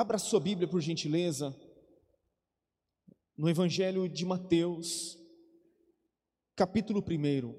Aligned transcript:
Abra 0.00 0.16
sua 0.16 0.40
Bíblia, 0.40 0.66
por 0.66 0.80
gentileza, 0.80 1.54
no 3.36 3.50
Evangelho 3.50 4.08
de 4.08 4.24
Mateus, 4.24 5.18
capítulo 6.56 7.04
1. 7.06 7.54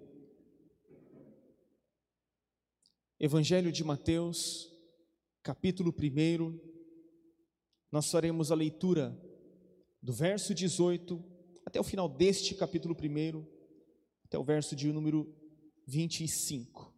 Evangelho 3.19 3.71
de 3.71 3.83
Mateus, 3.83 4.67
capítulo 5.43 5.93
1. 5.96 6.59
Nós 7.91 8.09
faremos 8.09 8.52
a 8.52 8.55
leitura 8.55 9.16
do 10.02 10.12
verso 10.12 10.55
18 10.55 11.23
até 11.64 11.80
o 11.80 11.84
final 11.84 12.10
deste 12.10 12.55
capítulo 12.55 12.96
1, 12.96 13.46
até 14.26 14.39
o 14.39 14.44
verso 14.44 14.76
de 14.76 14.92
número 14.92 15.32
25. 15.86 16.92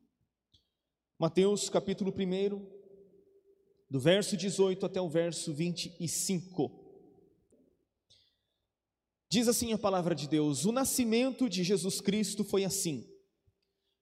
Mateus, 1.19 1.69
capítulo 1.69 2.13
1, 2.13 2.72
do 3.93 3.99
verso 3.99 4.35
18 4.35 4.87
até 4.87 4.99
o 4.99 5.07
verso 5.07 5.53
25. 5.53 6.71
Diz 9.29 9.47
assim 9.47 9.71
a 9.71 9.77
palavra 9.77 10.15
de 10.15 10.27
Deus: 10.27 10.65
O 10.65 10.71
nascimento 10.71 11.47
de 11.47 11.63
Jesus 11.63 12.01
Cristo 12.01 12.43
foi 12.43 12.65
assim. 12.65 13.07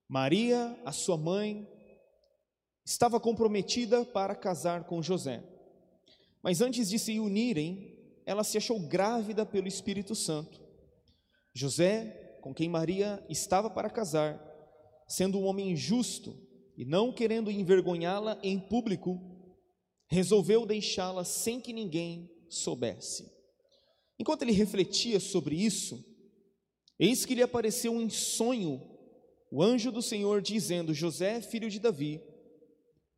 Maria, 0.08 0.82
a 0.85 0.94
sua 0.94 1.18
mãe, 1.18 1.68
estava 2.85 3.20
comprometida 3.20 4.05
para 4.05 4.34
casar 4.34 4.85
com 4.85 5.04
José. 5.04 5.44
Mas 6.41 6.62
antes 6.62 6.90
de 6.90 6.98
se 6.98 7.20
unirem, 7.20 7.94
ela 8.26 8.46
se 8.46 8.58
achou 8.58 8.80
grávida 8.88 9.46
pelo 9.46 9.68
Espírito 9.68 10.16
Santo. 10.16 10.62
José, 11.54 12.38
com 12.40 12.54
quem 12.54 12.70
Maria 12.70 13.21
estava 13.30 13.70
para 13.70 13.90
casar, 13.90 14.41
sendo 15.05 15.38
um 15.38 15.44
homem 15.44 15.76
justo 15.76 16.34
e 16.77 16.85
não 16.85 17.12
querendo 17.12 17.52
envergonhá-la 17.52 18.40
em 18.41 18.58
público, 18.58 19.30
resolveu 20.11 20.65
deixá-la 20.65 21.23
sem 21.23 21.61
que 21.61 21.71
ninguém 21.71 22.29
soubesse. 22.49 23.31
Enquanto 24.20 24.41
ele 24.41 24.51
refletia 24.51 25.21
sobre 25.21 25.55
isso, 25.55 26.03
eis 26.99 27.26
que 27.26 27.34
lhe 27.34 27.41
apareceu 27.41 27.99
em 27.99 28.09
sonho 28.09 28.81
o 29.49 29.63
anjo 29.63 29.90
do 29.90 30.01
Senhor 30.01 30.41
dizendo: 30.41 30.93
José, 30.93 31.40
filho 31.40 31.70
de 31.70 31.79
Davi, 31.79 32.21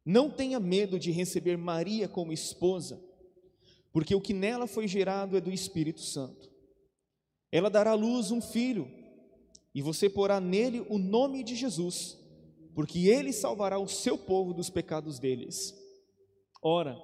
não 0.06 0.30
tenha 0.30 0.60
medo 0.60 1.00
de 1.00 1.10
receber 1.10 1.58
Maria 1.58 2.08
como 2.08 2.32
esposa, 2.32 3.04
porque 3.92 4.14
o 4.14 4.22
que 4.22 4.34
nela 4.34 4.68
foi 4.68 4.88
gerado 4.88 5.36
é 5.36 5.42
do 5.42 5.52
Espírito 5.52 6.02
Santo. 6.02 6.52
Ela 7.52 7.70
dará 7.70 7.92
à 7.92 7.96
luz 7.96 8.30
um 8.30 8.40
filho, 8.40 8.88
e 9.74 9.82
você 9.82 10.08
porá 10.08 10.40
nele 10.40 10.86
o 10.90 11.00
nome 11.00 11.44
de 11.44 11.56
Jesus, 11.56 12.20
porque 12.76 13.08
ele 13.08 13.34
salvará 13.34 13.80
o 13.80 13.88
seu 13.88 14.16
povo 14.16 14.54
dos 14.54 14.70
pecados 14.70 15.18
deles. 15.18 15.83
Ora, 16.64 16.98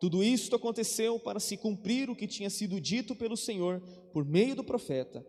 tudo 0.00 0.22
isto 0.22 0.56
aconteceu 0.56 1.18
para 1.20 1.38
se 1.38 1.56
cumprir 1.56 2.10
o 2.10 2.16
que 2.16 2.26
tinha 2.26 2.50
sido 2.50 2.80
dito 2.80 3.14
pelo 3.14 3.36
Senhor 3.36 3.80
por 4.12 4.24
meio 4.24 4.56
do 4.56 4.64
profeta. 4.64 5.24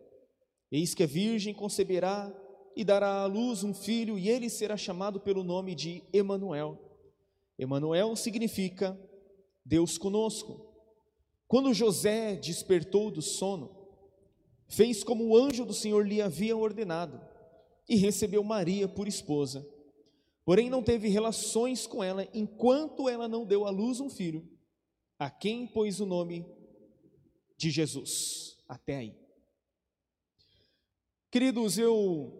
Eis 0.71 0.93
que 0.93 1.03
a 1.03 1.07
virgem 1.07 1.53
conceberá 1.53 2.33
e 2.75 2.83
dará 2.83 3.21
à 3.21 3.25
luz 3.25 3.63
um 3.63 3.73
filho, 3.73 4.19
e 4.19 4.29
ele 4.29 4.49
será 4.49 4.75
chamado 4.77 5.19
pelo 5.19 5.43
nome 5.43 5.73
de 5.73 6.03
Emanuel. 6.11 6.77
Emanuel 7.57 8.15
significa 8.15 8.99
Deus 9.65 9.97
conosco. 9.97 10.67
Quando 11.47 11.73
José 11.73 12.35
despertou 12.35 13.09
do 13.09 13.21
sono, 13.21 13.75
fez 14.67 15.03
como 15.03 15.25
o 15.25 15.37
anjo 15.37 15.65
do 15.65 15.73
Senhor 15.73 16.05
lhe 16.05 16.21
havia 16.21 16.57
ordenado 16.57 17.19
e 17.87 17.95
recebeu 17.95 18.43
Maria 18.43 18.87
por 18.87 19.07
esposa. 19.07 19.65
Porém, 20.47 20.69
não 20.69 20.81
teve 20.81 21.09
relações 21.09 21.85
com 21.85 22.01
ela 22.01 22.25
enquanto 22.33 23.09
ela 23.09 23.27
não 23.27 23.45
deu 23.45 23.65
à 23.65 23.69
luz 23.69 23.99
um 23.99 24.09
filho, 24.09 24.49
a 25.19 25.29
quem 25.29 25.67
pôs 25.67 25.99
o 25.99 26.05
nome 26.05 26.45
de 27.57 27.69
Jesus. 27.69 28.57
Até 28.65 28.95
aí. 28.95 29.13
Queridos, 31.29 31.77
eu 31.77 32.31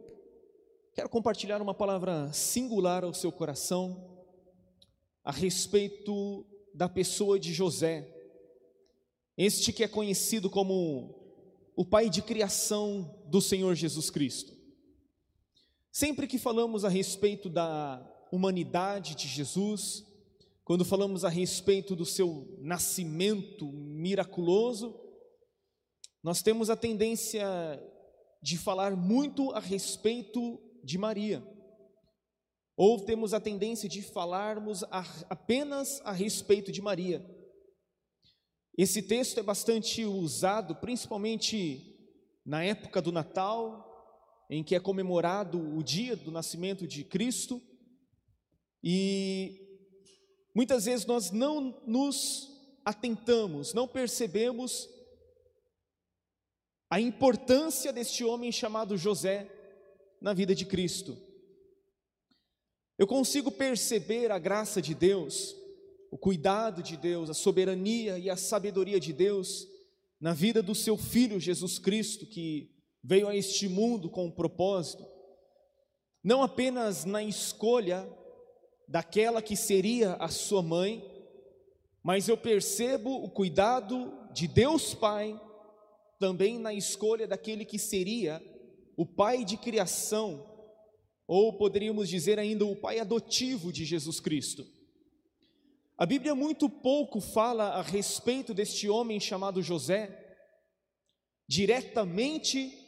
quero 0.94 1.10
compartilhar 1.10 1.62
uma 1.62 1.74
palavra 1.74 2.32
singular 2.32 3.04
ao 3.04 3.14
seu 3.14 3.30
coração 3.30 4.26
a 5.22 5.32
respeito 5.34 6.46
da 6.74 6.88
pessoa 6.88 7.38
de 7.38 7.52
José, 7.52 8.10
este 9.36 9.74
que 9.74 9.84
é 9.84 9.88
conhecido 9.88 10.50
como 10.50 11.14
o 11.76 11.84
pai 11.84 12.10
de 12.10 12.22
criação 12.22 13.22
do 13.26 13.42
Senhor 13.42 13.76
Jesus 13.76 14.10
Cristo. 14.10 14.57
Sempre 16.00 16.28
que 16.28 16.38
falamos 16.38 16.86
a 16.86 16.90
respeito 16.90 17.50
da 17.50 18.08
humanidade 18.32 19.16
de 19.16 19.28
Jesus, 19.28 20.06
quando 20.64 20.86
falamos 20.86 21.26
a 21.26 21.30
respeito 21.30 21.96
do 21.96 22.06
seu 22.06 22.56
nascimento 22.62 23.66
miraculoso, 23.72 24.96
nós 26.22 26.44
temos 26.44 26.70
a 26.70 26.76
tendência 26.76 27.44
de 28.44 28.60
falar 28.60 28.96
muito 28.96 29.50
a 29.54 29.60
respeito 29.60 30.62
de 30.84 31.00
Maria, 31.00 31.44
ou 32.76 33.04
temos 33.04 33.34
a 33.34 33.40
tendência 33.40 33.90
de 33.90 34.04
falarmos 34.04 34.84
a, 34.92 35.04
apenas 35.32 36.00
a 36.06 36.12
respeito 36.12 36.72
de 36.72 36.80
Maria. 36.80 37.26
Esse 38.78 39.02
texto 39.02 39.40
é 39.40 39.42
bastante 39.42 40.06
usado, 40.06 40.76
principalmente 40.76 41.98
na 42.46 42.64
época 42.64 43.02
do 43.02 43.12
Natal, 43.12 43.87
em 44.50 44.64
que 44.64 44.76
é 44.76 44.80
comemorado 44.80 45.60
o 45.60 45.84
dia 45.84 46.16
do 46.16 46.32
nascimento 46.32 46.88
de 46.88 47.04
Cristo, 47.04 47.62
e 48.84 49.60
muitas 50.56 50.86
vezes 50.86 51.06
nós 51.06 51.32
não 51.32 51.82
nos 51.86 52.50
atentamos, 52.86 53.74
não 53.74 53.88
percebemos 53.88 54.90
a 56.90 57.02
importância 57.02 57.92
deste 57.92 58.24
homem 58.24 58.52
chamado 58.52 58.98
José 58.98 59.52
na 60.22 60.34
vida 60.34 60.56
de 60.56 60.66
Cristo. 60.66 61.18
Eu 62.98 63.06
consigo 63.06 63.52
perceber 63.52 64.32
a 64.32 64.40
graça 64.40 64.82
de 64.82 64.96
Deus, 64.96 65.56
o 66.10 66.18
cuidado 66.18 66.82
de 66.82 66.96
Deus, 66.96 67.30
a 67.30 67.34
soberania 67.34 68.18
e 68.18 68.30
a 68.30 68.38
sabedoria 68.38 69.00
de 69.00 69.12
Deus 69.12 69.68
na 70.20 70.34
vida 70.34 70.64
do 70.64 70.74
seu 70.74 70.98
filho 70.98 71.40
Jesus 71.40 71.78
Cristo, 71.78 72.26
que 72.26 72.77
veio 73.08 73.30
a 73.30 73.34
este 73.34 73.70
mundo 73.70 74.10
com 74.10 74.26
um 74.26 74.32
propósito, 74.32 75.08
não 76.22 76.44
apenas 76.44 77.06
na 77.06 77.24
escolha 77.24 78.06
daquela 78.86 79.42
que 79.42 79.56
seria 79.56 80.16
a 80.16 80.28
sua 80.28 80.62
mãe, 80.62 81.02
mas 82.04 82.28
eu 82.28 82.36
percebo 82.36 83.24
o 83.24 83.30
cuidado 83.30 84.12
de 84.34 84.46
Deus 84.46 84.94
Pai 84.94 85.40
também 86.20 86.60
na 86.60 86.74
escolha 86.74 87.26
daquele 87.26 87.64
que 87.64 87.80
seria 87.80 88.44
o 88.98 89.06
pai 89.06 89.46
de 89.46 89.56
criação, 89.56 90.46
ou 91.26 91.54
poderíamos 91.54 92.10
dizer 92.10 92.38
ainda 92.38 92.66
o 92.66 92.76
pai 92.76 93.00
adotivo 93.00 93.72
de 93.72 93.86
Jesus 93.86 94.20
Cristo. 94.20 94.66
A 95.98 96.06
Bíblia 96.06 96.36
muito 96.36 96.70
pouco 96.70 97.22
fala 97.22 97.70
a 97.70 97.82
respeito 97.82 98.54
deste 98.54 98.90
homem 98.90 99.18
chamado 99.18 99.64
José, 99.64 100.38
diretamente 101.48 102.87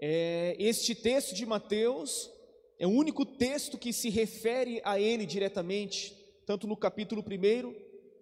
é, 0.00 0.54
este 0.60 0.94
texto 0.94 1.34
de 1.34 1.44
Mateus 1.44 2.30
é 2.78 2.86
o 2.86 2.90
único 2.90 3.26
texto 3.26 3.76
que 3.76 3.92
se 3.92 4.08
refere 4.08 4.80
a 4.84 5.00
ele 5.00 5.26
diretamente, 5.26 6.14
tanto 6.46 6.68
no 6.68 6.76
capítulo 6.76 7.20
1 7.20 7.74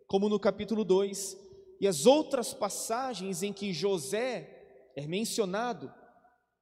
como 0.07 0.29
no 0.29 0.41
capítulo 0.41 0.85
2. 0.85 1.37
E 1.79 1.87
as 1.87 2.07
outras 2.07 2.55
passagens 2.55 3.43
em 3.43 3.53
que 3.53 3.75
José 3.75 4.91
é 4.97 5.07
mencionado, 5.07 5.93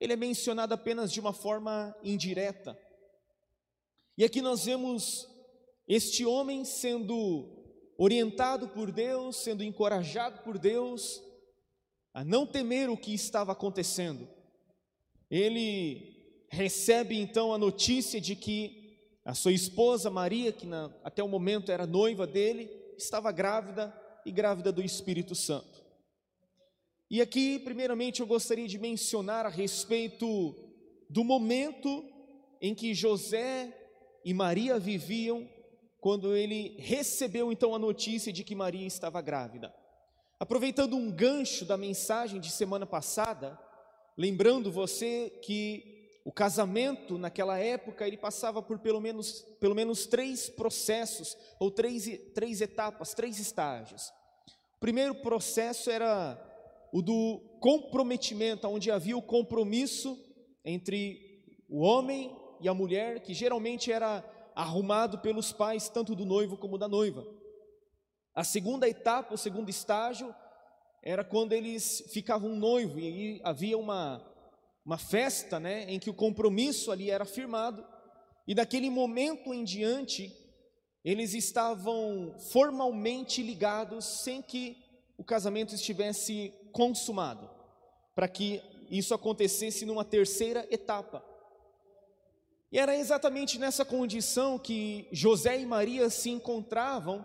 ele 0.01 0.13
é 0.13 0.17
mencionado 0.17 0.75
apenas 0.75 1.13
de 1.13 1.21
uma 1.21 1.33
forma 1.33 1.97
indireta. 2.03 2.77
E 4.19 4.25
aqui 4.25 4.43
nós 4.43 4.65
vemos 4.65 5.29
este 5.87 6.27
homem 6.27 6.65
sendo 6.65 7.63
orientado 7.97 8.69
por 8.71 8.91
Deus, 8.91 9.37
sendo 9.37 9.63
encorajado 9.63 10.43
por 10.43 10.59
Deus 10.59 11.23
a 12.13 12.25
não 12.25 12.45
temer 12.45 12.91
o 12.91 12.97
que 12.97 13.15
estava 13.15 13.53
acontecendo 13.53 14.34
ele 15.37 16.47
recebe 16.49 17.19
então 17.19 17.53
a 17.53 17.59
notícia 17.59 18.21
de 18.21 18.37
que 18.37 19.01
a 19.25 19.35
sua 19.35 19.53
esposa 19.53 20.09
Maria, 20.09 20.53
que 20.53 20.65
na, 20.65 20.95
até 21.03 21.25
o 21.25 21.29
momento 21.29 21.73
era 21.73 21.89
noiva 21.89 22.25
dele, 22.25 22.71
estava 22.97 23.33
grávida 23.33 23.93
e 24.25 24.31
grávida 24.31 24.71
do 24.71 24.81
Espírito 24.81 25.35
Santo. 25.35 25.83
E 27.11 27.21
aqui, 27.21 27.59
primeiramente, 27.59 28.21
eu 28.21 28.29
gostaria 28.29 28.69
de 28.69 28.79
mencionar 28.79 29.45
a 29.45 29.49
respeito 29.49 30.55
do 31.11 31.25
momento 31.25 32.05
em 32.61 32.73
que 32.73 32.95
José 32.95 33.77
e 34.25 34.33
Maria 34.33 34.79
viviam 34.79 35.49
quando 36.01 36.37
ele 36.37 36.77
recebeu 36.79 37.51
então 37.51 37.75
a 37.75 37.79
notícia 37.79 38.33
de 38.33 38.45
que 38.45 38.55
Maria 38.55 38.87
estava 38.87 39.21
grávida. 39.21 39.75
Aproveitando 40.39 40.95
um 40.95 41.11
gancho 41.11 41.65
da 41.65 41.77
mensagem 41.77 42.41
de 42.41 42.53
semana 42.53 42.87
passada, 42.87 43.59
lembrando 44.17 44.71
você 44.71 45.31
que 45.43 45.95
o 46.25 46.33
casamento 46.33 47.19
naquela 47.19 47.59
época 47.59 48.07
ele 48.07 48.17
passava 48.17 48.63
por 48.63 48.79
pelo 48.79 49.01
menos, 49.01 49.43
pelo 49.61 49.75
menos 49.75 50.07
três 50.07 50.49
processos 50.49 51.37
ou 51.61 51.71
três, 51.71 52.09
três 52.35 52.61
etapas, 52.61 53.13
três 53.13 53.39
estágios. 53.39 54.09
O 54.77 54.81
primeiro 54.81 55.15
processo 55.17 55.91
era 55.91 56.39
o 56.93 57.03
do 57.03 57.41
comprometimento, 57.61 58.69
onde 58.69 58.91
havia 58.91 59.17
o 59.17 59.23
compromisso 59.23 60.19
entre 60.65 61.43
o 61.69 61.81
homem 61.81 62.35
e 62.61 62.69
a 62.69 62.75
mulher, 62.75 63.21
que 63.21 63.35
geralmente 63.35 63.93
era 63.93 64.25
arrumado 64.55 65.19
pelos 65.19 65.53
pais, 65.53 65.89
tanto 65.89 66.15
do 66.15 66.25
noivo 66.25 66.57
como 66.57 66.79
da 66.79 66.89
noiva. 66.89 67.27
A 68.35 68.45
segunda 68.45 68.89
etapa, 68.89 69.35
o 69.35 69.39
segundo 69.39 69.69
estágio, 69.69 70.35
era 71.07 71.23
quando 71.23 71.53
eles 71.53 72.03
ficavam 72.09 72.57
noivo 72.57 72.99
e 72.99 73.39
havia 73.45 73.77
uma, 73.77 74.25
uma 74.83 74.97
festa, 74.97 75.61
né, 75.61 75.85
em 75.87 75.99
que 75.99 76.09
o 76.09 76.15
compromisso 76.15 76.91
ali 76.91 77.11
era 77.11 77.27
firmado, 77.27 77.85
e 78.49 78.55
daquele 78.55 78.89
momento 78.89 79.53
em 79.53 79.65
diante, 79.65 80.35
eles 81.05 81.35
estavam 81.35 82.35
formalmente 82.51 83.43
ligados 83.43 84.23
sem 84.23 84.41
que 84.41 84.79
o 85.19 85.23
casamento 85.23 85.75
estivesse 85.75 86.55
consumado, 86.73 87.51
para 88.15 88.27
que 88.27 88.63
isso 88.91 89.13
acontecesse 89.13 89.85
numa 89.85 90.07
terceira 90.07 90.67
etapa. 90.71 91.23
E 92.73 92.79
era 92.79 92.97
exatamente 92.97 93.59
nessa 93.59 93.85
condição 93.85 94.59
que 94.59 95.07
José 95.13 95.61
e 95.61 95.67
Maria 95.67 96.09
se 96.09 96.31
encontravam 96.31 97.25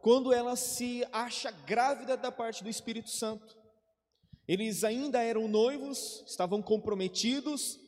quando 0.00 0.32
ela 0.32 0.56
se 0.56 1.06
acha 1.12 1.50
grávida 1.50 2.16
da 2.16 2.32
parte 2.32 2.62
do 2.62 2.70
Espírito 2.70 3.10
Santo. 3.10 3.58
Eles 4.48 4.82
ainda 4.82 5.22
eram 5.22 5.46
noivos, 5.46 6.24
estavam 6.26 6.60
comprometidos, 6.62 7.78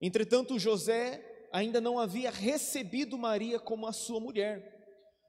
entretanto, 0.00 0.58
José 0.58 1.48
ainda 1.52 1.80
não 1.80 1.98
havia 1.98 2.30
recebido 2.30 3.16
Maria 3.16 3.58
como 3.58 3.86
a 3.86 3.92
sua 3.92 4.20
mulher. 4.20 4.74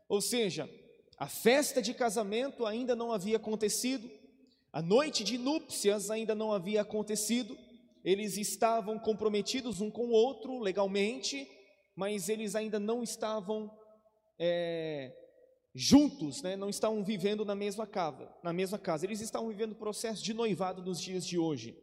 Ou 0.10 0.20
seja, 0.20 0.70
a 1.18 1.28
festa 1.28 1.82
de 1.82 1.94
casamento 1.94 2.66
ainda 2.66 2.96
não 2.96 3.12
havia 3.12 3.38
acontecido, 3.38 4.10
a 4.74 4.82
noite 4.82 5.24
de 5.24 5.38
núpcias 5.38 6.12
ainda 6.12 6.36
não 6.36 6.52
havia 6.52 6.82
acontecido, 6.82 7.58
eles 8.04 8.38
estavam 8.38 9.00
comprometidos 9.00 9.82
um 9.82 9.90
com 9.90 10.08
o 10.08 10.12
outro 10.12 10.60
legalmente, 10.60 11.48
mas 11.96 12.30
eles 12.30 12.56
ainda 12.56 12.80
não 12.80 13.02
estavam 13.02 13.72
é, 14.38 15.14
juntos, 15.80 16.42
né, 16.42 16.56
não 16.56 16.72
estavam 16.72 17.04
vivendo 17.04 17.46
na 17.46 17.54
mesma 17.54 17.86
casa, 17.86 18.28
na 18.44 18.52
mesma 18.52 18.80
casa. 18.80 19.06
Eles 19.06 19.22
estavam 19.22 19.48
vivendo 19.48 19.74
o 19.74 19.76
processo 19.76 20.24
de 20.24 20.34
noivado 20.34 20.82
nos 20.82 21.00
dias 21.00 21.24
de 21.24 21.38
hoje. 21.38 21.78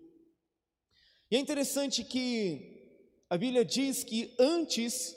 E 1.30 1.36
é 1.36 1.38
interessante 1.38 2.02
que 2.02 2.90
a 3.30 3.38
Bíblia 3.38 3.64
diz 3.64 4.02
que 4.02 4.34
antes 4.36 5.16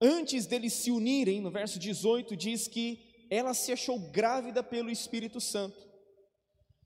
antes 0.00 0.46
deles 0.46 0.72
se 0.72 0.92
unirem, 0.92 1.40
no 1.40 1.50
verso 1.50 1.78
18 1.78 2.36
diz 2.36 2.68
que 2.68 3.26
ela 3.28 3.52
se 3.54 3.72
achou 3.72 3.98
grávida 3.98 4.62
pelo 4.62 4.90
Espírito 4.90 5.40
Santo. 5.40 5.76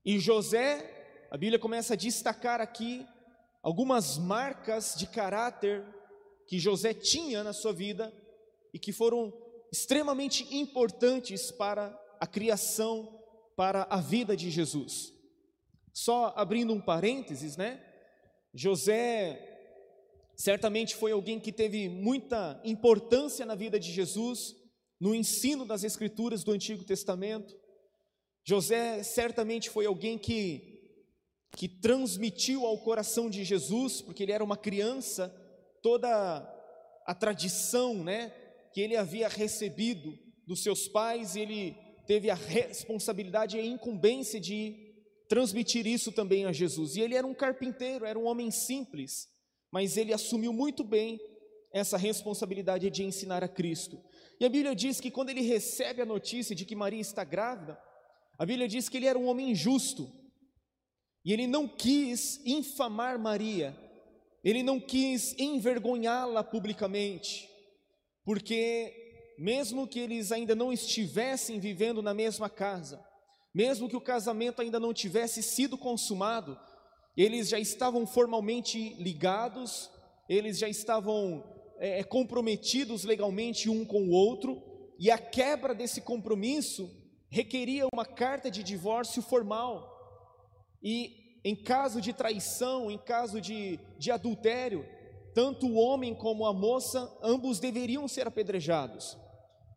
E 0.02 0.18
José, 0.18 1.26
a 1.30 1.36
Bíblia 1.36 1.58
começa 1.58 1.92
a 1.92 1.96
destacar 1.96 2.62
aqui 2.62 3.04
algumas 3.62 4.16
marcas 4.16 4.94
de 4.96 5.06
caráter 5.06 5.84
que 6.46 6.58
José 6.58 6.94
tinha 6.94 7.44
na 7.44 7.52
sua 7.52 7.74
vida 7.74 8.10
e 8.72 8.78
que 8.78 8.92
foram 8.92 9.30
extremamente 9.72 10.46
importantes 10.54 11.50
para 11.50 11.96
a 12.20 12.26
criação, 12.26 13.18
para 13.56 13.86
a 13.90 14.00
vida 14.00 14.36
de 14.36 14.50
Jesus. 14.50 15.12
Só 15.92 16.32
abrindo 16.36 16.72
um 16.72 16.80
parênteses, 16.80 17.56
né? 17.56 17.84
José 18.54 19.44
certamente 20.36 20.94
foi 20.94 21.12
alguém 21.12 21.40
que 21.40 21.52
teve 21.52 21.88
muita 21.88 22.60
importância 22.64 23.44
na 23.44 23.54
vida 23.54 23.78
de 23.78 23.90
Jesus, 23.90 24.54
no 25.00 25.14
ensino 25.14 25.64
das 25.64 25.84
Escrituras 25.84 26.44
do 26.44 26.52
Antigo 26.52 26.84
Testamento. 26.84 27.54
José 28.44 29.02
certamente 29.02 29.68
foi 29.68 29.86
alguém 29.86 30.16
que 30.16 30.76
que 31.56 31.68
transmitiu 31.68 32.66
ao 32.66 32.78
coração 32.78 33.28
de 33.28 33.42
Jesus, 33.42 34.02
porque 34.02 34.22
ele 34.22 34.32
era 34.32 34.44
uma 34.44 34.56
criança, 34.56 35.28
toda 35.82 36.08
a 37.06 37.14
tradição, 37.14 38.04
né, 38.04 38.32
que 38.72 38.80
ele 38.80 38.96
havia 38.96 39.28
recebido 39.28 40.18
dos 40.46 40.62
seus 40.62 40.88
pais, 40.88 41.36
e 41.36 41.40
ele 41.40 41.76
teve 42.06 42.30
a 42.30 42.34
responsabilidade 42.34 43.56
e 43.56 43.60
a 43.60 43.64
incumbência 43.64 44.40
de 44.40 44.88
transmitir 45.28 45.86
isso 45.86 46.10
também 46.10 46.46
a 46.46 46.52
Jesus. 46.52 46.96
E 46.96 47.00
ele 47.00 47.14
era 47.14 47.26
um 47.26 47.34
carpinteiro, 47.34 48.06
era 48.06 48.18
um 48.18 48.26
homem 48.26 48.50
simples, 48.50 49.28
mas 49.70 49.96
ele 49.96 50.12
assumiu 50.12 50.52
muito 50.52 50.82
bem 50.82 51.20
essa 51.72 51.98
responsabilidade 51.98 52.88
de 52.88 53.04
ensinar 53.04 53.44
a 53.44 53.48
Cristo. 53.48 54.02
E 54.40 54.44
a 54.44 54.48
Bíblia 54.48 54.74
diz 54.74 55.00
que 55.00 55.10
quando 55.10 55.30
ele 55.30 55.42
recebe 55.42 56.00
a 56.00 56.06
notícia 56.06 56.54
de 56.54 56.64
que 56.64 56.74
Maria 56.74 57.00
está 57.00 57.24
grávida, 57.24 57.78
a 58.38 58.46
Bíblia 58.46 58.68
diz 58.68 58.88
que 58.88 58.96
ele 58.96 59.06
era 59.06 59.18
um 59.18 59.26
homem 59.26 59.54
justo, 59.54 60.10
e 61.24 61.32
ele 61.32 61.46
não 61.46 61.68
quis 61.68 62.40
infamar 62.46 63.18
Maria, 63.18 63.76
ele 64.42 64.62
não 64.62 64.80
quis 64.80 65.38
envergonhá-la 65.38 66.42
publicamente, 66.42 67.47
porque 68.28 69.32
mesmo 69.38 69.88
que 69.88 69.98
eles 69.98 70.32
ainda 70.32 70.54
não 70.54 70.70
estivessem 70.70 71.58
vivendo 71.58 72.02
na 72.02 72.12
mesma 72.12 72.50
casa, 72.50 73.02
mesmo 73.54 73.88
que 73.88 73.96
o 73.96 74.02
casamento 74.02 74.60
ainda 74.60 74.78
não 74.78 74.92
tivesse 74.92 75.42
sido 75.42 75.78
consumado, 75.78 76.60
eles 77.16 77.48
já 77.48 77.58
estavam 77.58 78.06
formalmente 78.06 78.92
ligados, 79.02 79.90
eles 80.28 80.58
já 80.58 80.68
estavam 80.68 81.42
é, 81.78 82.00
é, 82.00 82.04
comprometidos 82.04 83.02
legalmente 83.02 83.70
um 83.70 83.82
com 83.82 84.02
o 84.02 84.10
outro, 84.10 84.62
e 84.98 85.10
a 85.10 85.16
quebra 85.16 85.74
desse 85.74 86.02
compromisso 86.02 86.94
requeria 87.30 87.86
uma 87.90 88.04
carta 88.04 88.50
de 88.50 88.62
divórcio 88.62 89.22
formal. 89.22 89.88
E 90.82 91.40
em 91.42 91.56
caso 91.56 91.98
de 91.98 92.12
traição, 92.12 92.90
em 92.90 92.98
caso 92.98 93.40
de, 93.40 93.80
de 93.98 94.10
adultério, 94.10 94.84
tanto 95.38 95.68
o 95.68 95.76
homem 95.76 96.16
como 96.16 96.44
a 96.44 96.52
moça, 96.52 97.16
ambos 97.22 97.60
deveriam 97.60 98.08
ser 98.08 98.26
apedrejados. 98.26 99.16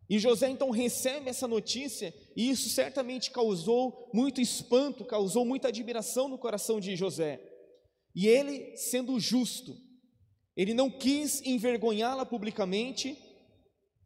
E 0.10 0.18
José 0.18 0.50
então 0.50 0.72
recebe 0.72 1.30
essa 1.30 1.48
notícia, 1.48 2.12
e 2.36 2.50
isso 2.50 2.68
certamente 2.70 3.30
causou 3.30 4.10
muito 4.12 4.42
espanto, 4.42 5.06
causou 5.06 5.46
muita 5.46 5.68
admiração 5.68 6.28
no 6.28 6.40
coração 6.40 6.80
de 6.80 6.96
José. 6.96 7.40
E 8.16 8.28
ele, 8.28 8.76
sendo 8.76 9.20
justo, 9.20 9.78
ele 10.58 10.74
não 10.74 10.90
quis 10.90 11.44
envergonhá-la 11.44 12.26
publicamente, 12.26 13.16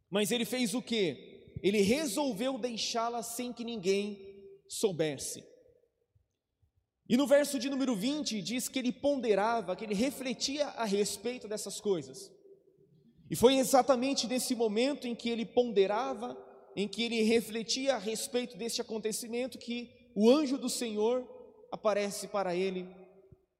mas 0.10 0.32
ele 0.32 0.44
fez 0.44 0.74
o 0.74 0.82
que? 0.82 1.54
Ele 1.64 1.80
resolveu 1.80 2.58
deixá-la 2.58 3.24
sem 3.24 3.54
que 3.54 3.64
ninguém 3.64 4.20
soubesse. 4.68 5.42
E 7.08 7.16
no 7.16 7.28
verso 7.28 7.60
de 7.60 7.70
número 7.70 7.96
20 7.96 8.42
diz 8.42 8.68
que 8.68 8.80
ele 8.80 8.92
ponderava, 8.92 9.76
que 9.76 9.84
ele 9.84 9.94
refletia 9.94 10.68
a 10.70 10.86
respeito 10.86 11.48
dessas 11.48 11.80
coisas. 11.80 12.32
E 13.30 13.36
foi 13.36 13.56
exatamente 13.58 14.28
nesse 14.28 14.56
momento 14.56 15.08
em 15.08 15.16
que 15.16 15.30
ele 15.30 15.46
ponderava, 15.46 16.38
em 16.76 16.88
que 16.88 17.04
ele 17.04 17.22
refletia 17.22 17.96
a 17.96 18.00
respeito 18.00 18.58
deste 18.58 18.82
acontecimento, 18.82 19.58
que 19.58 20.12
o 20.16 20.30
anjo 20.30 20.58
do 20.58 20.70
Senhor 20.70 21.28
aparece 21.72 22.28
para 22.28 22.56
ele, 22.56 22.88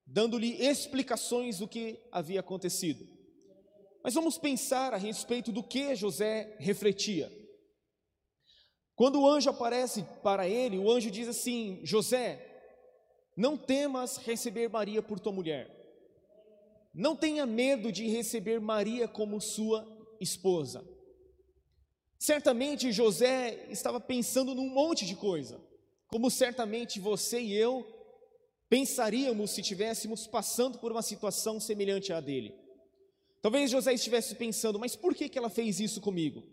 dando-lhe 0.06 0.54
explicações 0.62 1.60
do 1.60 1.68
que 1.68 2.00
havia 2.12 2.40
acontecido. 2.40 3.08
Mas 4.04 4.14
vamos 4.14 4.38
pensar 4.38 4.94
a 4.94 4.98
respeito 4.98 5.52
do 5.52 5.64
que 5.64 5.96
José 5.96 6.56
refletia. 6.60 7.32
Quando 8.96 9.20
o 9.20 9.28
anjo 9.28 9.50
aparece 9.50 10.04
para 10.24 10.48
ele, 10.48 10.78
o 10.78 10.92
anjo 10.92 11.10
diz 11.10 11.28
assim: 11.28 11.80
José, 11.84 12.45
não 13.36 13.58
temas 13.58 14.18
receber 14.18 14.70
Maria 14.70 15.02
por 15.02 15.20
tua 15.20 15.32
mulher. 15.32 15.70
Não 16.94 17.16
tenha 17.16 17.46
medo 17.46 17.92
de 17.92 18.08
receber 18.08 18.62
Maria 18.62 19.08
como 19.08 19.42
sua 19.42 19.86
esposa. 20.20 20.88
Certamente 22.18 22.92
José 22.92 23.68
estava 23.70 24.00
pensando 24.00 24.56
num 24.56 24.70
monte 24.70 25.06
de 25.06 25.16
coisa, 25.16 25.62
como 26.08 26.32
certamente 26.32 27.00
você 27.00 27.42
e 27.42 27.54
eu 27.54 27.86
pensaríamos 28.70 29.52
se 29.52 29.62
estivéssemos 29.62 30.26
passando 30.26 30.80
por 30.80 30.92
uma 30.92 31.02
situação 31.02 31.60
semelhante 31.60 32.12
à 32.14 32.20
dele. 32.20 32.56
Talvez 33.42 33.70
José 33.70 33.94
estivesse 33.94 34.34
pensando, 34.36 34.80
mas 34.80 34.96
por 34.96 35.14
que, 35.14 35.30
que 35.30 35.38
ela 35.38 35.50
fez 35.50 35.80
isso 35.80 36.02
comigo? 36.02 36.44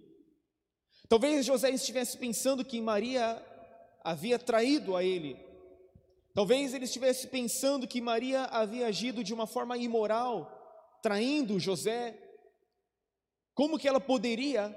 Talvez 1.09 1.47
José 1.47 1.71
estivesse 1.71 2.19
pensando 2.19 2.65
que 2.65 2.81
Maria 2.81 3.43
havia 4.05 4.39
traído 4.39 4.97
a 4.97 5.03
ele, 5.03 5.37
Talvez 6.35 6.73
ele 6.73 6.87
estivesse 6.87 7.27
pensando 7.29 7.87
que 7.87 8.01
Maria 8.01 8.45
havia 8.45 8.87
agido 8.87 9.23
de 9.23 9.35
uma 9.35 9.47
forma 9.47 9.77
imoral, 9.77 10.99
traindo 11.03 11.61
José. 11.61 12.19
Como 13.55 13.79
que 13.79 13.87
ela 13.87 14.01
poderia 14.01 14.75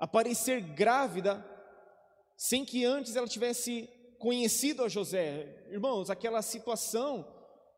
aparecer 0.00 0.60
grávida 0.60 1.46
sem 2.36 2.64
que 2.64 2.84
antes 2.84 3.14
ela 3.14 3.28
tivesse 3.28 3.88
conhecido 4.18 4.82
a 4.82 4.88
José? 4.88 5.64
Irmãos, 5.70 6.10
aquela 6.10 6.42
situação 6.42 7.24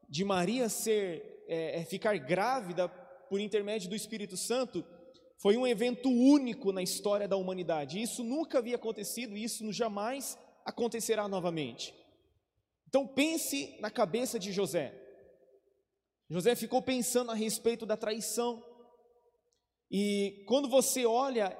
de 0.09 0.25
Maria 0.25 0.71
ser 0.71 1.45
é, 1.49 1.81
é 1.81 1.85
ficar 1.85 2.17
grávida 2.19 2.89
por 3.29 3.41
intermédio 3.41 3.91
do 3.91 3.97
Espírito 3.97 4.39
Santo 4.39 4.85
foi 5.37 5.57
um 5.57 5.67
evento 5.67 6.09
único 6.09 6.73
na 6.73 6.83
história 6.83 7.29
da 7.29 7.37
humanidade. 7.37 8.01
Isso 8.01 8.23
nunca 8.23 8.59
havia 8.59 8.77
acontecido, 8.77 9.37
isso 9.37 9.71
jamais 9.73 10.39
acontecerá 10.65 11.27
novamente. 11.27 11.93
Então 12.93 13.07
pense 13.07 13.75
na 13.81 13.91
cabeça 13.91 14.39
de 14.39 14.53
José. 14.53 14.95
José 16.29 16.55
ficou 16.55 16.83
pensando 16.83 17.31
a 17.31 17.35
respeito 17.35 17.87
da 17.87 17.97
traição. 17.97 18.63
E 19.91 20.45
quando 20.47 20.69
você 20.69 21.07
olha 21.07 21.57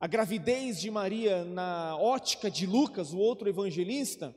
a 0.00 0.06
gravidez 0.06 0.80
de 0.80 0.90
Maria 0.90 1.44
na 1.44 1.94
ótica 1.98 2.50
de 2.50 2.64
Lucas, 2.64 3.12
o 3.12 3.18
outro 3.18 3.50
evangelista, 3.50 4.34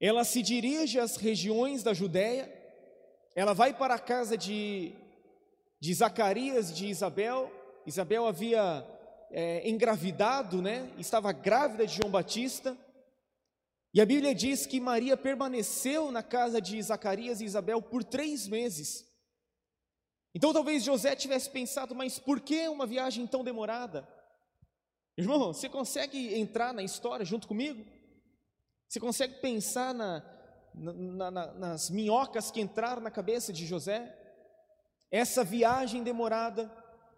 ela 0.00 0.24
se 0.24 0.40
dirige 0.40 0.98
às 0.98 1.16
regiões 1.16 1.82
da 1.82 1.92
Judéia, 1.92 2.50
ela 3.34 3.52
vai 3.52 3.76
para 3.76 3.96
a 3.96 3.98
casa 3.98 4.38
de, 4.38 4.94
de 5.78 5.92
Zacarias 5.92 6.70
e 6.70 6.72
de 6.72 6.86
Isabel. 6.86 7.52
Isabel 7.86 8.26
havia 8.26 8.86
é, 9.30 9.68
engravidado, 9.68 10.62
né? 10.62 10.90
Estava 10.96 11.30
grávida 11.30 11.86
de 11.86 11.96
João 11.96 12.10
Batista. 12.10 12.74
E 13.94 14.00
a 14.00 14.06
Bíblia 14.06 14.34
diz 14.34 14.64
que 14.64 14.80
Maria 14.80 15.16
permaneceu 15.16 16.10
na 16.10 16.22
casa 16.22 16.60
de 16.60 16.80
Zacarias 16.82 17.40
e 17.40 17.44
Isabel 17.44 17.82
por 17.82 18.02
três 18.02 18.48
meses. 18.48 19.06
Então 20.34 20.52
talvez 20.52 20.82
José 20.82 21.14
tivesse 21.14 21.50
pensado, 21.50 21.94
mas 21.94 22.18
por 22.18 22.40
que 22.40 22.66
uma 22.68 22.86
viagem 22.86 23.26
tão 23.26 23.44
demorada? 23.44 24.08
Irmão, 25.16 25.52
você 25.52 25.68
consegue 25.68 26.34
entrar 26.34 26.72
na 26.72 26.82
história 26.82 27.24
junto 27.24 27.46
comigo? 27.46 27.84
Você 28.88 28.98
consegue 28.98 29.40
pensar 29.40 29.92
na, 29.92 30.24
na, 30.74 31.30
na, 31.30 31.52
nas 31.52 31.90
minhocas 31.90 32.50
que 32.50 32.62
entraram 32.62 33.02
na 33.02 33.10
cabeça 33.10 33.52
de 33.52 33.66
José? 33.66 34.18
Essa 35.10 35.44
viagem 35.44 36.02
demorada 36.02 36.70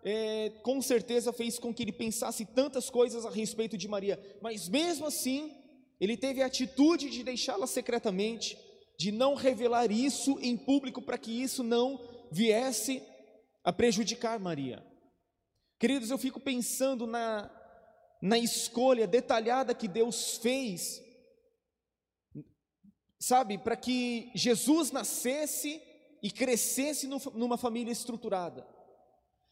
é, 0.02 0.50
com 0.64 0.82
certeza 0.82 1.32
fez 1.32 1.56
com 1.56 1.72
que 1.72 1.84
ele 1.84 1.92
pensasse 1.92 2.44
tantas 2.44 2.90
coisas 2.90 3.24
a 3.24 3.30
respeito 3.30 3.76
de 3.76 3.86
Maria, 3.86 4.20
mas 4.42 4.68
mesmo 4.68 5.06
assim, 5.06 5.63
ele 6.00 6.16
teve 6.16 6.42
a 6.42 6.46
atitude 6.46 7.08
de 7.10 7.22
deixá-la 7.22 7.66
secretamente, 7.66 8.58
de 8.98 9.10
não 9.10 9.34
revelar 9.34 9.90
isso 9.90 10.38
em 10.40 10.56
público 10.56 11.00
para 11.00 11.18
que 11.18 11.30
isso 11.30 11.62
não 11.62 12.00
viesse 12.30 13.02
a 13.62 13.72
prejudicar 13.72 14.38
Maria. 14.38 14.84
Queridos, 15.78 16.10
eu 16.10 16.18
fico 16.18 16.40
pensando 16.40 17.06
na, 17.06 17.50
na 18.20 18.38
escolha 18.38 19.06
detalhada 19.06 19.74
que 19.74 19.88
Deus 19.88 20.36
fez, 20.38 21.02
sabe, 23.20 23.58
para 23.58 23.76
que 23.76 24.30
Jesus 24.34 24.90
nascesse 24.90 25.80
e 26.22 26.30
crescesse 26.30 27.06
numa 27.06 27.58
família 27.58 27.92
estruturada. 27.92 28.66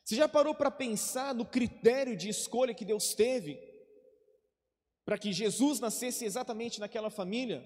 Você 0.04 0.16
já 0.16 0.28
parou 0.28 0.54
para 0.54 0.70
pensar 0.70 1.34
no 1.34 1.44
critério 1.44 2.16
de 2.16 2.28
escolha 2.28 2.74
que 2.74 2.84
Deus 2.84 3.14
teve 3.14 3.71
para 5.12 5.18
que 5.18 5.30
Jesus 5.30 5.78
nascesse 5.78 6.24
exatamente 6.24 6.80
naquela 6.80 7.10
família? 7.10 7.62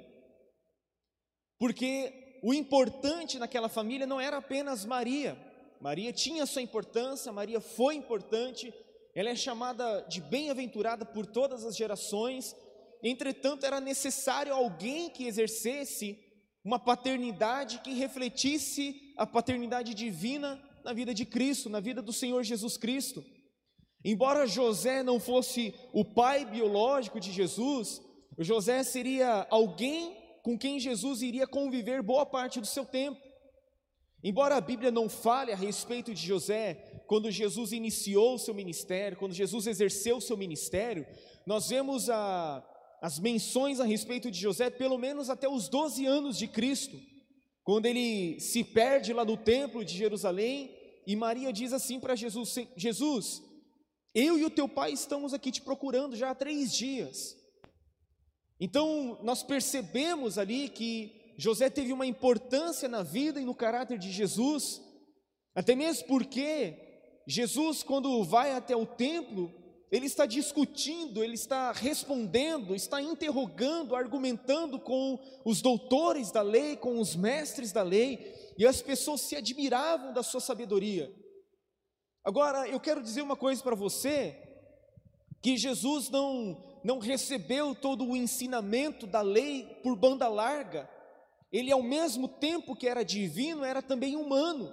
Porque 1.61 2.41
o 2.43 2.53
importante 2.53 3.39
naquela 3.39 3.69
família 3.69 4.05
não 4.05 4.21
era 4.21 4.39
apenas 4.39 4.85
Maria. 4.85 5.39
Maria 5.81 6.13
tinha 6.13 6.45
sua 6.45 6.61
importância, 6.61 7.31
Maria 7.31 7.61
foi 7.61 7.95
importante, 7.95 8.75
ela 9.15 9.31
é 9.31 9.37
chamada 9.37 10.01
de 10.09 10.21
bem-aventurada 10.21 11.05
por 11.05 11.25
todas 11.25 11.65
as 11.65 11.77
gerações. 11.77 12.57
Entretanto, 13.01 13.65
era 13.65 13.79
necessário 13.79 14.53
alguém 14.53 15.09
que 15.09 15.29
exercesse 15.29 16.19
uma 16.65 16.81
paternidade 16.81 17.79
que 17.79 17.95
refletisse 17.95 19.15
a 19.17 19.25
paternidade 19.25 19.95
divina 19.95 20.61
na 20.83 20.93
vida 20.93 21.15
de 21.15 21.25
Cristo, 21.25 21.71
na 21.71 21.79
vida 21.79 22.03
do 22.03 22.13
Senhor 22.13 22.43
Jesus 22.43 22.77
Cristo. 22.77 23.25
Embora 24.05 24.47
José 24.47 25.03
não 25.03 25.19
fosse 25.19 25.75
o 25.93 26.05
pai 26.05 26.45
biológico 26.45 27.19
de 27.19 27.33
Jesus, 27.33 28.01
José 28.39 28.83
seria 28.83 29.47
alguém 29.51 30.17
com 30.43 30.57
quem 30.57 30.79
Jesus 30.79 31.23
iria 31.23 31.47
conviver 31.47 32.03
boa 32.03 32.25
parte 32.25 32.61
do 32.61 32.67
seu 32.67 32.85
tempo. 32.85 33.21
Embora 34.23 34.57
a 34.57 34.61
Bíblia 34.61 34.91
não 34.91 35.09
fale 35.09 35.53
a 35.53 35.57
respeito 35.57 36.15
de 36.15 36.25
José, 36.25 37.03
quando 37.07 37.31
Jesus 37.31 37.73
iniciou 37.73 38.35
o 38.35 38.39
seu 38.39 38.55
ministério, 38.55 39.17
quando 39.17 39.33
Jesus 39.33 39.67
exerceu 39.67 40.17
o 40.17 40.21
seu 40.21 40.37
ministério, 40.37 41.07
nós 41.47 41.69
vemos 41.69 42.11
a, 42.11 42.65
as 43.01 43.19
menções 43.19 43.79
a 43.81 43.85
respeito 43.85 44.31
de 44.31 44.39
José 44.39 44.71
pelo 44.71 44.99
menos 44.99 45.31
até 45.31 45.49
os 45.49 45.69
12 45.69 46.07
anos 46.07 46.39
de 46.39 46.49
Cristo, 46.49 46.97
quando 47.63 47.87
ele 47.87 48.39
se 48.41 48.63
perde 48.65 49.13
lá 49.13 49.25
no 49.25 49.37
templo 49.37 49.85
de 49.85 49.97
Jerusalém 49.97 50.75
e 51.07 51.15
Maria 51.15 51.53
diz 51.53 51.73
assim 51.73 52.01
para 52.01 52.17
Jesus: 52.17 52.55
Jesus, 52.77 53.43
eu 54.19 54.39
e 54.39 54.47
o 54.47 54.51
teu 54.51 54.67
pai 54.67 54.93
estamos 54.93 55.35
aqui 55.35 55.53
te 55.53 55.61
procurando 55.61 56.17
já 56.17 56.31
há 56.31 56.35
três 56.35 56.75
dias. 56.75 57.37
Então, 58.59 59.19
nós 59.23 59.43
percebemos 59.43 60.39
ali 60.39 60.71
que 60.71 61.35
José 61.37 61.69
teve 61.69 61.93
uma 61.93 62.07
importância 62.07 62.89
na 62.89 63.03
vida 63.03 63.39
e 63.39 63.45
no 63.45 63.55
caráter 63.55 63.99
de 63.99 64.11
Jesus, 64.11 64.81
até 65.55 65.75
mesmo 65.75 66.09
porque 66.09 66.79
Jesus, 67.29 67.83
quando 67.83 68.25
vai 68.25 68.53
até 68.53 68.75
o 68.75 68.87
templo, 68.87 69.53
ele 69.93 70.07
está 70.07 70.25
discutindo, 70.25 71.23
ele 71.23 71.35
está 71.35 71.71
respondendo, 71.73 72.75
está 72.75 73.03
interrogando, 73.03 73.95
argumentando 73.95 74.81
com 74.81 75.21
os 75.45 75.61
doutores 75.61 76.31
da 76.31 76.41
lei, 76.41 76.75
com 76.75 76.99
os 76.99 77.15
mestres 77.15 77.71
da 77.71 77.83
lei, 77.83 78.35
e 78.57 78.67
as 78.67 78.81
pessoas 78.81 79.21
se 79.21 79.37
admiravam 79.37 80.15
da 80.15 80.23
sua 80.23 80.41
sabedoria. 80.41 81.15
Agora, 82.27 82.69
eu 82.69 82.81
quero 82.81 83.01
dizer 83.01 83.23
uma 83.23 83.37
coisa 83.37 83.63
para 83.63 83.77
você, 83.77 84.37
que 85.41 85.57
Jesus 85.57 86.11
não 86.11 86.61
não 86.83 86.99
recebeu 87.01 87.75
todo 87.75 88.05
o 88.05 88.17
ensinamento 88.17 89.09
da 89.09 89.21
lei 89.21 89.79
por 89.83 89.97
banda 89.97 90.29
larga. 90.29 90.89
Ele 91.53 91.73
ao 91.73 91.83
mesmo 91.83 92.29
tempo 92.29 92.77
que 92.77 92.87
era 92.87 93.05
divino, 93.05 93.65
era 93.65 93.83
também 93.83 94.15
humano. 94.15 94.73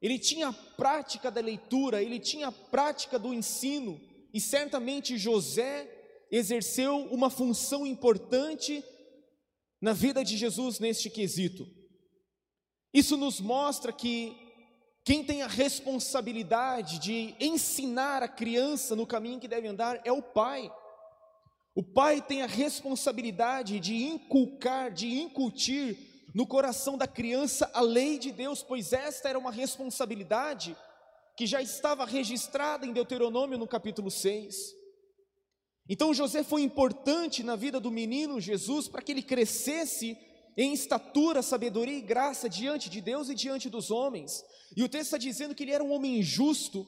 Ele 0.00 0.18
tinha 0.18 0.48
a 0.48 0.52
prática 0.52 1.30
da 1.30 1.40
leitura, 1.40 2.02
ele 2.02 2.18
tinha 2.18 2.48
a 2.48 2.52
prática 2.52 3.18
do 3.18 3.32
ensino, 3.32 3.98
e 4.32 4.40
certamente 4.40 5.16
José 5.16 5.90
exerceu 6.30 7.06
uma 7.10 7.30
função 7.30 7.86
importante 7.86 8.84
na 9.80 9.94
vida 9.94 10.22
de 10.22 10.36
Jesus 10.36 10.78
neste 10.78 11.08
quesito. 11.08 11.66
Isso 12.92 13.16
nos 13.16 13.40
mostra 13.40 13.90
que 13.90 14.47
quem 15.08 15.24
tem 15.24 15.40
a 15.40 15.46
responsabilidade 15.46 16.98
de 16.98 17.34
ensinar 17.40 18.22
a 18.22 18.28
criança 18.28 18.94
no 18.94 19.06
caminho 19.06 19.40
que 19.40 19.48
deve 19.48 19.66
andar 19.66 20.02
é 20.04 20.12
o 20.12 20.20
pai. 20.20 20.70
O 21.74 21.82
pai 21.82 22.20
tem 22.20 22.42
a 22.42 22.46
responsabilidade 22.46 23.80
de 23.80 23.94
inculcar, 23.94 24.92
de 24.92 25.08
incutir 25.08 25.96
no 26.34 26.46
coração 26.46 26.98
da 26.98 27.06
criança 27.06 27.70
a 27.72 27.80
lei 27.80 28.18
de 28.18 28.30
Deus, 28.30 28.62
pois 28.62 28.92
esta 28.92 29.30
era 29.30 29.38
uma 29.38 29.50
responsabilidade 29.50 30.76
que 31.34 31.46
já 31.46 31.62
estava 31.62 32.04
registrada 32.04 32.84
em 32.84 32.92
Deuteronômio 32.92 33.56
no 33.56 33.66
capítulo 33.66 34.10
6. 34.10 34.74
Então 35.88 36.12
José 36.12 36.44
foi 36.44 36.60
importante 36.60 37.42
na 37.42 37.56
vida 37.56 37.80
do 37.80 37.90
menino 37.90 38.42
Jesus 38.42 38.88
para 38.88 39.00
que 39.00 39.12
ele 39.12 39.22
crescesse 39.22 40.18
em 40.58 40.72
estatura, 40.72 41.40
sabedoria 41.40 41.96
e 41.96 42.02
graça 42.02 42.48
diante 42.48 42.90
de 42.90 43.00
Deus 43.00 43.28
e 43.28 43.34
diante 43.34 43.70
dos 43.70 43.92
homens. 43.92 44.44
E 44.76 44.82
o 44.82 44.88
texto 44.88 45.04
está 45.04 45.16
dizendo 45.18 45.54
que 45.54 45.62
ele 45.62 45.70
era 45.70 45.84
um 45.84 45.92
homem 45.92 46.20
justo. 46.20 46.84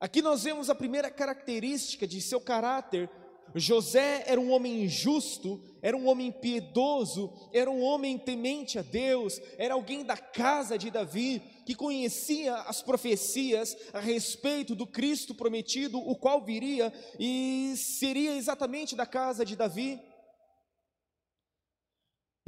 Aqui 0.00 0.22
nós 0.22 0.44
vemos 0.44 0.70
a 0.70 0.74
primeira 0.74 1.10
característica 1.10 2.06
de 2.06 2.18
seu 2.22 2.40
caráter. 2.40 3.10
José 3.54 4.24
era 4.26 4.40
um 4.40 4.50
homem 4.50 4.88
justo, 4.88 5.62
era 5.82 5.96
um 5.96 6.06
homem 6.06 6.32
piedoso, 6.32 7.30
era 7.52 7.70
um 7.70 7.82
homem 7.82 8.16
temente 8.16 8.78
a 8.78 8.82
Deus, 8.82 9.40
era 9.58 9.74
alguém 9.74 10.02
da 10.02 10.16
casa 10.16 10.78
de 10.78 10.90
Davi, 10.90 11.42
que 11.66 11.74
conhecia 11.74 12.54
as 12.54 12.82
profecias 12.82 13.76
a 13.92 14.00
respeito 14.00 14.74
do 14.74 14.86
Cristo 14.86 15.34
prometido, 15.34 15.98
o 15.98 16.16
qual 16.16 16.42
viria 16.42 16.92
e 17.18 17.74
seria 17.76 18.34
exatamente 18.34 18.96
da 18.96 19.04
casa 19.04 19.44
de 19.44 19.56
Davi. 19.56 20.00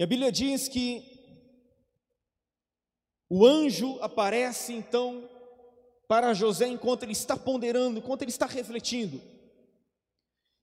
E 0.01 0.03
a 0.03 0.07
Bíblia 0.07 0.33
diz 0.33 0.67
que 0.67 1.05
o 3.29 3.45
anjo 3.45 3.99
aparece 4.01 4.73
então 4.73 5.29
para 6.09 6.33
José 6.33 6.67
enquanto 6.69 7.03
ele 7.03 7.13
está 7.13 7.37
ponderando, 7.37 7.99
enquanto 7.99 8.23
ele 8.23 8.31
está 8.31 8.47
refletindo. 8.47 9.21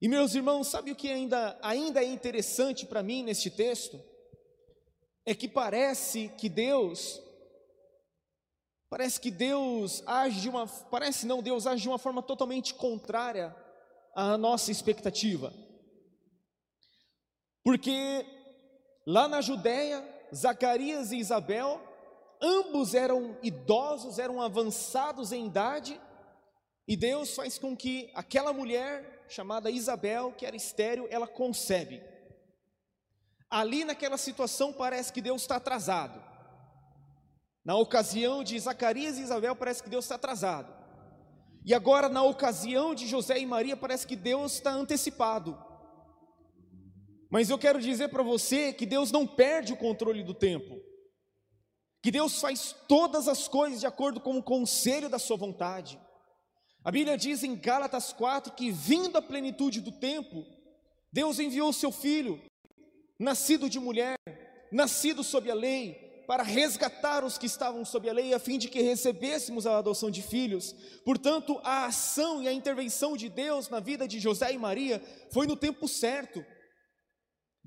E 0.01 0.07
meus 0.07 0.33
irmãos, 0.33 0.69
sabe 0.69 0.89
o 0.89 0.95
que 0.95 1.11
ainda, 1.11 1.55
ainda 1.61 2.01
é 2.01 2.05
interessante 2.07 2.83
para 2.87 3.03
mim 3.03 3.21
neste 3.21 3.51
texto? 3.51 4.03
É 5.23 5.35
que 5.35 5.47
parece 5.47 6.29
que 6.29 6.49
Deus, 6.49 7.21
parece 8.89 9.21
que 9.21 9.29
Deus 9.29 10.01
age 10.07 10.41
de 10.41 10.49
uma, 10.49 10.65
parece 10.65 11.27
não, 11.27 11.43
Deus 11.43 11.67
age 11.67 11.83
de 11.83 11.89
uma 11.89 11.99
forma 11.99 12.23
totalmente 12.23 12.73
contrária 12.73 13.55
à 14.15 14.35
nossa 14.35 14.71
expectativa. 14.71 15.53
Porque 17.63 18.25
Lá 19.09 19.25
na 19.25 19.39
Judéia, 19.39 20.03
Zacarias 20.35 21.13
e 21.13 21.17
Isabel, 21.17 21.81
ambos 22.41 22.93
eram 22.93 23.37
idosos, 23.41 24.19
eram 24.19 24.41
avançados 24.41 25.31
em 25.31 25.45
idade, 25.45 25.97
e 26.85 26.97
Deus 26.97 27.33
faz 27.33 27.57
com 27.57 27.73
que 27.73 28.11
aquela 28.13 28.51
mulher 28.51 29.23
chamada 29.29 29.71
Isabel, 29.71 30.33
que 30.37 30.45
era 30.45 30.57
estéril, 30.57 31.07
ela 31.09 31.25
concebe. 31.25 32.03
Ali 33.49 33.85
naquela 33.85 34.17
situação 34.17 34.73
parece 34.73 35.13
que 35.13 35.21
Deus 35.21 35.43
está 35.43 35.55
atrasado. 35.55 36.21
Na 37.63 37.77
ocasião 37.77 38.43
de 38.43 38.59
Zacarias 38.59 39.17
e 39.17 39.21
Isabel, 39.21 39.55
parece 39.55 39.81
que 39.81 39.89
Deus 39.89 40.03
está 40.03 40.15
atrasado. 40.15 40.75
E 41.63 41.73
agora, 41.73 42.09
na 42.09 42.23
ocasião 42.23 42.93
de 42.93 43.07
José 43.07 43.39
e 43.39 43.45
Maria, 43.45 43.77
parece 43.77 44.05
que 44.05 44.17
Deus 44.17 44.55
está 44.55 44.71
antecipado. 44.71 45.57
Mas 47.29 47.49
eu 47.49 47.57
quero 47.57 47.81
dizer 47.81 48.09
para 48.09 48.23
você 48.23 48.71
que 48.71 48.85
Deus 48.85 49.11
não 49.11 49.27
perde 49.27 49.73
o 49.73 49.77
controle 49.77 50.23
do 50.23 50.33
tempo, 50.33 50.81
que 52.01 52.11
Deus 52.11 52.39
faz 52.39 52.75
todas 52.87 53.27
as 53.27 53.47
coisas 53.47 53.79
de 53.79 53.87
acordo 53.87 54.19
com 54.19 54.37
o 54.37 54.43
conselho 54.43 55.09
da 55.09 55.19
Sua 55.19 55.35
vontade. 55.35 55.99
A 56.83 56.91
Bíblia 56.91 57.17
diz 57.17 57.43
em 57.43 57.55
Gálatas 57.55 58.13
4 58.13 58.53
que, 58.53 58.71
vindo 58.71 59.17
a 59.17 59.21
plenitude 59.21 59.81
do 59.81 59.91
tempo, 59.91 60.45
Deus 61.11 61.39
enviou 61.39 61.73
seu 61.73 61.91
filho, 61.91 62.41
nascido 63.19 63.69
de 63.69 63.79
mulher, 63.79 64.15
nascido 64.71 65.23
sob 65.23 65.51
a 65.51 65.53
lei, 65.53 66.07
para 66.27 66.43
resgatar 66.43 67.23
os 67.23 67.37
que 67.37 67.45
estavam 67.45 67.85
sob 67.85 68.09
a 68.09 68.13
lei, 68.13 68.33
a 68.33 68.39
fim 68.39 68.57
de 68.57 68.67
que 68.67 68.81
recebêssemos 68.81 69.65
a 69.65 69.77
adoção 69.77 70.11
de 70.11 70.21
filhos. 70.21 70.75
Portanto, 71.05 71.59
a 71.63 71.85
ação 71.85 72.43
e 72.43 72.47
a 72.49 72.53
intervenção 72.53 73.15
de 73.15 73.29
Deus 73.29 73.69
na 73.69 73.79
vida 73.79 74.05
de 74.05 74.19
José 74.19 74.51
e 74.51 74.57
Maria 74.57 75.01
foi 75.31 75.47
no 75.47 75.55
tempo 75.55 75.87
certo. 75.87 76.45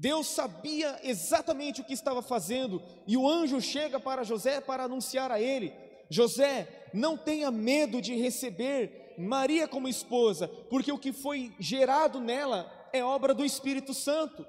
Deus 0.00 0.28
sabia 0.28 0.98
exatamente 1.02 1.82
o 1.82 1.84
que 1.84 1.92
estava 1.92 2.22
fazendo, 2.22 2.82
e 3.06 3.18
o 3.18 3.28
anjo 3.28 3.60
chega 3.60 4.00
para 4.00 4.24
José 4.24 4.58
para 4.58 4.84
anunciar 4.84 5.30
a 5.30 5.38
ele: 5.38 5.74
José, 6.08 6.86
não 6.94 7.18
tenha 7.18 7.50
medo 7.50 8.00
de 8.00 8.14
receber 8.16 9.14
Maria 9.18 9.68
como 9.68 9.86
esposa, 9.86 10.48
porque 10.70 10.90
o 10.90 10.98
que 10.98 11.12
foi 11.12 11.54
gerado 11.60 12.18
nela 12.18 12.88
é 12.94 13.04
obra 13.04 13.34
do 13.34 13.44
Espírito 13.44 13.92
Santo. 13.92 14.46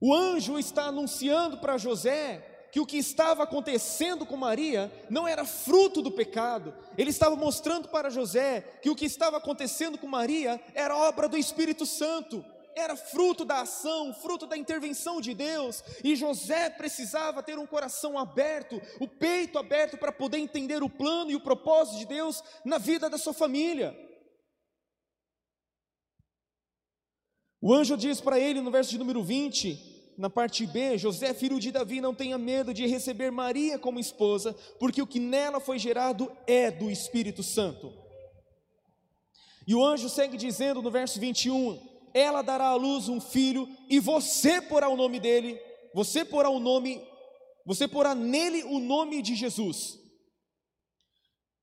O 0.00 0.14
anjo 0.14 0.58
está 0.58 0.84
anunciando 0.84 1.58
para 1.58 1.76
José 1.76 2.45
que 2.76 2.80
o 2.80 2.84
que 2.84 2.98
estava 2.98 3.44
acontecendo 3.44 4.26
com 4.26 4.36
Maria 4.36 4.92
não 5.08 5.26
era 5.26 5.46
fruto 5.46 6.02
do 6.02 6.12
pecado. 6.12 6.74
Ele 6.98 7.08
estava 7.08 7.34
mostrando 7.34 7.88
para 7.88 8.10
José 8.10 8.60
que 8.82 8.90
o 8.90 8.94
que 8.94 9.06
estava 9.06 9.38
acontecendo 9.38 9.96
com 9.96 10.06
Maria 10.06 10.60
era 10.74 10.94
obra 10.94 11.26
do 11.26 11.38
Espírito 11.38 11.86
Santo, 11.86 12.44
era 12.74 12.94
fruto 12.94 13.46
da 13.46 13.62
ação, 13.62 14.12
fruto 14.12 14.46
da 14.46 14.58
intervenção 14.58 15.22
de 15.22 15.32
Deus. 15.32 15.82
E 16.04 16.14
José 16.14 16.68
precisava 16.68 17.42
ter 17.42 17.58
um 17.58 17.66
coração 17.66 18.18
aberto, 18.18 18.78
o 19.00 19.08
peito 19.08 19.58
aberto 19.58 19.96
para 19.96 20.12
poder 20.12 20.36
entender 20.36 20.82
o 20.82 20.90
plano 20.90 21.30
e 21.30 21.34
o 21.34 21.40
propósito 21.40 22.00
de 22.00 22.04
Deus 22.04 22.44
na 22.62 22.76
vida 22.76 23.08
da 23.08 23.16
sua 23.16 23.32
família. 23.32 23.96
O 27.58 27.72
anjo 27.72 27.96
diz 27.96 28.20
para 28.20 28.38
ele 28.38 28.60
no 28.60 28.70
verso 28.70 28.90
de 28.90 28.98
número 28.98 29.24
20, 29.24 29.95
na 30.16 30.30
parte 30.30 30.66
B: 30.66 30.96
José, 30.96 31.34
filho 31.34 31.60
de 31.60 31.70
Davi, 31.70 32.00
não 32.00 32.14
tenha 32.14 32.38
medo 32.38 32.72
de 32.72 32.86
receber 32.86 33.30
Maria 33.30 33.78
como 33.78 34.00
esposa, 34.00 34.54
porque 34.78 35.02
o 35.02 35.06
que 35.06 35.20
nela 35.20 35.60
foi 35.60 35.78
gerado 35.78 36.30
é 36.46 36.70
do 36.70 36.90
Espírito 36.90 37.42
Santo. 37.42 37.92
E 39.66 39.74
o 39.74 39.84
anjo 39.84 40.08
segue 40.08 40.36
dizendo 40.36 40.80
no 40.80 40.90
verso 40.90 41.18
21: 41.18 41.78
Ela 42.14 42.42
dará 42.42 42.68
à 42.68 42.74
luz 42.74 43.08
um 43.08 43.20
filho, 43.20 43.68
e 43.88 43.98
você 43.98 44.60
porá 44.60 44.88
o 44.88 44.96
nome 44.96 45.20
dele, 45.20 45.60
você 45.92 46.24
porá 46.24 46.48
o 46.48 46.60
nome, 46.60 47.02
você 47.64 47.86
porá 47.88 48.14
nele 48.14 48.62
o 48.64 48.78
nome 48.78 49.20
de 49.20 49.34
Jesus, 49.34 49.98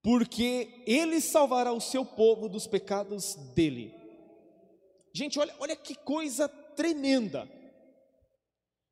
porque 0.01 0.83
ele 0.85 1.21
salvará 1.21 1.71
o 1.71 1.81
seu 1.81 2.05
povo 2.05 2.49
dos 2.49 2.67
pecados 2.67 3.35
dele. 3.55 3.93
Gente, 5.13 5.39
olha, 5.39 5.55
olha 5.59 5.75
que 5.75 5.95
coisa 5.95 6.49
tremenda. 6.49 7.47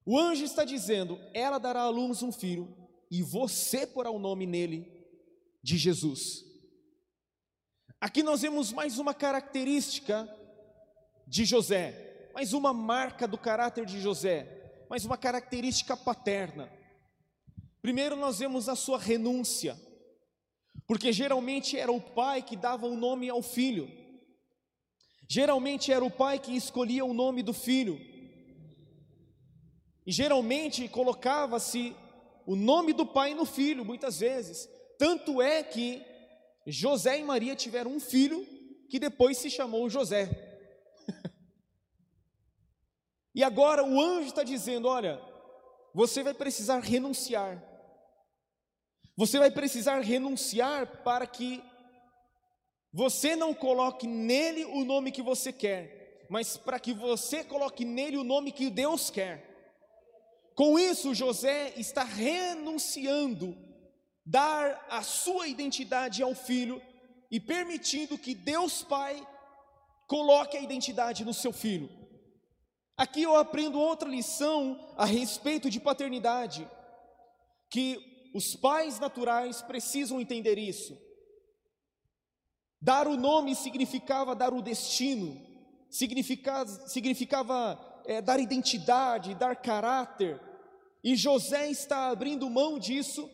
O 0.06 0.18
anjo 0.20 0.44
está 0.44 0.64
dizendo: 0.64 1.20
ela 1.34 1.58
dará 1.58 1.82
à 1.82 1.90
luz 1.90 2.24
um 2.24 2.32
filho, 2.32 2.76
e 3.10 3.22
você 3.22 3.86
porá 3.86 4.10
o 4.10 4.20
nome 4.20 4.46
nele 4.46 4.92
de 5.62 5.78
Jesus. 5.78 6.44
Aqui 8.00 8.24
nós 8.24 8.42
vemos 8.42 8.72
mais 8.74 8.98
uma 8.98 9.14
característica 9.14 10.28
de 11.28 11.46
José, 11.46 12.30
mais 12.34 12.52
uma 12.52 12.74
marca 12.74 13.28
do 13.28 13.38
caráter 13.38 13.86
de 13.86 14.02
José, 14.02 14.86
mais 14.90 15.06
uma 15.06 15.18
característica 15.18 15.96
paterna. 15.96 16.72
Primeiro, 17.82 18.16
nós 18.16 18.40
vemos 18.40 18.68
a 18.68 18.76
sua 18.76 18.98
renúncia, 18.98 19.80
porque 20.88 21.14
geralmente 21.14 21.78
era 21.78 21.92
o 21.92 22.02
pai 22.02 22.42
que 22.42 22.56
dava 22.56 22.88
o 22.88 22.98
nome 22.98 23.30
ao 23.30 23.42
filho. 23.42 23.90
Geralmente 25.28 25.92
era 25.92 26.04
o 26.04 26.12
pai 26.12 26.40
que 26.40 26.56
escolhia 26.56 27.06
o 27.06 27.14
nome 27.14 27.42
do 27.42 27.54
filho. 27.54 28.11
E 30.06 30.12
geralmente 30.12 30.88
colocava-se 30.88 31.96
o 32.46 32.56
nome 32.56 32.94
do 32.94 33.06
pai 33.06 33.34
no 33.34 33.46
filho, 33.46 33.86
muitas 33.86 34.20
vezes. 34.20 34.68
Tanto 34.98 35.42
é 35.42 35.64
que 35.64 36.04
José 36.66 37.20
e 37.20 37.24
Maria 37.24 37.56
tiveram 37.56 37.92
um 37.92 38.00
filho 38.00 38.46
que 38.90 39.00
depois 39.00 39.38
se 39.38 39.50
chamou 39.50 39.90
José. 39.90 40.30
e 43.34 43.44
agora 43.44 43.84
o 43.84 44.02
anjo 44.02 44.28
está 44.28 44.44
dizendo: 44.44 44.88
olha, 44.88 45.22
você 45.94 46.24
vai 46.24 46.34
precisar 46.34 46.80
renunciar. 46.80 47.64
Você 49.16 49.38
vai 49.38 49.52
precisar 49.52 50.00
renunciar 50.00 51.04
para 51.04 51.28
que 51.28 51.64
você 52.92 53.36
não 53.36 53.54
coloque 53.54 54.08
nele 54.08 54.66
o 54.66 54.84
nome 54.84 55.12
que 55.12 55.22
você 55.22 55.54
quer, 55.54 56.26
mas 56.30 56.58
para 56.58 56.80
que 56.80 56.94
você 56.94 57.44
coloque 57.44 57.86
nele 57.86 58.18
o 58.18 58.24
nome 58.24 58.52
que 58.52 58.70
Deus 58.70 59.10
quer. 59.10 59.51
Com 60.56 60.78
isso, 60.78 61.14
José 61.14 61.74
está 61.78 62.04
renunciando 62.04 63.58
dar 64.26 64.86
a 64.90 65.02
sua 65.02 65.48
identidade 65.48 66.22
ao 66.22 66.36
filho 66.36 66.82
e 67.30 67.40
permitindo 67.40 68.18
que 68.18 68.36
Deus 68.36 68.84
Pai 68.84 69.26
coloque 70.08 70.58
a 70.58 70.62
identidade 70.62 71.24
no 71.24 71.34
seu 71.34 71.54
filho. 71.54 71.90
Aqui 72.98 73.24
eu 73.24 73.36
aprendo 73.36 73.80
outra 73.80 74.08
lição 74.08 74.94
a 74.98 75.06
respeito 75.06 75.70
de 75.70 75.80
paternidade, 75.80 76.70
que 77.70 78.30
os 78.34 78.56
pais 78.56 79.00
naturais 79.00 79.62
precisam 79.62 80.20
entender 80.20 80.58
isso. 80.58 80.98
Dar 82.82 83.08
o 83.08 83.16
nome 83.16 83.56
significava 83.56 84.36
dar 84.36 84.54
o 84.54 84.62
destino, 84.62 85.40
significava, 85.90 86.70
significava 86.88 87.76
é, 88.06 88.22
dar 88.22 88.40
identidade, 88.40 89.36
dar 89.36 89.56
caráter, 89.56 90.40
e 91.04 91.16
José 91.16 91.70
está 91.70 92.10
abrindo 92.10 92.50
mão 92.50 92.78
disso 92.78 93.30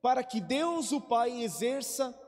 para 0.00 0.24
que 0.24 0.40
Deus, 0.40 0.92
o 0.92 1.00
Pai, 1.00 1.42
exerça 1.42 2.18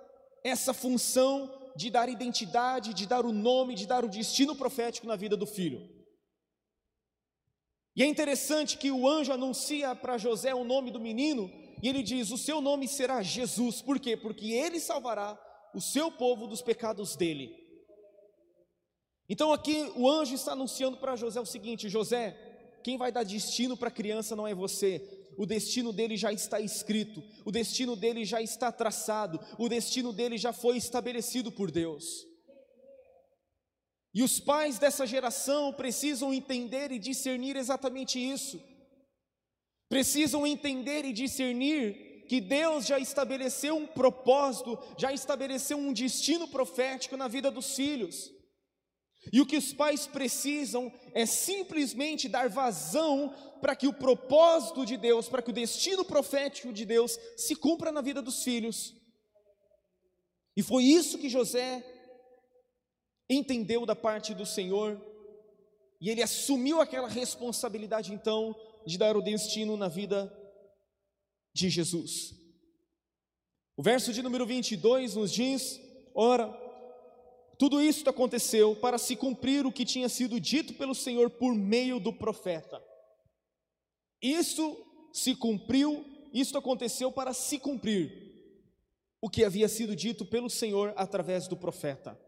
essa 0.44 0.74
função 0.74 1.50
de 1.74 1.90
dar 1.90 2.08
identidade, 2.08 2.92
de 2.92 3.06
dar 3.06 3.24
o 3.24 3.32
nome, 3.32 3.74
de 3.74 3.86
dar 3.86 4.04
o 4.04 4.08
destino 4.08 4.54
profético 4.54 5.06
na 5.06 5.16
vida 5.16 5.36
do 5.36 5.46
filho. 5.46 5.88
E 7.96 8.02
é 8.02 8.06
interessante 8.06 8.76
que 8.76 8.90
o 8.90 9.08
anjo 9.08 9.32
anuncia 9.32 9.94
para 9.94 10.18
José 10.18 10.54
o 10.54 10.64
nome 10.64 10.90
do 10.90 11.00
menino, 11.00 11.50
e 11.82 11.88
ele 11.88 12.02
diz: 12.02 12.30
O 12.30 12.38
seu 12.38 12.60
nome 12.60 12.86
será 12.88 13.22
Jesus, 13.22 13.80
por 13.80 13.98
quê? 13.98 14.16
Porque 14.16 14.52
ele 14.52 14.80
salvará 14.80 15.38
o 15.74 15.80
seu 15.80 16.10
povo 16.10 16.46
dos 16.46 16.60
pecados 16.60 17.16
dele. 17.16 17.61
Então 19.32 19.50
aqui 19.50 19.90
o 19.96 20.10
anjo 20.10 20.34
está 20.34 20.52
anunciando 20.52 20.98
para 20.98 21.16
José 21.16 21.40
o 21.40 21.46
seguinte: 21.46 21.88
José, 21.88 22.36
quem 22.84 22.98
vai 22.98 23.10
dar 23.10 23.22
destino 23.22 23.78
para 23.78 23.88
a 23.88 23.90
criança 23.90 24.36
não 24.36 24.46
é 24.46 24.54
você, 24.54 25.00
o 25.38 25.46
destino 25.46 25.90
dele 25.90 26.18
já 26.18 26.30
está 26.30 26.60
escrito, 26.60 27.22
o 27.42 27.50
destino 27.50 27.96
dele 27.96 28.26
já 28.26 28.42
está 28.42 28.70
traçado, 28.70 29.40
o 29.56 29.70
destino 29.70 30.12
dele 30.12 30.36
já 30.36 30.52
foi 30.52 30.76
estabelecido 30.76 31.50
por 31.50 31.70
Deus. 31.70 32.26
E 34.12 34.22
os 34.22 34.38
pais 34.38 34.78
dessa 34.78 35.06
geração 35.06 35.72
precisam 35.72 36.34
entender 36.34 36.92
e 36.92 36.98
discernir 36.98 37.56
exatamente 37.56 38.18
isso. 38.18 38.60
Precisam 39.88 40.46
entender 40.46 41.06
e 41.06 41.12
discernir 41.14 42.26
que 42.28 42.38
Deus 42.38 42.84
já 42.84 42.98
estabeleceu 42.98 43.76
um 43.76 43.86
propósito, 43.86 44.78
já 44.98 45.10
estabeleceu 45.10 45.78
um 45.78 45.90
destino 45.90 46.46
profético 46.48 47.16
na 47.16 47.28
vida 47.28 47.50
dos 47.50 47.74
filhos. 47.74 48.41
E 49.30 49.40
o 49.40 49.46
que 49.46 49.56
os 49.56 49.72
pais 49.72 50.06
precisam 50.06 50.92
é 51.14 51.26
simplesmente 51.26 52.28
dar 52.28 52.48
vazão 52.48 53.32
para 53.60 53.76
que 53.76 53.86
o 53.86 53.92
propósito 53.92 54.84
de 54.84 54.96
Deus, 54.96 55.28
para 55.28 55.42
que 55.42 55.50
o 55.50 55.54
destino 55.54 56.04
profético 56.04 56.72
de 56.72 56.84
Deus 56.84 57.18
se 57.36 57.54
cumpra 57.54 57.92
na 57.92 58.00
vida 58.00 58.20
dos 58.20 58.42
filhos. 58.42 58.96
E 60.56 60.62
foi 60.62 60.84
isso 60.84 61.18
que 61.18 61.28
José 61.28 61.84
entendeu 63.30 63.86
da 63.86 63.94
parte 63.94 64.34
do 64.34 64.44
Senhor, 64.44 65.00
e 66.00 66.10
ele 66.10 66.22
assumiu 66.22 66.80
aquela 66.80 67.08
responsabilidade 67.08 68.12
então 68.12 68.54
de 68.84 68.98
dar 68.98 69.16
o 69.16 69.22
destino 69.22 69.76
na 69.76 69.86
vida 69.86 70.36
de 71.54 71.70
Jesus. 71.70 72.34
O 73.76 73.82
verso 73.82 74.12
de 74.12 74.20
número 74.20 74.44
22 74.44 75.14
nos 75.14 75.32
diz: 75.32 75.80
Ora, 76.14 76.48
Tudo 77.62 77.80
isso 77.80 78.10
aconteceu 78.10 78.74
para 78.74 78.98
se 78.98 79.14
cumprir 79.14 79.64
o 79.64 79.70
que 79.70 79.84
tinha 79.84 80.08
sido 80.08 80.40
dito 80.40 80.74
pelo 80.74 80.96
Senhor 80.96 81.30
por 81.30 81.54
meio 81.54 82.00
do 82.00 82.12
profeta. 82.12 82.82
Isso 84.20 84.84
se 85.12 85.36
cumpriu, 85.36 86.04
isso 86.34 86.58
aconteceu 86.58 87.12
para 87.12 87.32
se 87.32 87.60
cumprir 87.60 88.10
o 89.20 89.30
que 89.30 89.44
havia 89.44 89.68
sido 89.68 89.94
dito 89.94 90.26
pelo 90.26 90.50
Senhor 90.50 90.92
através 90.96 91.46
do 91.46 91.56
profeta. 91.56 92.18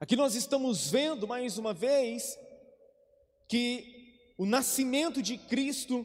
Aqui 0.00 0.16
nós 0.16 0.34
estamos 0.34 0.90
vendo 0.90 1.28
mais 1.28 1.56
uma 1.56 1.72
vez 1.72 2.36
que 3.48 4.34
o 4.36 4.44
nascimento 4.44 5.22
de 5.22 5.38
Cristo 5.38 6.04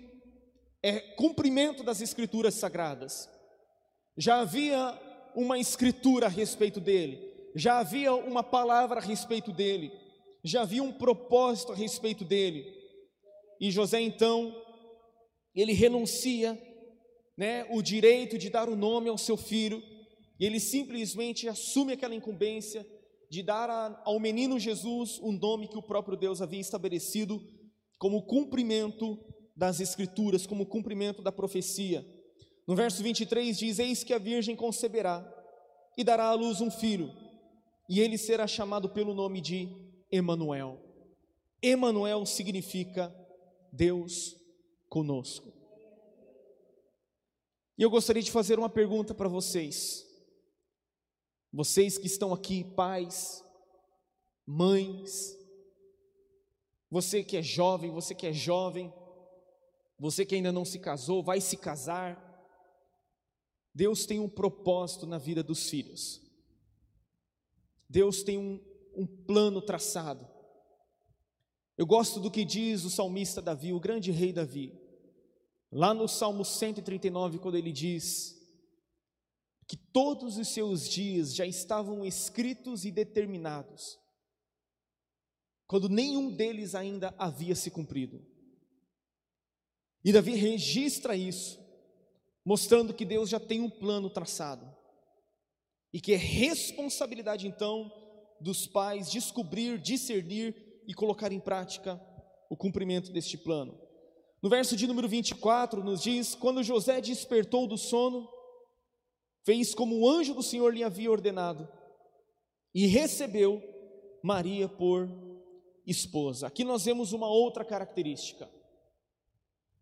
é 0.83 0.99
cumprimento 0.99 1.81
das 1.81 2.01
escrituras 2.01 2.53
sagradas. 2.53 3.27
Já 4.15 4.41
havia 4.41 4.95
uma 5.35 5.57
escritura 5.57 6.27
a 6.27 6.29
respeito 6.29 6.79
dele, 6.79 7.32
já 7.55 7.79
havia 7.79 8.13
uma 8.13 8.43
palavra 8.43 8.99
a 8.99 9.03
respeito 9.03 9.51
dele, 9.51 9.91
já 10.43 10.61
havia 10.61 10.83
um 10.83 10.91
propósito 10.91 11.71
a 11.71 11.75
respeito 11.75 12.23
dele. 12.25 12.65
E 13.59 13.71
José 13.71 14.01
então, 14.01 14.55
ele 15.55 15.73
renuncia, 15.73 16.61
né, 17.37 17.65
o 17.71 17.81
direito 17.81 18.37
de 18.37 18.49
dar 18.49 18.69
o 18.69 18.75
nome 18.75 19.09
ao 19.09 19.17
seu 19.17 19.37
filho, 19.37 19.81
e 20.39 20.45
ele 20.45 20.59
simplesmente 20.59 21.47
assume 21.47 21.93
aquela 21.93 22.15
incumbência 22.15 22.85
de 23.29 23.41
dar 23.41 23.69
a, 23.69 24.01
ao 24.05 24.19
menino 24.19 24.59
Jesus 24.59 25.19
um 25.19 25.31
nome 25.31 25.67
que 25.67 25.77
o 25.77 25.81
próprio 25.81 26.17
Deus 26.17 26.41
havia 26.41 26.59
estabelecido 26.59 27.41
como 27.97 28.23
cumprimento 28.23 29.17
das 29.55 29.79
escrituras, 29.79 30.45
como 30.45 30.65
cumprimento 30.65 31.21
da 31.21 31.31
profecia. 31.31 32.05
No 32.67 32.75
verso 32.75 33.01
23 33.01 33.57
diz: 33.57 33.79
Eis 33.79 34.03
que 34.03 34.13
a 34.13 34.17
virgem 34.17 34.55
conceberá 34.55 35.25
e 35.97 36.03
dará 36.03 36.25
à 36.25 36.33
luz 36.33 36.59
um 36.59 36.71
filho, 36.71 37.11
e 37.93 37.99
ele 37.99 38.17
será 38.17 38.47
chamado 38.47 38.89
pelo 38.89 39.13
nome 39.13 39.39
de 39.39 39.69
Emanuel. 40.11 40.81
Emanuel 41.61 42.25
significa 42.25 43.15
Deus 43.71 44.35
conosco. 44.89 45.53
E 47.77 47.83
eu 47.83 47.91
gostaria 47.91 48.23
de 48.23 48.31
fazer 48.31 48.57
uma 48.57 48.67
pergunta 48.67 49.13
para 49.13 49.29
vocês. 49.29 50.03
Vocês 51.51 51.99
que 51.99 52.07
estão 52.07 52.33
aqui, 52.33 52.63
pais, 52.63 53.45
mães, 54.43 55.37
você 56.89 57.23
que 57.23 57.37
é 57.37 57.43
jovem, 57.43 57.91
você 57.91 58.15
que 58.15 58.25
é 58.25 58.33
jovem, 58.33 58.91
você 59.99 60.25
que 60.25 60.33
ainda 60.33 60.51
não 60.51 60.65
se 60.65 60.79
casou, 60.79 61.21
vai 61.21 61.39
se 61.39 61.57
casar. 61.57 62.17
Deus 63.71 64.07
tem 64.07 64.19
um 64.19 64.27
propósito 64.27 65.05
na 65.05 65.19
vida 65.19 65.43
dos 65.43 65.69
filhos. 65.69 66.22
Deus 67.93 68.23
tem 68.23 68.39
um, 68.39 68.59
um 68.95 69.05
plano 69.05 69.61
traçado. 69.61 70.27
Eu 71.77 71.85
gosto 71.85 72.19
do 72.19 72.31
que 72.31 72.43
diz 72.43 72.83
o 72.83 72.89
salmista 72.89 73.39
Davi, 73.39 73.71
o 73.71 73.79
grande 73.79 74.09
rei 74.09 74.33
Davi, 74.33 74.73
lá 75.71 75.93
no 75.93 76.07
Salmo 76.07 76.43
139, 76.43 77.37
quando 77.37 77.55
ele 77.55 77.71
diz 77.71 78.35
que 79.67 79.77
todos 79.77 80.37
os 80.37 80.47
seus 80.47 80.89
dias 80.89 81.35
já 81.35 81.45
estavam 81.45 82.03
escritos 82.03 82.83
e 82.83 82.91
determinados, 82.91 83.99
quando 85.67 85.87
nenhum 85.87 86.35
deles 86.35 86.73
ainda 86.73 87.13
havia 87.19 87.53
se 87.53 87.69
cumprido. 87.69 88.25
E 90.03 90.11
Davi 90.11 90.33
registra 90.33 91.15
isso, 91.15 91.59
mostrando 92.43 92.91
que 92.91 93.05
Deus 93.05 93.29
já 93.29 93.39
tem 93.39 93.61
um 93.61 93.69
plano 93.69 94.09
traçado. 94.09 94.72
E 95.93 96.01
que 96.01 96.13
é 96.13 96.17
responsabilidade 96.17 97.47
então 97.47 97.91
dos 98.41 98.67
pais 98.67 99.11
descobrir, 99.11 99.77
discernir 99.77 100.81
e 100.87 100.93
colocar 100.93 101.31
em 101.31 101.39
prática 101.39 102.01
o 102.49 102.57
cumprimento 102.57 103.11
deste 103.11 103.37
plano. 103.37 103.79
No 104.41 104.49
verso 104.49 104.75
de 104.75 104.85
número 104.85 105.07
24 105.07 105.83
nos 105.83 106.01
diz: 106.01 106.35
Quando 106.35 106.63
José 106.63 106.99
despertou 106.99 107.65
do 107.65 107.77
sono, 107.77 108.27
fez 109.43 109.73
como 109.73 109.99
o 109.99 110.09
anjo 110.09 110.33
do 110.33 110.43
Senhor 110.43 110.73
lhe 110.73 110.83
havia 110.83 111.09
ordenado 111.09 111.69
e 112.73 112.85
recebeu 112.87 113.61
Maria 114.21 114.67
por 114.67 115.09
esposa. 115.85 116.47
Aqui 116.47 116.63
nós 116.63 116.85
vemos 116.85 117.13
uma 117.13 117.27
outra 117.27 117.63
característica. 117.63 118.49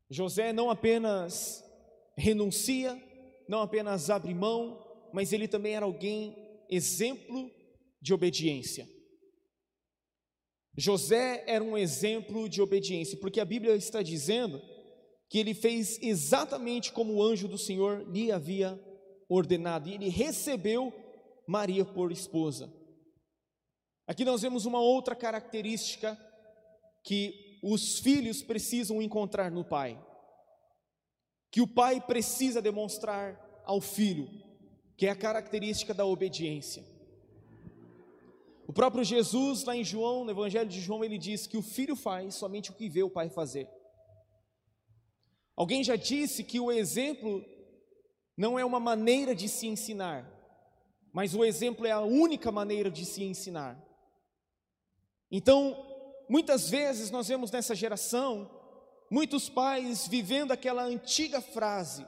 José 0.09 0.51
não 0.51 0.69
apenas 0.69 1.63
renuncia, 2.17 3.01
não 3.47 3.61
apenas 3.61 4.09
abre 4.09 4.33
mão, 4.33 4.90
mas 5.13 5.33
ele 5.33 5.47
também 5.47 5.75
era 5.75 5.85
alguém 5.85 6.35
exemplo 6.69 7.51
de 8.01 8.13
obediência. 8.13 8.87
José 10.77 11.43
era 11.47 11.63
um 11.63 11.77
exemplo 11.77 12.47
de 12.47 12.61
obediência, 12.61 13.17
porque 13.17 13.39
a 13.39 13.45
Bíblia 13.45 13.75
está 13.75 14.01
dizendo 14.01 14.61
que 15.29 15.37
ele 15.37 15.53
fez 15.53 15.99
exatamente 16.01 16.91
como 16.91 17.13
o 17.13 17.23
anjo 17.23 17.47
do 17.47 17.57
Senhor 17.57 18.09
lhe 18.09 18.31
havia 18.31 18.79
ordenado, 19.29 19.89
e 19.89 19.93
ele 19.93 20.09
recebeu 20.09 20.93
Maria 21.47 21.85
por 21.85 22.11
esposa. 22.11 22.73
Aqui 24.07 24.25
nós 24.25 24.41
vemos 24.41 24.65
uma 24.65 24.79
outra 24.79 25.15
característica 25.15 26.17
que 27.03 27.59
os 27.63 27.99
filhos 27.99 28.41
precisam 28.41 29.01
encontrar 29.01 29.51
no 29.51 29.63
pai, 29.63 30.01
que 31.51 31.61
o 31.61 31.67
pai 31.67 32.01
precisa 32.01 32.61
demonstrar 32.61 33.61
ao 33.65 33.79
filho 33.79 34.50
que 35.01 35.07
é 35.07 35.09
a 35.09 35.15
característica 35.15 35.95
da 35.95 36.05
obediência. 36.05 36.85
O 38.67 38.71
próprio 38.71 39.03
Jesus, 39.03 39.63
lá 39.63 39.75
em 39.75 39.83
João, 39.83 40.23
no 40.23 40.29
Evangelho 40.29 40.69
de 40.69 40.79
João, 40.79 41.03
ele 41.03 41.17
diz 41.17 41.47
que 41.47 41.57
o 41.57 41.63
filho 41.63 41.95
faz 41.95 42.35
somente 42.35 42.69
o 42.69 42.75
que 42.75 42.87
vê 42.87 43.01
o 43.01 43.09
pai 43.09 43.27
fazer. 43.27 43.67
Alguém 45.55 45.83
já 45.83 45.95
disse 45.95 46.43
que 46.43 46.59
o 46.59 46.71
exemplo 46.71 47.43
não 48.37 48.59
é 48.59 48.63
uma 48.63 48.79
maneira 48.79 49.33
de 49.33 49.49
se 49.49 49.65
ensinar, 49.65 50.23
mas 51.11 51.33
o 51.33 51.43
exemplo 51.43 51.87
é 51.87 51.91
a 51.91 52.01
única 52.01 52.51
maneira 52.51 52.91
de 52.91 53.03
se 53.03 53.23
ensinar. 53.23 53.83
Então, 55.31 55.83
muitas 56.29 56.69
vezes 56.69 57.09
nós 57.09 57.27
vemos 57.27 57.49
nessa 57.49 57.73
geração 57.73 58.47
muitos 59.09 59.49
pais 59.49 60.07
vivendo 60.07 60.51
aquela 60.51 60.83
antiga 60.83 61.41
frase: 61.41 62.05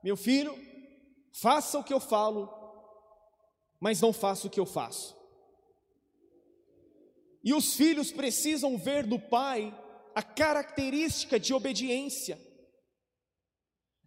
Meu 0.00 0.16
filho, 0.16 0.75
Faça 1.40 1.78
o 1.78 1.84
que 1.84 1.92
eu 1.92 2.00
falo, 2.00 2.48
mas 3.78 4.00
não 4.00 4.12
faça 4.12 4.46
o 4.46 4.50
que 4.50 4.58
eu 4.58 4.64
faço. 4.64 5.14
E 7.44 7.52
os 7.52 7.74
filhos 7.74 8.10
precisam 8.10 8.78
ver 8.78 9.06
do 9.06 9.18
pai 9.18 9.72
a 10.14 10.22
característica 10.22 11.38
de 11.38 11.52
obediência. 11.52 12.40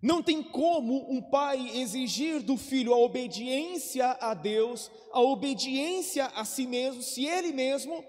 Não 0.01 0.23
tem 0.23 0.41
como 0.41 1.11
um 1.11 1.21
pai 1.21 1.69
exigir 1.77 2.41
do 2.41 2.57
filho 2.57 2.93
a 2.93 2.97
obediência 2.97 4.17
a 4.19 4.33
Deus, 4.33 4.89
a 5.11 5.21
obediência 5.21 6.25
a 6.27 6.43
si 6.45 6.65
mesmo, 6.65 7.03
se 7.03 7.25
ele 7.25 7.51
mesmo 7.51 8.03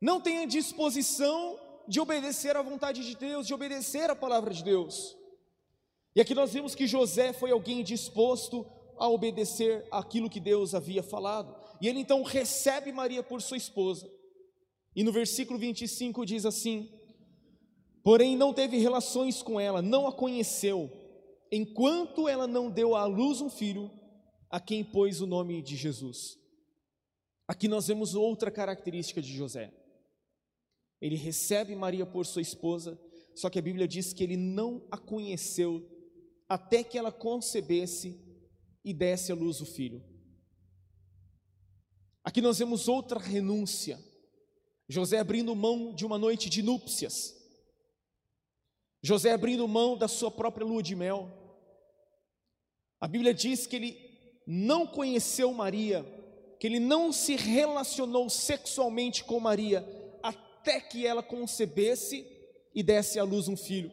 não 0.00 0.18
tem 0.20 0.38
a 0.38 0.46
disposição 0.46 1.58
de 1.86 2.00
obedecer 2.00 2.56
à 2.56 2.62
vontade 2.62 3.04
de 3.04 3.16
Deus, 3.16 3.46
de 3.46 3.52
obedecer 3.52 4.08
à 4.08 4.16
palavra 4.16 4.54
de 4.54 4.64
Deus. 4.64 5.14
E 6.16 6.20
aqui 6.22 6.34
nós 6.34 6.54
vemos 6.54 6.74
que 6.74 6.86
José 6.86 7.34
foi 7.34 7.50
alguém 7.50 7.84
disposto 7.84 8.64
a 8.96 9.06
obedecer 9.06 9.86
aquilo 9.90 10.30
que 10.30 10.40
Deus 10.40 10.74
havia 10.74 11.02
falado. 11.02 11.54
E 11.78 11.86
ele 11.86 12.00
então 12.00 12.22
recebe 12.22 12.90
Maria 12.90 13.22
por 13.22 13.42
sua 13.42 13.58
esposa. 13.58 14.10
E 14.94 15.04
no 15.04 15.12
versículo 15.12 15.58
25 15.58 16.24
diz 16.24 16.46
assim: 16.46 16.90
Porém 18.02 18.34
não 18.34 18.54
teve 18.54 18.78
relações 18.78 19.42
com 19.42 19.60
ela, 19.60 19.82
não 19.82 20.06
a 20.06 20.12
conheceu, 20.12 20.90
enquanto 21.52 22.26
ela 22.26 22.46
não 22.46 22.70
deu 22.70 22.96
à 22.96 23.04
luz 23.04 23.42
um 23.42 23.50
filho, 23.50 23.90
a 24.48 24.58
quem 24.58 24.82
pôs 24.82 25.20
o 25.20 25.26
nome 25.26 25.60
de 25.60 25.76
Jesus. 25.76 26.38
Aqui 27.46 27.68
nós 27.68 27.88
vemos 27.88 28.14
outra 28.14 28.50
característica 28.50 29.20
de 29.20 29.30
José. 29.30 29.70
Ele 30.98 31.14
recebe 31.14 31.76
Maria 31.76 32.06
por 32.06 32.24
sua 32.24 32.40
esposa, 32.40 32.98
só 33.34 33.50
que 33.50 33.58
a 33.58 33.62
Bíblia 33.62 33.86
diz 33.86 34.14
que 34.14 34.24
ele 34.24 34.38
não 34.38 34.88
a 34.90 34.96
conheceu 34.96 35.95
até 36.48 36.84
que 36.84 36.96
ela 36.96 37.12
concebesse 37.12 38.20
e 38.84 38.94
desse 38.94 39.32
à 39.32 39.34
luz 39.34 39.60
o 39.60 39.66
filho. 39.66 40.02
Aqui 42.22 42.40
nós 42.40 42.58
vemos 42.58 42.88
outra 42.88 43.18
renúncia. 43.18 43.98
José 44.88 45.18
abrindo 45.18 45.54
mão 45.54 45.94
de 45.94 46.04
uma 46.04 46.18
noite 46.18 46.48
de 46.48 46.62
núpcias. 46.62 47.34
José 49.02 49.32
abrindo 49.32 49.66
mão 49.66 49.96
da 49.96 50.08
sua 50.08 50.30
própria 50.30 50.66
lua 50.66 50.82
de 50.82 50.94
mel. 50.94 51.30
A 53.00 53.08
Bíblia 53.08 53.34
diz 53.34 53.66
que 53.66 53.76
ele 53.76 54.06
não 54.46 54.86
conheceu 54.86 55.52
Maria, 55.52 56.04
que 56.58 56.66
ele 56.66 56.80
não 56.80 57.12
se 57.12 57.36
relacionou 57.36 58.30
sexualmente 58.30 59.24
com 59.24 59.38
Maria 59.40 59.84
até 60.22 60.80
que 60.80 61.06
ela 61.06 61.22
concebesse 61.22 62.26
e 62.74 62.82
desse 62.82 63.18
à 63.18 63.24
luz 63.24 63.48
um 63.48 63.56
filho. 63.56 63.92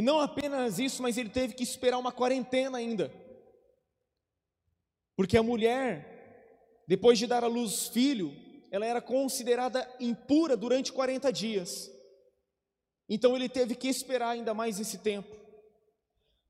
E 0.00 0.02
não 0.02 0.18
apenas 0.18 0.78
isso, 0.78 1.02
mas 1.02 1.18
ele 1.18 1.28
teve 1.28 1.52
que 1.52 1.62
esperar 1.62 1.98
uma 1.98 2.10
quarentena 2.10 2.78
ainda. 2.78 3.12
Porque 5.14 5.36
a 5.36 5.42
mulher 5.42 6.10
depois 6.86 7.18
de 7.18 7.26
dar 7.26 7.44
à 7.44 7.46
luz 7.46 7.88
filho, 7.88 8.34
ela 8.70 8.86
era 8.86 9.02
considerada 9.02 9.86
impura 10.00 10.56
durante 10.56 10.90
40 10.90 11.30
dias. 11.30 11.92
Então 13.06 13.36
ele 13.36 13.46
teve 13.46 13.74
que 13.74 13.88
esperar 13.88 14.30
ainda 14.30 14.54
mais 14.54 14.80
esse 14.80 14.96
tempo. 14.96 15.36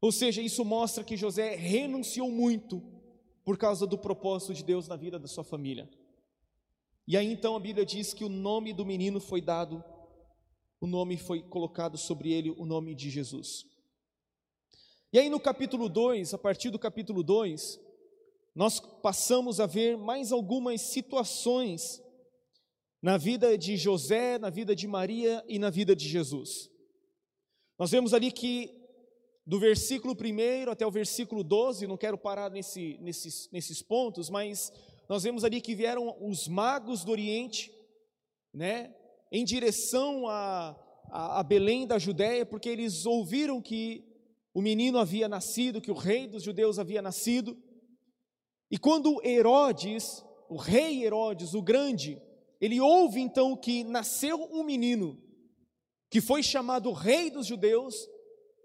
Ou 0.00 0.12
seja, 0.12 0.40
isso 0.40 0.64
mostra 0.64 1.02
que 1.02 1.16
José 1.16 1.56
renunciou 1.56 2.30
muito 2.30 2.80
por 3.44 3.58
causa 3.58 3.84
do 3.84 3.98
propósito 3.98 4.54
de 4.54 4.62
Deus 4.62 4.86
na 4.86 4.94
vida 4.94 5.18
da 5.18 5.26
sua 5.26 5.42
família. 5.42 5.90
E 7.04 7.16
aí 7.16 7.26
então 7.32 7.56
a 7.56 7.60
Bíblia 7.60 7.84
diz 7.84 8.14
que 8.14 8.24
o 8.24 8.28
nome 8.28 8.72
do 8.72 8.86
menino 8.86 9.18
foi 9.18 9.40
dado, 9.40 9.82
o 10.80 10.86
nome 10.86 11.16
foi 11.16 11.42
colocado 11.42 11.98
sobre 11.98 12.32
ele, 12.32 12.50
o 12.50 12.64
nome 12.64 12.94
de 12.94 13.10
Jesus. 13.10 13.66
E 15.12 15.18
aí 15.18 15.28
no 15.28 15.38
capítulo 15.38 15.88
2, 15.88 16.32
a 16.32 16.38
partir 16.38 16.70
do 16.70 16.78
capítulo 16.78 17.22
2, 17.22 17.78
nós 18.54 18.80
passamos 18.80 19.60
a 19.60 19.66
ver 19.66 19.96
mais 19.98 20.32
algumas 20.32 20.80
situações 20.80 22.02
na 23.02 23.16
vida 23.16 23.56
de 23.58 23.76
José, 23.76 24.38
na 24.38 24.50
vida 24.50 24.74
de 24.74 24.86
Maria 24.86 25.44
e 25.48 25.58
na 25.58 25.70
vida 25.70 25.94
de 25.94 26.08
Jesus. 26.08 26.70
Nós 27.78 27.90
vemos 27.90 28.14
ali 28.14 28.30
que 28.32 28.78
do 29.46 29.58
versículo 29.58 30.14
1 30.14 30.70
até 30.70 30.86
o 30.86 30.90
versículo 30.90 31.42
12, 31.42 31.86
não 31.86 31.96
quero 31.96 32.16
parar 32.16 32.50
nesse, 32.50 32.98
nesses, 33.00 33.50
nesses 33.50 33.82
pontos, 33.82 34.30
mas 34.30 34.72
nós 35.08 35.24
vemos 35.24 35.42
ali 35.42 35.60
que 35.60 35.74
vieram 35.74 36.16
os 36.20 36.46
magos 36.46 37.02
do 37.02 37.10
Oriente, 37.10 37.72
né, 38.54 38.94
em 39.30 39.44
direção 39.44 40.26
a, 40.28 40.76
a, 41.10 41.40
a 41.40 41.42
Belém 41.42 41.86
da 41.86 41.98
Judéia, 41.98 42.44
porque 42.44 42.68
eles 42.68 43.06
ouviram 43.06 43.60
que 43.60 44.04
o 44.52 44.60
menino 44.60 44.98
havia 44.98 45.28
nascido, 45.28 45.80
que 45.80 45.90
o 45.90 45.94
rei 45.94 46.26
dos 46.26 46.42
judeus 46.42 46.78
havia 46.78 47.00
nascido. 47.00 47.56
E 48.70 48.78
quando 48.78 49.24
Herodes, 49.24 50.24
o 50.48 50.56
rei 50.56 51.04
Herodes, 51.04 51.54
o 51.54 51.62
grande, 51.62 52.20
ele 52.60 52.80
ouve 52.80 53.20
então 53.20 53.56
que 53.56 53.84
nasceu 53.84 54.48
um 54.52 54.62
menino, 54.62 55.20
que 56.10 56.20
foi 56.20 56.42
chamado 56.42 56.92
rei 56.92 57.30
dos 57.30 57.46
judeus, 57.46 58.08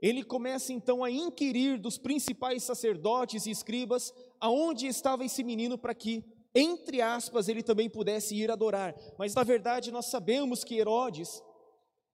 ele 0.01 0.23
começa 0.23 0.73
então 0.73 1.03
a 1.03 1.09
inquirir 1.09 1.79
dos 1.79 1.97
principais 1.97 2.63
sacerdotes 2.63 3.45
e 3.45 3.51
escribas 3.51 4.13
aonde 4.39 4.87
estava 4.87 5.23
esse 5.23 5.43
menino 5.43 5.77
para 5.77 5.95
que, 5.95 6.23
entre 6.55 7.01
aspas, 7.01 7.49
ele 7.49 7.61
também 7.61 7.89
pudesse 7.89 8.33
ir 8.33 8.49
adorar. 8.49 8.95
Mas 9.19 9.35
na 9.35 9.43
verdade 9.43 9.91
nós 9.91 10.05
sabemos 10.05 10.63
que 10.63 10.77
Herodes 10.77 11.43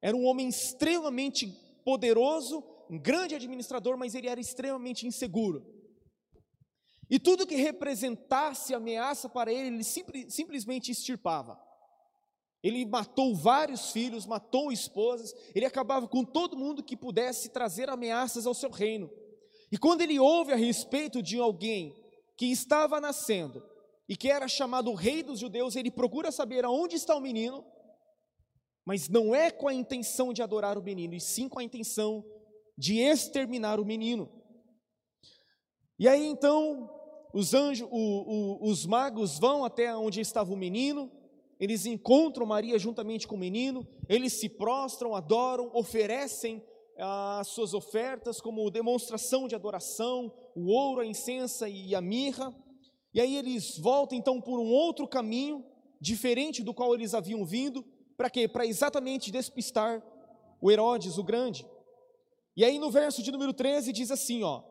era 0.02 0.18
um 0.18 0.26
homem 0.26 0.50
extremamente 0.50 1.48
poderoso 1.86 2.64
um 2.92 3.00
grande 3.00 3.34
administrador, 3.34 3.98
mas 3.98 4.14
ele 4.14 4.28
era 4.28 4.42
extremamente 4.42 5.08
inseguro. 5.08 5.66
E 7.10 7.18
tudo 7.18 7.48
que 7.48 7.56
representasse 7.56 8.74
ameaça 8.74 9.30
para 9.30 9.52
ele, 9.52 9.76
ele 9.76 9.84
simplesmente 10.30 10.92
extirpava. 10.92 11.58
Ele 12.62 12.86
matou 12.86 13.34
vários 13.34 13.92
filhos, 13.92 14.26
matou 14.26 14.74
esposas, 14.74 15.34
ele 15.56 15.66
acabava 15.66 16.06
com 16.06 16.26
todo 16.26 16.58
mundo 16.58 16.84
que 16.84 16.98
pudesse 16.98 17.50
trazer 17.50 17.90
ameaças 17.90 18.46
ao 18.46 18.54
seu 18.54 18.70
reino. 18.70 19.10
E 19.72 19.78
quando 19.78 20.02
ele 20.02 20.20
ouve 20.20 20.52
a 20.52 20.58
respeito 20.58 21.24
de 21.24 21.40
alguém 21.40 21.96
que 22.38 22.48
estava 22.48 23.00
nascendo 23.00 23.64
e 24.08 24.16
que 24.16 24.30
era 24.30 24.48
chamado 24.48 24.94
rei 24.94 25.24
dos 25.24 25.40
judeus, 25.40 25.76
ele 25.76 25.92
procura 25.92 26.32
saber 26.32 26.66
aonde 26.66 26.96
está 26.96 27.16
o 27.16 27.22
menino, 27.22 27.66
mas 28.86 29.08
não 29.08 29.34
é 29.34 29.52
com 29.52 29.68
a 29.68 29.74
intenção 29.74 30.34
de 30.34 30.42
adorar 30.42 30.78
o 30.78 30.84
menino, 30.84 31.14
e 31.14 31.20
sim 31.20 31.48
com 31.48 31.60
a 31.60 31.64
intenção 31.64 32.26
de 32.78 33.00
exterminar 33.00 33.80
o 33.80 33.86
menino. 33.86 34.30
E 36.00 36.08
aí 36.08 36.26
então 36.26 36.90
os 37.34 37.54
anjos, 37.54 37.88
o, 37.92 37.96
o, 37.96 38.70
os 38.70 38.86
magos 38.86 39.40
vão 39.40 39.64
até 39.64 39.96
onde 39.96 40.20
estava 40.20 40.52
o 40.52 40.58
menino, 40.58 41.12
eles 41.60 41.86
encontram 41.86 42.46
Maria 42.46 42.80
juntamente 42.80 43.28
com 43.28 43.36
o 43.36 43.40
menino, 43.40 43.88
eles 44.10 44.34
se 44.34 44.50
prostram, 44.50 45.16
adoram, 45.16 45.70
oferecem 45.74 46.64
as 46.98 47.48
suas 47.48 47.74
ofertas 47.74 48.42
como 48.42 48.70
demonstração 48.70 49.48
de 49.48 49.56
adoração, 49.56 50.34
o 50.56 50.72
ouro, 50.72 51.02
a 51.02 51.06
incensa 51.06 51.70
e 51.70 51.96
a 51.96 52.02
mirra. 52.02 52.54
E 53.14 53.20
aí 53.20 53.36
eles 53.36 53.78
voltam 53.78 54.18
então 54.18 54.40
por 54.40 54.60
um 54.60 54.70
outro 54.70 55.08
caminho, 55.08 55.66
diferente 56.00 56.64
do 56.64 56.74
qual 56.74 56.94
eles 56.94 57.14
haviam 57.14 57.46
vindo, 57.46 57.86
para 58.16 58.30
quê? 58.30 58.48
Para 58.48 58.66
exatamente 58.66 59.32
despistar 59.32 60.02
o 60.62 60.72
Herodes 60.72 61.18
o 61.18 61.24
Grande. 61.24 61.66
E 62.56 62.64
aí 62.64 62.80
no 62.80 62.92
verso 62.92 63.22
de 63.22 63.32
número 63.32 63.54
13 63.54 63.92
diz 63.92 64.12
assim, 64.12 64.44
ó: 64.44 64.64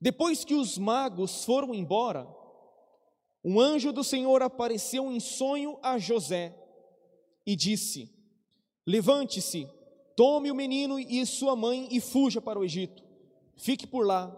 Depois 0.00 0.44
que 0.44 0.54
os 0.54 0.78
magos 0.78 1.44
foram 1.44 1.74
embora, 1.74 2.28
um 3.44 3.60
anjo 3.60 3.92
do 3.92 4.04
Senhor 4.04 4.42
apareceu 4.42 5.10
em 5.10 5.20
sonho 5.20 5.78
a 5.82 5.98
José 5.98 6.54
e 7.46 7.56
disse: 7.56 8.12
Levante-se, 8.86 9.68
tome 10.16 10.50
o 10.50 10.54
menino 10.54 10.98
e 10.98 11.24
sua 11.24 11.56
mãe 11.56 11.88
e 11.90 12.00
fuja 12.00 12.40
para 12.40 12.58
o 12.58 12.64
Egito. 12.64 13.02
Fique 13.56 13.86
por 13.86 14.06
lá 14.06 14.36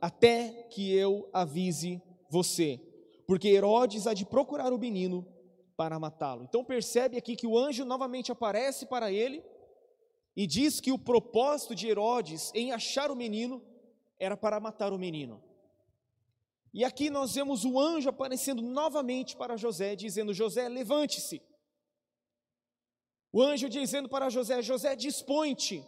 até 0.00 0.66
que 0.70 0.92
eu 0.92 1.28
avise 1.32 2.02
você, 2.28 2.80
porque 3.26 3.48
Herodes 3.48 4.06
há 4.06 4.14
de 4.14 4.24
procurar 4.24 4.72
o 4.72 4.78
menino 4.78 5.26
para 5.76 5.98
matá-lo. 5.98 6.44
Então 6.44 6.64
percebe 6.64 7.16
aqui 7.16 7.36
que 7.36 7.46
o 7.46 7.58
anjo 7.58 7.84
novamente 7.84 8.30
aparece 8.30 8.86
para 8.86 9.10
ele 9.12 9.42
e 10.36 10.46
diz 10.46 10.80
que 10.80 10.92
o 10.92 10.98
propósito 10.98 11.74
de 11.74 11.88
Herodes 11.88 12.52
em 12.54 12.72
achar 12.72 13.10
o 13.10 13.16
menino 13.16 13.62
era 14.18 14.36
para 14.36 14.60
matar 14.60 14.92
o 14.92 14.98
menino. 14.98 15.42
E 16.72 16.84
aqui 16.84 17.10
nós 17.10 17.34
vemos 17.34 17.64
o 17.64 17.80
anjo 17.80 18.08
aparecendo 18.08 18.62
novamente 18.62 19.36
para 19.36 19.56
José, 19.56 19.96
dizendo: 19.96 20.32
José, 20.32 20.68
levante-se. 20.68 21.42
O 23.32 23.42
anjo 23.42 23.68
dizendo 23.68 24.08
para 24.08 24.30
José: 24.30 24.62
José, 24.62 24.94
dispõe-te. 24.94 25.84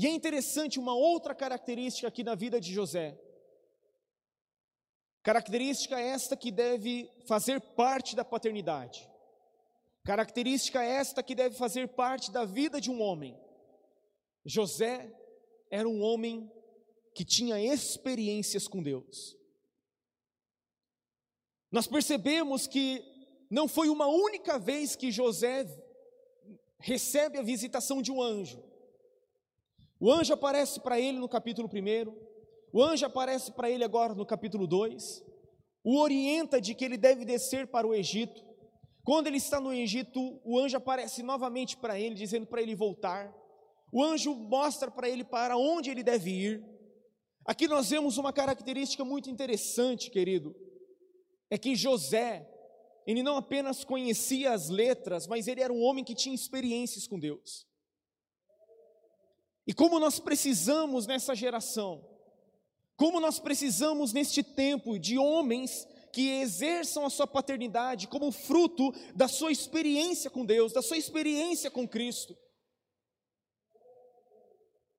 E 0.00 0.06
é 0.06 0.10
interessante 0.10 0.78
uma 0.78 0.94
outra 0.94 1.34
característica 1.34 2.06
aqui 2.06 2.22
na 2.22 2.36
vida 2.36 2.60
de 2.60 2.72
José. 2.72 3.20
Característica 5.24 5.98
esta 5.98 6.36
que 6.36 6.52
deve 6.52 7.10
fazer 7.26 7.60
parte 7.60 8.14
da 8.14 8.24
paternidade. 8.24 9.10
Característica 10.04 10.80
esta 10.80 11.20
que 11.20 11.34
deve 11.34 11.56
fazer 11.56 11.88
parte 11.88 12.30
da 12.30 12.44
vida 12.44 12.80
de 12.80 12.92
um 12.92 13.02
homem. 13.02 13.36
José 14.44 15.12
era 15.68 15.88
um 15.88 16.00
homem 16.00 16.48
que 17.12 17.24
tinha 17.24 17.60
experiências 17.60 18.68
com 18.68 18.80
Deus. 18.80 19.36
Nós 21.72 21.88
percebemos 21.88 22.68
que 22.68 23.04
não 23.50 23.66
foi 23.66 23.88
uma 23.88 24.06
única 24.06 24.60
vez 24.60 24.94
que 24.94 25.10
José 25.10 25.66
recebe 26.78 27.36
a 27.36 27.42
visitação 27.42 28.00
de 28.00 28.12
um 28.12 28.22
anjo. 28.22 28.67
O 30.00 30.12
anjo 30.12 30.32
aparece 30.34 30.80
para 30.80 31.00
ele 31.00 31.18
no 31.18 31.28
capítulo 31.28 31.68
1, 31.68 32.14
o 32.72 32.82
anjo 32.82 33.04
aparece 33.04 33.52
para 33.52 33.70
ele 33.70 33.82
agora 33.84 34.14
no 34.14 34.24
capítulo 34.26 34.66
2, 34.66 35.24
o 35.84 35.98
orienta 35.98 36.60
de 36.60 36.74
que 36.74 36.84
ele 36.84 36.96
deve 36.96 37.24
descer 37.24 37.66
para 37.66 37.86
o 37.86 37.94
Egito, 37.94 38.48
quando 39.08 39.26
ele 39.26 39.38
está 39.38 39.58
no 39.58 39.72
Egito, 39.72 40.38
o 40.44 40.58
anjo 40.58 40.76
aparece 40.76 41.22
novamente 41.22 41.78
para 41.78 41.98
ele, 41.98 42.14
dizendo 42.14 42.46
para 42.46 42.60
ele 42.60 42.74
voltar. 42.74 43.34
O 43.90 44.04
anjo 44.04 44.34
mostra 44.34 44.90
para 44.90 45.08
ele 45.08 45.24
para 45.24 45.56
onde 45.56 45.88
ele 45.88 46.02
deve 46.02 46.30
ir. 46.30 46.64
Aqui 47.46 47.66
nós 47.66 47.88
vemos 47.88 48.18
uma 48.18 48.34
característica 48.34 49.06
muito 49.06 49.30
interessante, 49.30 50.10
querido. 50.10 50.54
É 51.50 51.56
que 51.56 51.74
José, 51.74 52.46
ele 53.06 53.22
não 53.22 53.38
apenas 53.38 53.82
conhecia 53.82 54.52
as 54.52 54.68
letras, 54.68 55.26
mas 55.26 55.48
ele 55.48 55.62
era 55.62 55.72
um 55.72 55.82
homem 55.82 56.04
que 56.04 56.14
tinha 56.14 56.34
experiências 56.34 57.06
com 57.06 57.18
Deus. 57.18 57.66
E 59.68 59.74
como 59.74 60.00
nós 60.00 60.18
precisamos 60.18 61.06
nessa 61.06 61.34
geração, 61.34 62.02
como 62.96 63.20
nós 63.20 63.38
precisamos 63.38 64.14
neste 64.14 64.42
tempo 64.42 64.98
de 64.98 65.18
homens 65.18 65.86
que 66.10 66.30
exerçam 66.40 67.04
a 67.04 67.10
sua 67.10 67.26
paternidade 67.26 68.08
como 68.08 68.32
fruto 68.32 68.90
da 69.14 69.28
sua 69.28 69.52
experiência 69.52 70.30
com 70.30 70.42
Deus, 70.42 70.72
da 70.72 70.80
sua 70.80 70.96
experiência 70.96 71.70
com 71.70 71.86
Cristo. 71.86 72.34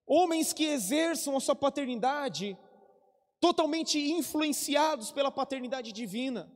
Homens 0.06 0.54
que 0.54 0.66
exerçam 0.66 1.36
a 1.36 1.40
sua 1.40 1.56
paternidade 1.56 2.56
totalmente 3.40 4.00
influenciados 4.12 5.12
pela 5.12 5.32
paternidade 5.32 5.92
divina. 5.92 6.48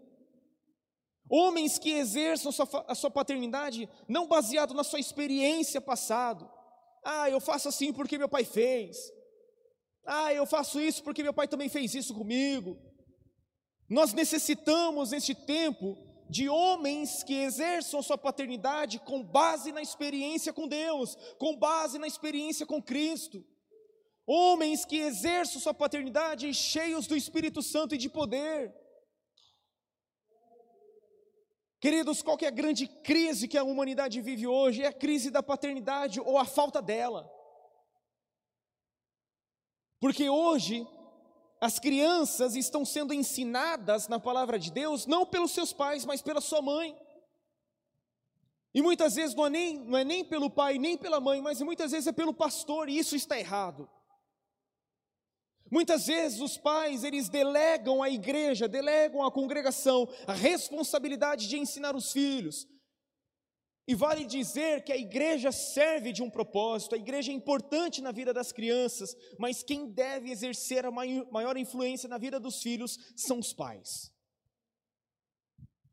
Homens 1.28 1.80
que 1.80 1.90
exerçam 1.90 2.52
a 2.88 2.94
sua, 2.94 3.10
paternidade 3.10 3.90
não 4.08 4.28
baseado 4.28 4.76
na 4.76 4.84
sua 4.84 5.00
experiência 5.00 5.82
passado. 5.82 6.48
Ah, 7.04 7.30
eu 7.30 7.40
faço 7.40 7.68
assim 7.70 7.92
porque 7.92 8.18
meu 8.18 8.30
pai 8.30 8.46
fez. 8.46 8.98
Ah, 10.06 10.34
eu 10.34 10.46
faço 10.46 10.80
isso 10.80 11.04
porque 11.04 11.24
meu 11.24 11.34
pai 11.34 11.48
também 11.48 11.70
fez 11.70 11.94
isso 11.94 12.14
comigo. 12.14 12.78
Nós 13.90 14.14
necessitamos 14.14 15.12
neste 15.12 15.36
tempo 15.36 15.98
de 16.30 16.50
homens 16.50 17.24
que 17.24 17.36
exerçam 17.36 18.02
sua 18.02 18.18
paternidade 18.18 19.00
com 19.00 19.24
base 19.24 19.72
na 19.72 19.82
experiência 19.82 20.52
com 20.52 20.68
Deus, 20.68 21.16
com 21.38 21.56
base 21.56 22.00
na 22.00 22.08
experiência 22.08 22.66
com 22.66 22.82
Cristo. 22.82 23.46
Homens 24.26 24.86
que 24.86 24.98
exerçam 24.98 25.62
sua 25.62 25.74
paternidade 25.74 26.54
cheios 26.54 27.08
do 27.08 27.16
Espírito 27.16 27.62
Santo 27.62 27.94
e 27.94 27.98
de 27.98 28.10
poder. 28.10 28.74
Queridos, 31.84 32.22
qual 32.22 32.38
é 32.40 32.48
a 32.48 32.50
grande 32.50 32.88
crise 32.88 33.46
que 33.46 33.58
a 33.58 33.64
humanidade 33.66 34.22
vive 34.22 34.48
hoje? 34.48 34.84
É 34.84 34.88
a 34.88 34.94
crise 34.94 35.30
da 35.30 35.44
paternidade 35.44 36.18
ou 36.22 36.38
a 36.38 36.46
falta 36.46 36.82
dela. 36.82 37.30
Porque 40.00 40.30
hoje 40.30 40.88
as 41.60 41.80
crianças 41.80 42.56
estão 42.56 42.86
sendo 42.86 43.14
ensinadas 43.14 44.08
na 44.08 44.18
palavra 44.18 44.58
de 44.58 44.72
Deus 44.72 45.06
não 45.06 45.26
pelos 45.26 45.52
seus 45.52 45.74
pais, 45.74 46.06
mas 46.06 46.22
pela 46.22 46.40
sua 46.40 46.62
mãe. 46.62 46.98
E 48.74 48.82
muitas 48.82 49.16
vezes 49.16 49.36
não 49.36 49.48
é 49.48 49.50
nem, 49.50 49.80
não 49.80 49.98
é 49.98 50.06
nem 50.06 50.24
pelo 50.24 50.50
pai, 50.50 50.78
nem 50.78 50.98
pela 50.98 51.20
mãe, 51.20 51.42
mas 51.42 51.62
muitas 51.62 51.92
vezes 51.92 52.08
é 52.08 52.14
pelo 52.14 52.34
pastor, 52.34 52.88
e 52.88 52.98
isso 52.98 53.14
está 53.14 53.38
errado. 53.38 53.90
Muitas 55.74 56.06
vezes 56.06 56.40
os 56.40 56.56
pais, 56.56 57.04
eles 57.04 57.30
delegam 57.30 58.04
à 58.04 58.08
igreja, 58.08 58.68
delegam 58.68 59.26
à 59.26 59.32
congregação 59.32 60.08
a 60.28 60.32
responsabilidade 60.32 61.48
de 61.48 61.58
ensinar 61.58 61.96
os 61.96 62.12
filhos. 62.12 62.68
E 63.88 63.96
vale 63.96 64.24
dizer 64.24 64.84
que 64.84 64.94
a 64.94 64.96
igreja 64.98 65.52
serve 65.52 66.14
de 66.14 66.22
um 66.22 66.30
propósito, 66.30 66.94
a 66.94 66.98
igreja 67.00 67.32
é 67.32 67.36
importante 67.36 68.04
na 68.04 68.12
vida 68.12 68.32
das 68.32 68.52
crianças, 68.52 69.16
mas 69.40 69.64
quem 69.64 69.90
deve 69.90 70.30
exercer 70.30 70.86
a 70.86 70.92
maior 70.92 71.58
influência 71.58 72.08
na 72.08 72.20
vida 72.20 72.40
dos 72.40 72.62
filhos 72.62 73.00
são 73.16 73.40
os 73.40 73.52
pais. 73.52 74.14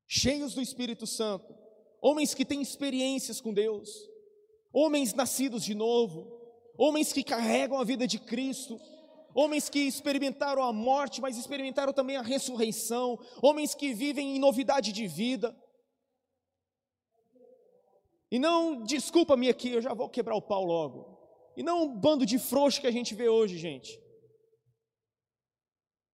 Cheios 0.06 0.52
do 0.52 0.60
Espírito 0.60 1.06
Santo, 1.06 1.54
homens 2.02 2.34
que 2.34 2.44
têm 2.44 2.60
experiências 2.60 3.40
com 3.40 3.54
Deus, 3.54 3.88
homens 4.74 5.14
nascidos 5.14 5.64
de 5.64 5.74
novo, 5.74 6.30
homens 6.76 7.14
que 7.14 7.24
carregam 7.24 7.78
a 7.78 7.84
vida 7.84 8.06
de 8.06 8.18
Cristo, 8.18 8.78
homens 9.34 9.68
que 9.68 9.80
experimentaram 9.80 10.62
a 10.62 10.72
morte, 10.72 11.20
mas 11.20 11.36
experimentaram 11.36 11.92
também 11.92 12.16
a 12.16 12.22
ressurreição, 12.22 13.18
homens 13.42 13.74
que 13.74 13.92
vivem 13.94 14.36
em 14.36 14.38
novidade 14.38 14.92
de 14.92 15.06
vida. 15.06 15.56
E 18.30 18.38
não, 18.38 18.82
desculpa-me 18.82 19.48
aqui, 19.48 19.70
eu 19.70 19.82
já 19.82 19.92
vou 19.92 20.08
quebrar 20.08 20.36
o 20.36 20.42
pau 20.42 20.64
logo. 20.64 21.18
E 21.56 21.62
não 21.62 21.82
um 21.82 21.96
bando 21.96 22.24
de 22.24 22.38
frouxo 22.38 22.80
que 22.80 22.86
a 22.86 22.92
gente 22.92 23.14
vê 23.14 23.28
hoje, 23.28 23.58
gente. 23.58 24.00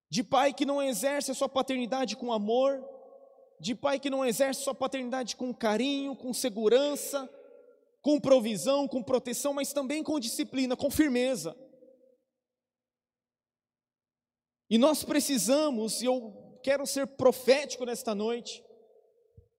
De 0.09 0.23
pai 0.23 0.53
que 0.53 0.65
não 0.65 0.81
exerce 0.81 1.31
a 1.31 1.35
sua 1.35 1.49
paternidade 1.49 2.15
com 2.15 2.31
amor, 2.31 2.83
de 3.59 3.75
pai 3.75 3.99
que 3.99 4.09
não 4.09 4.25
exerce 4.25 4.63
sua 4.63 4.73
paternidade 4.73 5.35
com 5.35 5.53
carinho, 5.53 6.15
com 6.15 6.33
segurança, 6.33 7.29
com 8.01 8.19
provisão, 8.19 8.87
com 8.87 9.03
proteção, 9.03 9.53
mas 9.53 9.73
também 9.73 10.01
com 10.01 10.19
disciplina, 10.19 10.75
com 10.75 10.89
firmeza. 10.89 11.55
E 14.69 14.77
nós 14.77 15.03
precisamos, 15.03 16.01
e 16.01 16.05
eu 16.05 16.59
quero 16.61 16.85
ser 16.85 17.07
profético 17.07 17.85
nesta 17.85 18.13
noite, 18.13 18.63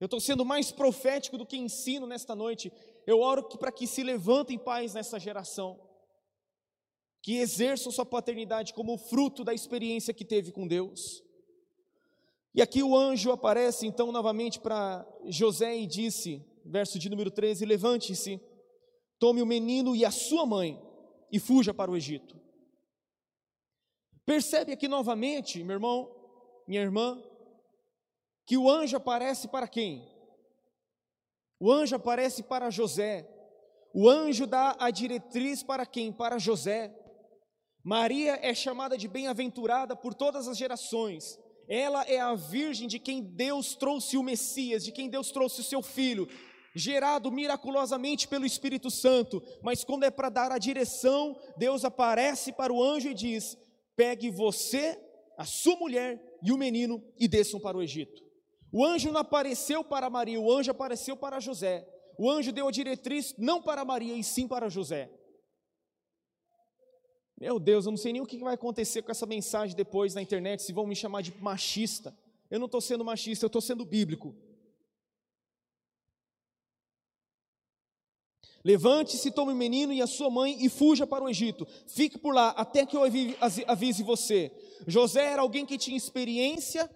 eu 0.01 0.05
estou 0.05 0.21
sendo 0.21 0.45
mais 0.45 0.71
profético 0.71 1.37
do 1.37 1.47
que 1.47 1.57
ensino 1.57 2.07
nesta 2.07 2.35
noite. 2.35 2.73
Eu 3.07 3.21
oro 3.21 3.43
para 3.59 3.73
que 3.73 3.87
se 3.87 4.03
levantem 4.03 4.59
pais 4.59 4.95
nessa 4.95 5.19
geração, 5.19 5.81
que 7.23 7.39
exerçam 7.39 7.91
sua 7.91 8.07
paternidade 8.07 8.73
como 8.73 8.97
fruto 8.97 9.43
da 9.43 9.53
experiência 9.53 10.15
que 10.15 10.25
teve 10.25 10.53
com 10.53 10.69
Deus. 10.69 11.23
E 12.55 12.63
aqui 12.63 12.83
o 12.83 12.97
anjo 12.97 13.33
aparece 13.33 13.87
então 13.87 14.13
novamente 14.13 14.61
para 14.61 15.07
José 15.27 15.77
e 15.77 15.87
disse, 15.87 16.45
verso 16.65 16.99
de 16.99 17.09
número 17.09 17.31
13: 17.31 17.65
Levante-se, 17.65 18.41
tome 19.19 19.43
o 19.43 19.47
menino 19.47 19.97
e 19.97 20.05
a 20.05 20.11
sua 20.11 20.47
mãe 20.47 20.81
e 21.31 21.39
fuja 21.39 21.75
para 21.75 21.91
o 21.91 21.97
Egito. 21.97 22.39
Percebe 24.29 24.73
aqui 24.73 24.87
novamente, 24.87 25.65
meu 25.65 25.77
irmão, 25.77 26.15
minha 26.67 26.83
irmã, 26.83 27.19
que 28.47 28.59
o 28.59 28.69
anjo 28.69 28.95
aparece 28.95 29.49
para 29.49 29.67
quem? 29.67 30.07
O 31.59 31.73
anjo 31.73 31.97
aparece 31.97 32.43
para 32.43 32.69
José. 32.69 33.27
O 33.95 34.07
anjo 34.07 34.47
dá 34.47 34.77
a 34.79 34.91
diretriz 34.91 35.63
para 35.63 35.87
quem? 35.87 36.13
Para 36.13 36.39
José. 36.39 36.95
Maria 37.83 38.39
é 38.43 38.53
chamada 38.53 38.99
de 38.99 39.09
bem-aventurada 39.09 39.97
por 39.97 40.13
todas 40.13 40.47
as 40.47 40.59
gerações. 40.59 41.39
Ela 41.67 42.03
é 42.03 42.21
a 42.21 42.35
virgem 42.35 42.87
de 42.87 42.99
quem 42.99 43.23
Deus 43.23 43.77
trouxe 43.77 44.19
o 44.19 44.23
Messias, 44.23 44.85
de 44.85 44.93
quem 44.93 45.09
Deus 45.09 45.31
trouxe 45.31 45.63
o 45.63 45.65
seu 45.65 45.81
filho, 45.81 46.29
gerado 46.77 47.33
miraculosamente 47.33 48.29
pelo 48.29 48.45
Espírito 48.45 48.91
Santo. 48.91 49.43
Mas 49.63 49.85
quando 49.85 50.05
é 50.05 50.11
para 50.11 50.29
dar 50.29 50.53
a 50.53 50.59
direção, 50.59 51.35
Deus 51.57 51.83
aparece 51.83 52.53
para 52.53 52.71
o 52.71 52.85
anjo 52.85 53.09
e 53.09 53.15
diz: 53.15 53.57
pegue 53.99 54.31
você, 54.31 54.97
a 55.37 55.45
sua 55.45 55.75
mulher 55.75 56.39
e 56.41 56.53
o 56.53 56.57
menino 56.57 57.05
e 57.19 57.27
desçam 57.27 57.59
para 57.59 57.77
o 57.77 57.83
Egito. 57.83 58.23
O 58.73 58.85
anjo 58.85 59.11
não 59.11 59.21
apareceu 59.21 59.83
para 59.83 60.09
Maria, 60.09 60.41
o 60.41 60.53
anjo 60.53 60.71
apareceu 60.71 61.17
para 61.17 61.41
José. 61.41 61.85
O 62.17 62.31
anjo 62.31 62.53
deu 62.53 62.69
a 62.69 62.71
diretriz 62.71 63.35
não 63.37 63.61
para 63.61 63.85
Maria, 63.85 64.15
e 64.15 64.23
sim 64.23 64.47
para 64.47 64.69
José. 64.69 65.11
Meu 67.41 67.59
Deus, 67.59 67.87
eu 67.87 67.91
não 67.91 67.97
sei 67.97 68.13
nem 68.13 68.23
o 68.23 68.27
que 68.27 68.39
vai 68.39 68.55
acontecer 68.55 69.03
com 69.03 69.11
essa 69.11 69.27
mensagem 69.27 69.75
depois 69.75 70.15
na 70.15 70.23
internet, 70.23 70.63
se 70.63 70.73
vão 70.73 70.87
me 70.87 70.95
chamar 70.95 71.23
de 71.23 71.37
machista. 71.41 72.17
Eu 72.49 72.61
não 72.61 72.67
estou 72.67 72.81
sendo 72.81 73.05
machista, 73.05 73.45
eu 73.45 73.49
estou 73.49 73.61
sendo 73.61 73.85
bíblico. 73.85 74.33
Levante-se, 78.65 79.31
tome 79.31 79.53
o 79.53 79.57
menino 79.57 79.93
e 79.93 80.03
a 80.03 80.07
sua 80.07 80.29
mãe 80.29 80.57
e 80.61 80.69
fuja 80.69 81.07
para 81.07 81.25
o 81.25 81.29
Egito. 81.29 81.67
Fique 81.87 82.19
por 82.19 82.35
lá 82.35 82.51
até 82.51 82.85
que 82.85 82.97
eu 82.97 83.03
avise 83.67 84.03
você. 84.03 84.53
José 84.87 85.25
era 85.25 85.43
alguém 85.43 85.65
que 85.65 85.79
tinha 85.79 85.97
experiência 85.97 86.91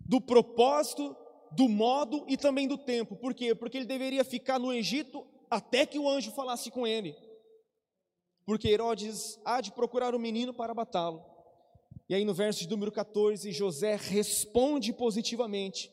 do 0.00 0.20
propósito, 0.20 1.14
do 1.52 1.68
modo 1.68 2.24
e 2.26 2.36
também 2.36 2.66
do 2.66 2.78
tempo. 2.78 3.16
Por 3.16 3.34
quê? 3.34 3.54
Porque 3.54 3.76
ele 3.76 3.86
deveria 3.86 4.24
ficar 4.24 4.58
no 4.58 4.72
Egito 4.72 5.26
até 5.50 5.84
que 5.84 5.98
o 5.98 6.08
anjo 6.08 6.30
falasse 6.32 6.70
com 6.70 6.86
ele. 6.86 7.14
Porque 8.46 8.68
Herodes 8.68 9.38
há 9.44 9.60
de 9.60 9.70
procurar 9.72 10.14
o 10.14 10.18
menino 10.18 10.54
para 10.54 10.74
matá-lo. 10.74 11.22
E 12.08 12.14
aí 12.14 12.24
no 12.24 12.32
verso 12.32 12.60
de 12.60 12.70
número 12.70 12.90
14, 12.90 13.52
José 13.52 13.96
responde 13.96 14.92
positivamente. 14.94 15.92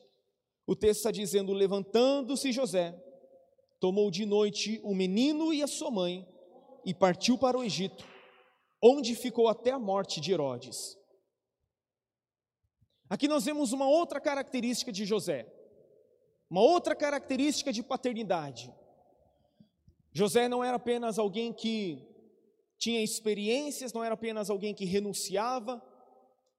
O 0.66 0.74
texto 0.74 1.00
está 1.00 1.10
dizendo: 1.10 1.52
Levantando-se 1.52 2.50
José, 2.52 2.98
tomou 3.80 4.10
de 4.10 4.24
noite 4.24 4.80
o 4.82 4.94
menino 4.94 5.52
e 5.52 5.62
a 5.62 5.66
sua 5.66 5.90
mãe 5.90 6.26
e 6.84 6.94
partiu 6.94 7.36
para 7.36 7.58
o 7.58 7.64
Egito, 7.64 8.06
onde 8.82 9.14
ficou 9.14 9.48
até 9.48 9.72
a 9.72 9.78
morte 9.78 10.20
de 10.20 10.32
Herodes. 10.32 10.96
Aqui 13.08 13.28
nós 13.28 13.44
vemos 13.44 13.72
uma 13.72 13.88
outra 13.88 14.20
característica 14.20 14.90
de 14.90 15.04
José, 15.04 15.46
uma 16.50 16.60
outra 16.60 16.94
característica 16.94 17.72
de 17.72 17.82
paternidade. 17.82 18.72
José 20.12 20.48
não 20.48 20.64
era 20.64 20.76
apenas 20.76 21.18
alguém 21.18 21.52
que 21.52 22.04
tinha 22.78 23.02
experiências, 23.02 23.92
não 23.92 24.02
era 24.02 24.14
apenas 24.14 24.50
alguém 24.50 24.74
que 24.74 24.84
renunciava, 24.84 25.82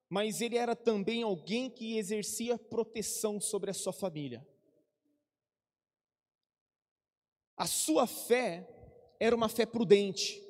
mas 0.10 0.42
ele 0.42 0.58
era 0.58 0.76
também 0.76 1.24
alguém 1.24 1.70
que 1.70 1.98
exercia 1.98 2.58
proteção 2.58 3.42
sobre 3.42 3.72
a 3.72 3.74
sua 3.74 3.92
família. 3.92 4.46
A 7.58 7.66
sua 7.66 8.06
fé 8.06 8.70
era 9.20 9.36
uma 9.36 9.50
fé 9.50 9.66
prudente. 9.66 10.44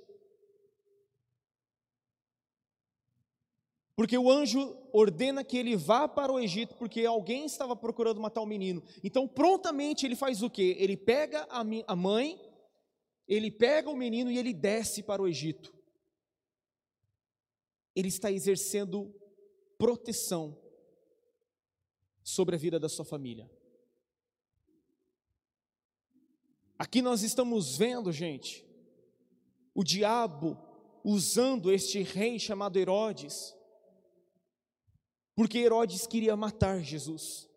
Porque 3.96 4.16
o 4.16 4.30
anjo 4.30 4.78
ordena 4.94 5.44
que 5.44 5.58
ele 5.58 5.76
vá 5.76 6.08
para 6.08 6.32
o 6.32 6.40
Egito, 6.40 6.76
porque 6.76 7.04
alguém 7.06 7.46
estava 7.46 7.76
procurando 7.76 8.22
matar 8.22 8.42
o 8.42 8.46
menino. 8.46 8.84
Então, 9.04 9.28
prontamente 9.28 10.06
ele 10.06 10.16
faz 10.16 10.44
o 10.44 10.50
quê? 10.52 10.76
Ele 10.78 10.96
pega 10.96 11.48
a 11.50 11.96
mãe, 11.96 12.40
ele 13.28 13.50
pega 13.50 13.90
o 13.90 13.96
menino 13.96 14.30
e 14.30 14.38
ele 14.38 14.54
desce 14.54 15.02
para 15.02 15.22
o 15.22 15.28
Egito. 15.28 15.74
Ele 17.96 18.10
está 18.10 18.32
exercendo 18.32 19.12
proteção 19.80 20.56
sobre 22.24 22.56
a 22.56 22.60
vida 22.60 22.80
da 22.80 22.90
sua 22.90 23.06
família. 23.06 23.50
Aqui 26.78 27.02
nós 27.02 27.24
estamos 27.24 27.76
vendo, 27.76 28.12
gente, 28.12 28.64
o 29.74 29.84
diabo 29.84 30.58
usando 31.04 31.72
este 31.72 32.02
rei 32.02 32.38
chamado 32.38 32.78
Herodes, 32.78 33.56
porque 35.36 35.58
Herodes 35.60 36.06
queria 36.06 36.36
matar 36.36 36.82
Jesus. 36.82 37.50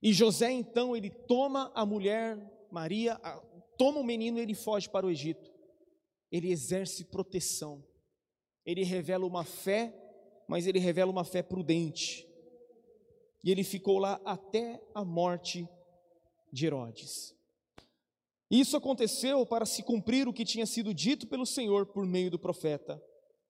E 0.00 0.12
José 0.12 0.50
então 0.52 0.94
ele 0.94 1.10
toma 1.10 1.72
a 1.74 1.84
mulher 1.84 2.38
Maria, 2.70 3.18
toma 3.76 4.00
o 4.00 4.04
menino 4.04 4.38
e 4.38 4.42
ele 4.42 4.54
foge 4.54 4.88
para 4.88 5.06
o 5.06 5.10
Egito. 5.10 5.50
Ele 6.30 6.50
exerce 6.50 7.04
proteção. 7.04 7.84
Ele 8.64 8.84
revela 8.84 9.24
uma 9.24 9.44
fé, 9.44 9.94
mas 10.46 10.66
ele 10.66 10.78
revela 10.78 11.10
uma 11.10 11.24
fé 11.24 11.42
prudente. 11.42 12.28
E 13.42 13.50
ele 13.50 13.64
ficou 13.64 13.98
lá 13.98 14.20
até 14.24 14.82
a 14.94 15.04
morte 15.04 15.66
de 16.52 16.66
Herodes. 16.66 17.37
Isso 18.50 18.76
aconteceu 18.76 19.44
para 19.44 19.66
se 19.66 19.82
cumprir 19.82 20.26
o 20.26 20.32
que 20.32 20.44
tinha 20.44 20.64
sido 20.64 20.94
dito 20.94 21.26
pelo 21.26 21.44
Senhor 21.44 21.86
por 21.86 22.06
meio 22.06 22.30
do 22.30 22.38
profeta: 22.38 23.00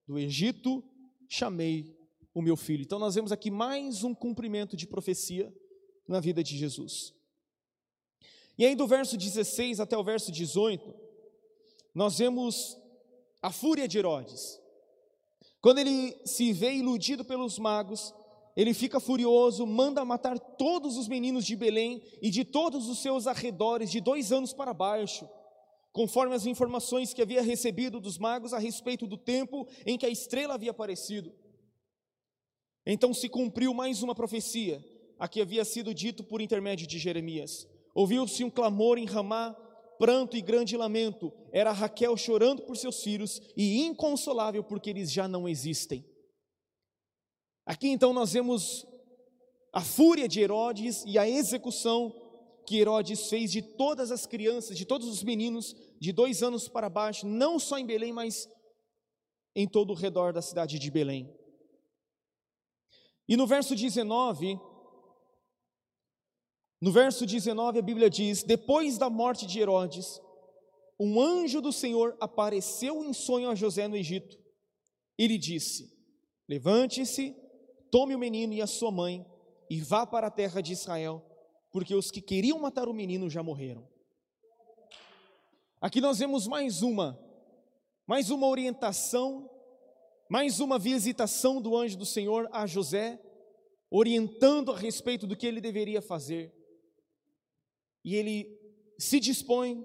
Do 0.07 0.19
Egito 0.19 0.83
chamei 1.29 1.97
o 2.35 2.43
meu 2.43 2.57
filho. 2.57 2.83
Então 2.83 2.99
nós 2.99 3.15
vemos 3.15 3.31
aqui 3.31 3.51
mais 3.51 4.03
um 4.03 4.15
cumprimento 4.15 4.77
de 4.77 4.87
profecia 4.87 5.53
na 6.07 6.21
vida 6.21 6.43
de 6.43 6.57
Jesus. 6.57 7.13
E 8.57 8.67
aí, 8.67 8.75
do 8.75 8.89
verso 8.89 9.17
16 9.17 9.79
até 9.79 9.97
o 9.97 10.03
verso 10.03 10.33
18, 10.33 10.93
nós 11.95 12.19
vemos 12.19 12.77
a 13.41 13.53
fúria 13.53 13.87
de 13.87 13.99
Herodes. 13.99 14.61
Quando 15.61 15.79
ele 15.79 16.21
se 16.25 16.53
vê 16.53 16.73
iludido 16.73 17.25
pelos 17.25 17.57
magos, 17.59 18.13
ele 18.59 18.75
fica 18.75 18.99
furioso, 18.99 19.65
manda 19.65 20.05
matar 20.05 20.37
todos 20.37 20.97
os 20.97 21.07
meninos 21.07 21.47
de 21.47 21.55
Belém 21.55 22.03
e 22.21 22.29
de 22.29 22.45
todos 22.45 22.89
os 22.89 22.99
seus 22.99 23.29
arredores, 23.29 23.89
de 23.89 24.01
dois 24.01 24.33
anos 24.33 24.53
para 24.53 24.75
baixo, 24.75 25.29
conforme 25.93 26.35
as 26.35 26.45
informações 26.45 27.15
que 27.15 27.23
havia 27.23 27.41
recebido 27.41 28.01
dos 28.01 28.19
magos 28.19 28.53
a 28.53 28.59
respeito 28.59 29.07
do 29.07 29.17
tempo 29.17 29.65
em 29.87 29.97
que 29.97 30.05
a 30.05 30.09
estrela 30.09 30.55
havia 30.55 30.73
aparecido. 30.73 31.33
Então 32.85 33.15
se 33.15 33.29
cumpriu 33.29 33.73
mais 33.73 34.03
uma 34.03 34.13
profecia, 34.13 34.85
a 35.21 35.29
que 35.29 35.41
havia 35.41 35.65
sido 35.65 35.95
dito 35.95 36.25
por 36.25 36.41
intermédio 36.41 36.85
de 36.85 36.99
Jeremias. 36.99 37.65
Ouviu-se 37.95 38.43
um 38.43 38.51
clamor 38.51 38.99
em 38.99 39.07
Ramá, 39.07 39.53
pranto 40.01 40.37
e 40.37 40.43
grande 40.43 40.77
lamento. 40.77 41.33
Era 41.53 41.71
Raquel 41.71 42.17
chorando 42.17 42.63
por 42.63 42.77
seus 42.77 43.05
filhos 43.05 43.41
e 43.57 43.83
inconsolável 43.83 44.65
porque 44.65 44.91
eles 44.91 45.13
já 45.13 45.29
não 45.29 45.49
existem. 45.49 46.05
Aqui 47.69 47.89
então 47.89 48.15
nós 48.15 48.33
vemos 48.33 48.87
a 49.75 49.83
fúria 49.83 50.27
de 50.27 50.41
Herodes 50.41 51.05
e 51.07 51.19
a 51.19 51.29
execução 51.29 52.15
que 52.67 52.79
Herodes 52.79 53.29
fez 53.29 53.53
de 53.53 53.61
todas 53.61 54.11
as 54.11 54.25
crianças, 54.25 54.75
de 54.75 54.87
todos 54.87 55.07
os 55.07 55.23
meninos 55.23 55.77
de 56.01 56.11
dois 56.11 56.43
anos 56.43 56.67
para 56.67 56.89
baixo, 56.89 57.27
não 57.27 57.59
só 57.59 57.77
em 57.77 57.85
Belém, 57.85 58.11
mas 58.11 58.49
em 59.55 59.69
todo 59.69 59.91
o 59.91 59.95
redor 59.95 60.33
da 60.33 60.41
cidade 60.41 60.79
de 60.79 60.91
Belém. 60.91 61.31
E 63.29 63.37
no 63.37 63.47
verso 63.47 63.77
19, 63.77 64.59
no 66.81 66.91
verso 66.91 67.27
19 67.27 67.81
a 67.81 67.83
Bíblia 67.83 68.09
diz: 68.09 68.43
Depois 68.43 68.97
da 68.97 69.11
morte 69.11 69.47
de 69.47 69.61
Herodes, 69.61 70.19
um 70.99 71.21
anjo 71.21 71.61
do 71.61 71.71
Senhor 71.71 72.17
apareceu 72.19 73.05
em 73.05 73.13
sonho 73.13 73.51
a 73.51 73.55
José 73.55 73.87
no 73.87 73.97
Egito. 73.97 74.39
Ele 75.19 75.37
disse: 75.37 75.93
Levante-se, 76.49 77.37
tome 77.91 78.15
o 78.15 78.19
menino 78.19 78.53
e 78.53 78.63
a 78.63 78.67
sua 78.67 78.91
mãe 78.91 79.27
e 79.69 79.81
vá 79.81 80.07
para 80.07 80.29
a 80.29 80.31
terra 80.31 80.61
de 80.61 80.73
Israel, 80.73 81.23
porque 81.71 81.95
os 81.95 82.11
que 82.11 82.21
queriam 82.21 82.59
matar 82.59 82.89
o 82.89 82.95
menino 82.95 83.29
já 83.29 83.43
morreram. 83.43 83.87
Aqui 85.81 86.01
nós 86.01 86.19
vemos 86.19 86.47
mais 86.47 86.83
uma, 86.83 87.19
mais 88.07 88.31
uma 88.31 88.47
orientação 88.47 89.51
mais 90.29 90.61
uma 90.61 90.79
visitação 90.79 91.61
do 91.61 91.77
anjo 91.77 91.97
do 91.97 92.05
Senhor 92.05 92.49
a 92.53 92.67
José, 92.67 93.19
orientando 93.91 94.71
a 94.71 94.77
respeito 94.77 95.27
do 95.27 95.35
que 95.35 95.47
ele 95.47 95.61
deveria 95.61 96.03
fazer. 96.03 96.53
E 98.05 98.15
ele 98.15 98.47
se 98.99 99.19
dispõe, 99.19 99.85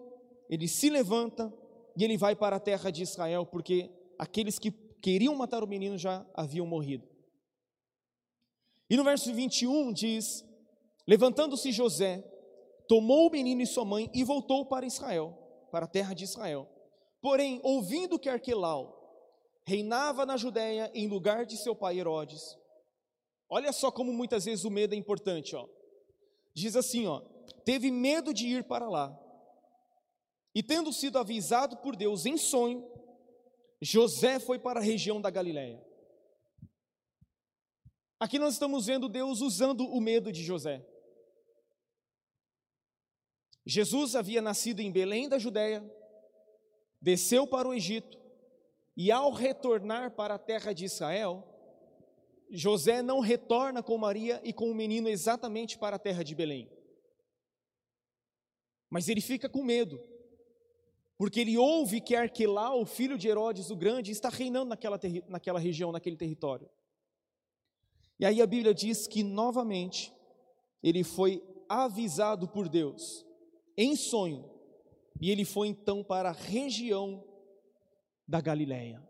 ele 0.50 0.68
se 0.68 0.90
levanta 0.90 1.54
e 1.96 2.04
ele 2.04 2.18
vai 2.18 2.36
para 2.36 2.58
a 2.58 2.60
terra 2.60 2.92
de 2.92 3.04
Israel, 3.04 3.46
porque 3.46 3.90
aqueles 4.20 4.60
que 4.60 4.72
queriam 4.72 5.36
matar 5.36 5.64
o 5.64 5.68
menino 5.68 5.98
já 5.98 6.26
haviam 6.34 6.68
morrido. 6.68 7.08
E 8.94 8.96
no 8.96 9.04
verso 9.04 9.34
21 9.34 9.92
diz: 9.92 10.46
Levantando-se 11.08 11.72
José, 11.72 12.24
tomou 12.88 13.28
o 13.28 13.32
menino 13.32 13.64
e 13.64 13.66
sua 13.66 13.84
mãe 13.84 14.08
e 14.14 14.24
voltou 14.24 14.68
para 14.68 14.86
Israel, 14.86 15.36
para 15.72 15.86
a 15.86 15.90
terra 15.90 16.14
de 16.14 16.26
Israel. 16.26 16.70
Porém, 17.20 17.60
ouvindo 17.64 18.20
que 18.20 18.30
Arquelau, 18.30 18.96
reinava 19.66 20.28
na 20.28 20.38
Judéia 20.38 20.92
em 20.94 21.08
lugar 21.08 21.44
de 21.44 21.58
seu 21.58 21.76
pai 21.76 21.98
Herodes. 21.98 22.56
Olha 23.50 23.74
só 23.74 23.90
como 23.90 24.14
muitas 24.14 24.46
vezes 24.46 24.64
o 24.64 24.70
medo 24.70 24.94
é 24.94 24.96
importante, 24.96 25.56
ó. 25.56 25.68
Diz 26.54 26.76
assim, 26.76 27.08
ó: 27.08 27.20
teve 27.66 27.90
medo 27.90 28.32
de 28.32 28.46
ir 28.46 28.64
para 28.64 28.88
lá. 28.88 29.20
E 30.54 30.62
tendo 30.62 30.94
sido 30.94 31.18
avisado 31.18 31.78
por 31.78 31.96
Deus 31.96 32.28
em 32.28 32.38
sonho, 32.38 32.88
José 33.82 34.38
foi 34.38 34.60
para 34.60 34.80
a 34.80 34.84
região 34.84 35.20
da 35.20 35.32
Galiléia. 35.32 35.84
Aqui 38.20 38.40
nós 38.40 38.54
estamos 38.54 38.86
vendo 38.86 39.10
Deus 39.10 39.42
usando 39.42 39.86
o 39.86 40.00
medo 40.00 40.32
de 40.32 40.44
José. 40.44 40.86
Jesus 43.66 44.16
havia 44.16 44.42
nascido 44.42 44.82
em 44.82 44.92
Belém 44.92 45.30
da 45.30 45.40
Judéia, 45.40 45.84
desceu 47.02 47.48
para 47.48 47.68
o 47.68 47.74
Egito, 47.74 48.20
e 48.96 49.12
ao 49.12 49.32
retornar 49.32 50.12
para 50.12 50.36
a 50.36 50.40
terra 50.40 50.74
de 50.74 50.86
Israel, 50.86 51.44
José 52.52 53.02
não 53.02 53.20
retorna 53.20 53.82
com 53.82 53.98
Maria 53.98 54.40
e 54.44 54.54
com 54.54 54.70
o 54.70 54.76
menino 54.76 55.10
exatamente 55.10 55.78
para 55.78 55.96
a 55.96 56.00
terra 56.00 56.24
de 56.24 56.36
Belém. 56.36 56.70
Mas 58.90 59.08
ele 59.10 59.22
fica 59.22 59.50
com 59.50 59.64
medo, 59.64 60.00
porque 61.18 61.40
ele 61.40 61.58
ouve 61.58 62.00
que 62.00 62.16
Arquelau, 62.16 62.86
filho 62.86 63.18
de 63.18 63.28
Herodes 63.28 63.72
o 63.72 63.76
Grande, 63.76 64.12
está 64.12 64.30
reinando 64.30 64.70
naquela, 64.70 65.00
naquela 65.28 65.60
região, 65.60 65.92
naquele 65.92 66.16
território. 66.16 66.70
E 68.20 68.26
aí 68.26 68.42
a 68.42 68.48
Bíblia 68.48 68.74
diz 68.74 69.08
que 69.08 69.24
novamente 69.24 70.14
ele 70.82 71.04
foi 71.04 71.44
avisado 71.68 72.48
por 72.48 72.70
Deus 72.70 73.26
em 73.78 73.96
sonho, 73.96 74.50
e 75.20 75.32
ele 75.32 75.46
foi 75.46 75.68
então 75.68 76.04
para 76.04 76.30
a 76.30 76.34
região 76.34 77.24
da 78.28 78.40
Galiléia. 78.40 79.02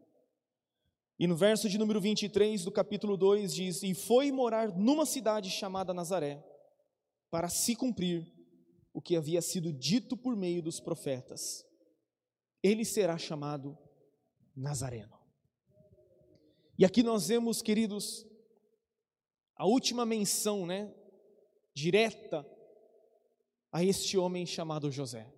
E 1.19 1.27
no 1.27 1.35
verso 1.35 1.69
de 1.69 1.77
número 1.77 2.01
23 2.01 2.63
do 2.63 2.71
capítulo 2.71 3.15
2 3.17 3.53
diz: 3.53 3.83
E 3.83 3.93
foi 3.93 4.31
morar 4.31 4.75
numa 4.77 5.05
cidade 5.05 5.49
chamada 5.49 5.93
Nazaré, 5.93 6.43
para 7.29 7.49
se 7.49 7.75
cumprir 7.75 8.31
o 8.93 9.01
que 9.01 9.15
havia 9.15 9.41
sido 9.41 9.73
dito 9.73 10.15
por 10.15 10.35
meio 10.35 10.61
dos 10.61 10.79
profetas. 10.79 11.65
Ele 12.61 12.85
será 12.85 13.17
chamado 13.17 13.77
Nazareno. 14.55 15.17
E 16.77 16.85
aqui 16.85 17.03
nós 17.03 17.27
vemos, 17.27 17.61
queridos, 17.61 18.25
a 19.55 19.65
última 19.65 20.05
menção, 20.05 20.65
né, 20.65 20.93
direta 21.73 22.45
a 23.71 23.83
este 23.83 24.17
homem 24.17 24.45
chamado 24.45 24.91
José. 24.91 25.33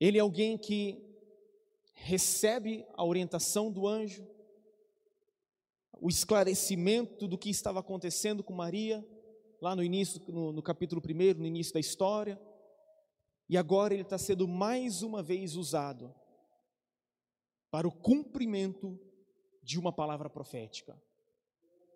Ele 0.00 0.18
é 0.18 0.20
alguém 0.20 0.58
que 0.58 1.00
recebe 1.94 2.84
a 2.94 3.04
orientação 3.04 3.70
do 3.70 3.86
anjo, 3.86 4.26
o 6.00 6.08
esclarecimento 6.08 7.28
do 7.28 7.38
que 7.38 7.48
estava 7.48 7.78
acontecendo 7.78 8.42
com 8.42 8.52
Maria, 8.52 9.06
lá 9.60 9.76
no 9.76 9.84
início, 9.84 10.20
no, 10.26 10.52
no 10.52 10.60
capítulo 10.60 11.00
1, 11.00 11.38
no 11.38 11.46
início 11.46 11.72
da 11.72 11.78
história, 11.78 12.40
e 13.48 13.56
agora 13.56 13.94
ele 13.94 14.02
está 14.02 14.18
sendo 14.18 14.48
mais 14.48 15.02
uma 15.02 15.22
vez 15.22 15.54
usado 15.54 16.12
para 17.70 17.86
o 17.86 17.92
cumprimento 17.92 18.98
de 19.62 19.78
uma 19.78 19.92
palavra 19.92 20.28
profética. 20.28 21.00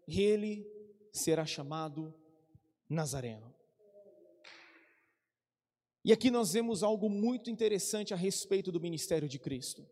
Ele 0.07 0.67
será 1.13 1.45
chamado 1.45 2.15
Nazareno. 2.89 3.55
E 6.05 6.13
aqui 6.13 6.31
nós 6.31 6.53
vemos 6.53 6.85
algo 6.85 7.11
muito 7.11 7.51
interessante 7.51 8.15
a 8.15 8.17
respeito 8.17 8.71
do 8.71 8.81
ministério 8.81 9.29
de 9.29 9.41
Cristo. 9.41 9.85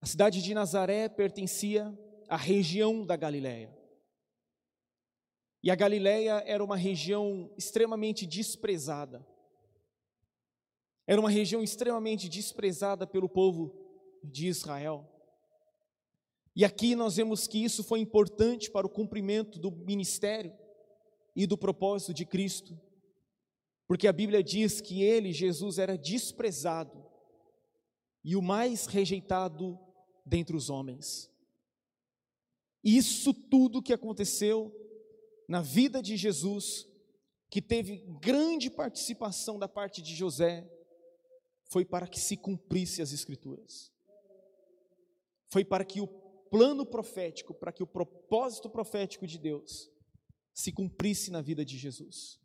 A 0.00 0.06
cidade 0.06 0.40
de 0.40 0.54
Nazaré 0.54 1.08
pertencia 1.08 1.92
à 2.28 2.36
região 2.36 3.04
da 3.04 3.14
Galiléia. 3.16 3.76
E 5.62 5.70
a 5.70 5.74
Galiléia 5.74 6.42
era 6.46 6.62
uma 6.64 6.76
região 6.76 7.52
extremamente 7.58 8.24
desprezada. 8.24 9.26
Era 11.06 11.20
uma 11.20 11.28
região 11.28 11.62
extremamente 11.62 12.28
desprezada 12.28 13.06
pelo 13.06 13.28
povo 13.28 13.74
de 14.22 14.46
Israel. 14.46 15.06
E 16.56 16.64
aqui 16.64 16.96
nós 16.96 17.16
vemos 17.16 17.46
que 17.46 17.62
isso 17.62 17.84
foi 17.84 18.00
importante 18.00 18.70
para 18.70 18.86
o 18.86 18.90
cumprimento 18.90 19.58
do 19.58 19.70
ministério 19.70 20.52
e 21.36 21.46
do 21.46 21.56
propósito 21.56 22.12
de 22.12 22.24
Cristo 22.24 22.76
porque 23.86 24.08
a 24.08 24.12
Bíblia 24.12 24.42
diz 24.42 24.80
que 24.80 25.02
ele, 25.02 25.32
Jesus, 25.32 25.78
era 25.78 25.96
desprezado 25.96 27.04
e 28.24 28.34
o 28.34 28.42
mais 28.42 28.86
rejeitado 28.86 29.78
dentre 30.24 30.56
os 30.56 30.68
homens. 30.68 31.30
Isso 32.82 33.32
tudo 33.32 33.82
que 33.82 33.92
aconteceu 33.92 34.74
na 35.48 35.62
vida 35.62 36.02
de 36.02 36.16
Jesus, 36.16 36.86
que 37.48 37.62
teve 37.62 37.98
grande 38.20 38.68
participação 38.68 39.58
da 39.58 39.68
parte 39.68 40.02
de 40.02 40.14
José, 40.14 40.68
foi 41.68 41.84
para 41.84 42.08
que 42.08 42.18
se 42.18 42.36
cumprisse 42.36 43.00
as 43.00 43.12
Escrituras. 43.12 43.92
Foi 45.48 45.64
para 45.64 45.84
que 45.84 46.00
o 46.00 46.08
plano 46.50 46.84
profético, 46.86 47.54
para 47.54 47.72
que 47.72 47.82
o 47.82 47.86
propósito 47.86 48.68
profético 48.68 49.26
de 49.26 49.38
Deus 49.38 49.90
se 50.52 50.72
cumprisse 50.72 51.30
na 51.30 51.40
vida 51.40 51.64
de 51.64 51.76
Jesus. 51.76 52.40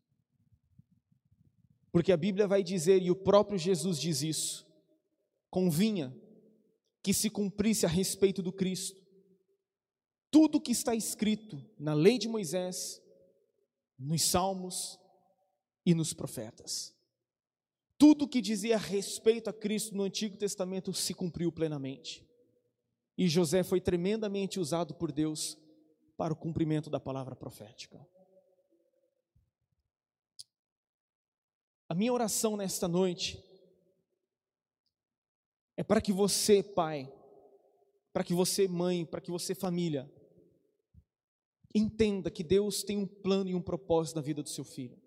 Porque 1.91 2.11
a 2.11 2.17
Bíblia 2.17 2.47
vai 2.47 2.63
dizer, 2.63 3.01
e 3.01 3.11
o 3.11 3.15
próprio 3.15 3.57
Jesus 3.57 3.99
diz 3.99 4.21
isso: 4.21 4.67
convinha 5.49 6.15
que 7.03 7.13
se 7.13 7.29
cumprisse 7.29 7.85
a 7.85 7.89
respeito 7.89 8.41
do 8.41 8.51
Cristo 8.51 9.01
tudo 10.31 10.61
que 10.61 10.71
está 10.71 10.95
escrito 10.95 11.61
na 11.77 11.93
lei 11.93 12.17
de 12.17 12.29
Moisés, 12.29 13.01
nos 13.99 14.21
salmos 14.23 14.97
e 15.85 15.93
nos 15.93 16.13
profetas. 16.13 16.95
Tudo 17.97 18.27
que 18.27 18.41
dizia 18.41 18.77
respeito 18.77 19.49
a 19.49 19.53
Cristo 19.53 19.93
no 19.93 20.03
Antigo 20.03 20.37
Testamento 20.37 20.93
se 20.93 21.13
cumpriu 21.13 21.51
plenamente. 21.51 22.25
E 23.17 23.27
José 23.27 23.63
foi 23.63 23.81
tremendamente 23.81 24.59
usado 24.59 24.93
por 24.93 25.11
Deus 25.11 25.57
para 26.17 26.33
o 26.33 26.37
cumprimento 26.37 26.89
da 26.89 26.99
palavra 26.99 27.35
profética. 27.35 28.05
A 31.89 31.93
minha 31.93 32.13
oração 32.13 32.55
nesta 32.55 32.87
noite 32.87 33.43
é 35.75 35.83
para 35.83 35.99
que 35.99 36.13
você, 36.13 36.63
pai, 36.63 37.11
para 38.13 38.23
que 38.23 38.33
você, 38.33 38.67
mãe, 38.67 39.05
para 39.05 39.19
que 39.19 39.31
você, 39.31 39.53
família, 39.53 40.09
entenda 41.73 42.29
que 42.29 42.43
Deus 42.43 42.83
tem 42.83 42.97
um 42.97 43.07
plano 43.07 43.49
e 43.49 43.55
um 43.55 43.61
propósito 43.61 44.15
na 44.15 44.21
vida 44.21 44.43
do 44.43 44.49
seu 44.49 44.63
filho. 44.63 44.97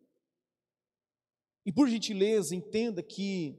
E 1.65 1.73
por 1.73 1.89
gentileza, 1.89 2.55
entenda 2.55 3.03
que 3.03 3.59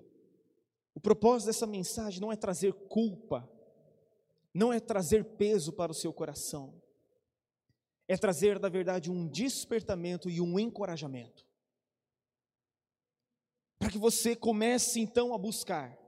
o 0.93 1.00
propósito 1.00 1.48
dessa 1.48 1.66
mensagem 1.66 2.22
não 2.22 2.32
é 2.32 2.36
trazer 2.36 2.74
culpa, 2.74 3.50
não 4.56 4.72
é 4.72 4.80
trazer 4.80 5.26
peso 5.36 5.74
para 5.74 5.91
o 5.91 5.95
seu 5.95 6.14
coração, 6.14 6.82
é 8.08 8.16
trazer, 8.16 8.58
na 8.58 8.70
verdade, 8.70 9.12
um 9.12 9.28
despertamento 9.28 10.30
e 10.30 10.39
um 10.39 10.58
encorajamento. 10.58 11.45
Para 13.78 13.91
que 13.91 13.97
você 13.97 14.34
comece 14.34 15.01
então 15.01 15.34
a 15.34 15.38
buscar 15.38 15.99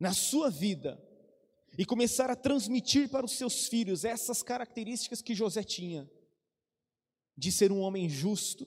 na 0.00 0.12
sua 0.12 0.50
vida 0.50 1.00
e 1.78 1.84
começar 1.84 2.30
a 2.30 2.34
transmitir 2.34 3.08
para 3.08 3.24
os 3.24 3.32
seus 3.32 3.68
filhos 3.68 4.04
essas 4.04 4.42
características 4.42 5.22
que 5.22 5.32
José 5.32 5.62
tinha, 5.62 6.10
de 7.36 7.52
ser 7.52 7.70
um 7.70 7.78
homem 7.78 8.08
justo, 8.08 8.66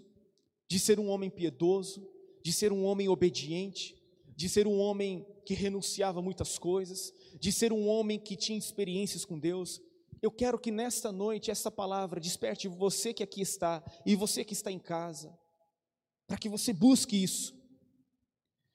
de 0.70 0.80
ser 0.80 1.02
um 1.02 1.10
homem 1.10 1.30
piedoso, 1.30 2.10
de 2.42 2.54
ser 2.54 2.72
um 2.72 2.86
homem 2.86 3.10
obediente, 3.10 4.02
de 4.26 4.48
ser 4.48 4.68
um 4.68 4.80
homem 4.80 5.28
que 5.46 5.54
renunciava 5.54 6.20
a 6.20 6.24
muitas 6.24 6.58
coisas, 6.58 7.14
de 7.40 7.52
ser 7.52 7.72
um 7.74 7.88
homem 7.88 8.20
que 8.20 8.36
tinha 8.36 8.58
experiências 8.58 9.26
com 9.26 9.40
Deus. 9.40 9.82
Eu 10.22 10.32
quero 10.32 10.60
que 10.60 10.72
nesta 10.72 11.12
noite 11.12 11.52
essa 11.52 11.70
palavra 11.70 12.20
desperte 12.20 12.68
você 12.68 13.14
que 13.14 13.24
aqui 13.24 13.42
está 13.42 13.84
e 14.06 14.16
você 14.16 14.44
que 14.44 14.54
está 14.54 14.72
em 14.72 14.80
casa, 14.80 15.38
para 16.28 16.38
que 16.38 16.50
você 16.50 16.72
busque 16.72 17.22
isso 17.22 17.64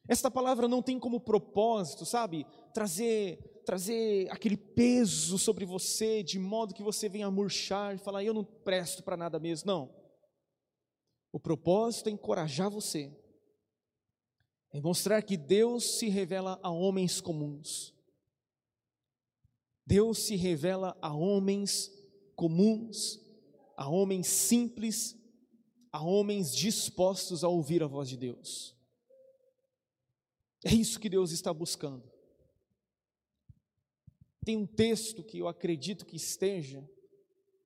esta 0.09 0.31
palavra 0.31 0.67
não 0.67 0.83
tem 0.83 0.99
como 0.99 1.21
propósito, 1.21 2.07
sabe, 2.07 2.47
trazer 2.73 3.39
trazer 3.67 4.27
aquele 4.31 4.57
peso 4.57 5.39
sobre 5.39 5.67
você 5.67 6.23
de 6.23 6.39
modo 6.39 6.73
que 6.73 6.83
você 6.83 7.07
venha 7.07 7.31
murchar 7.31 7.95
e 7.95 7.99
falar, 7.99 8.25
eu 8.25 8.33
não 8.33 8.43
presto 8.43 9.03
para 9.03 9.15
nada 9.15 9.39
mesmo. 9.39 9.67
Não. 9.67 9.95
O 11.31 11.39
propósito 11.39 12.09
é 12.09 12.13
encorajar 12.13 12.71
você, 12.71 13.15
é 14.73 14.81
mostrar 14.81 15.21
que 15.21 15.37
Deus 15.37 15.99
se 15.99 16.09
revela 16.09 16.59
a 16.63 16.71
homens 16.71 17.21
comuns. 17.21 17.95
Deus 19.89 20.19
se 20.19 20.37
revela 20.37 20.95
a 21.01 21.15
homens 21.15 21.91
comuns, 22.37 23.19
a 23.75 23.89
homens 23.89 24.27
simples, 24.27 25.17
a 25.91 26.05
homens 26.05 26.55
dispostos 26.55 27.43
a 27.43 27.49
ouvir 27.49 27.83
a 27.83 27.87
voz 27.87 28.07
de 28.07 28.19
Deus. 28.19 28.77
É 30.63 30.75
isso 30.75 31.01
que 31.01 31.09
Deus 31.09 31.31
está 31.31 31.55
buscando. 31.55 32.05
Tem 34.45 34.59
um 34.59 34.67
texto 34.67 35.25
que 35.25 35.39
eu 35.39 35.49
acredito 35.49 36.05
que 36.05 36.17
esteja, 36.17 36.87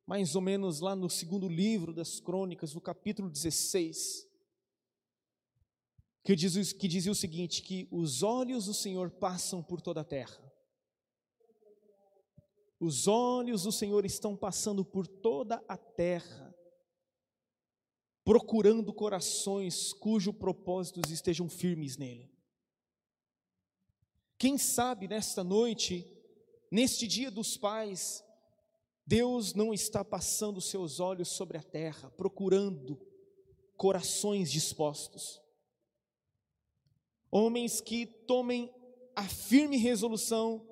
mais 0.06 0.36
ou 0.36 0.42
menos 0.42 0.78
lá 0.78 0.94
no 0.94 1.10
segundo 1.10 1.48
livro 1.48 1.92
das 1.92 2.20
crônicas, 2.20 2.72
no 2.72 2.80
capítulo 2.80 3.28
16, 3.28 4.28
que, 6.22 6.36
diz, 6.36 6.72
que 6.72 6.86
dizia 6.86 7.10
o 7.10 7.16
seguinte: 7.16 7.62
que 7.62 7.88
os 7.90 8.22
olhos 8.22 8.66
do 8.66 8.74
Senhor 8.74 9.10
passam 9.10 9.60
por 9.60 9.80
toda 9.80 10.02
a 10.02 10.04
terra. 10.04 10.41
Os 12.82 13.06
olhos 13.06 13.62
do 13.62 13.70
Senhor 13.70 14.04
estão 14.04 14.36
passando 14.36 14.84
por 14.84 15.06
toda 15.06 15.64
a 15.68 15.76
terra, 15.76 16.52
procurando 18.24 18.92
corações 18.92 19.92
cujos 19.92 20.34
propósitos 20.34 21.08
estejam 21.08 21.48
firmes 21.48 21.96
nele. 21.96 22.28
Quem 24.36 24.58
sabe 24.58 25.06
nesta 25.06 25.44
noite, 25.44 26.04
neste 26.72 27.06
dia 27.06 27.30
dos 27.30 27.56
pais, 27.56 28.20
Deus 29.06 29.54
não 29.54 29.72
está 29.72 30.04
passando 30.04 30.60
seus 30.60 30.98
olhos 30.98 31.28
sobre 31.28 31.58
a 31.58 31.62
terra, 31.62 32.10
procurando 32.10 33.00
corações 33.76 34.50
dispostos. 34.50 35.40
Homens 37.30 37.80
que 37.80 38.06
tomem 38.06 38.74
a 39.14 39.28
firme 39.28 39.76
resolução 39.76 40.71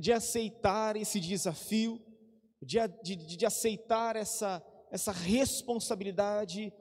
de 0.00 0.12
aceitar 0.12 0.96
esse 0.96 1.20
desafio, 1.20 2.00
de, 2.62 2.78
de, 3.02 3.16
de 3.36 3.46
aceitar 3.46 4.16
essa, 4.16 4.64
essa 4.90 5.12
responsabilidade 5.12 6.72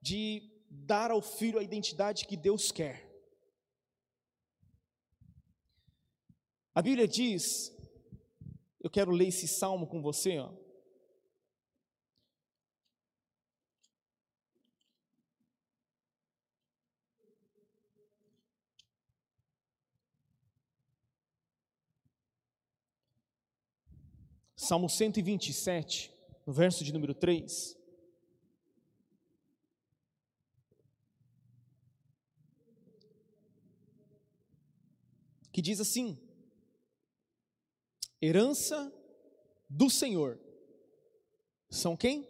de 0.00 0.50
dar 0.70 1.10
ao 1.10 1.20
filho 1.20 1.58
a 1.58 1.62
identidade 1.62 2.26
que 2.26 2.36
Deus 2.36 2.72
quer. 2.72 3.10
A 6.74 6.80
Bíblia 6.80 7.06
diz, 7.06 7.70
eu 8.80 8.88
quero 8.88 9.10
ler 9.10 9.28
esse 9.28 9.46
salmo 9.46 9.86
com 9.86 10.00
você, 10.00 10.38
ó. 10.38 10.61
Salmo 24.62 24.88
127, 24.88 26.14
no 26.46 26.52
verso 26.52 26.84
de 26.84 26.92
número 26.92 27.12
3. 27.14 27.76
Que 35.50 35.60
diz 35.60 35.80
assim: 35.80 36.16
Herança 38.22 38.94
do 39.68 39.90
Senhor. 39.90 40.38
São 41.68 41.96
quem? 41.96 42.28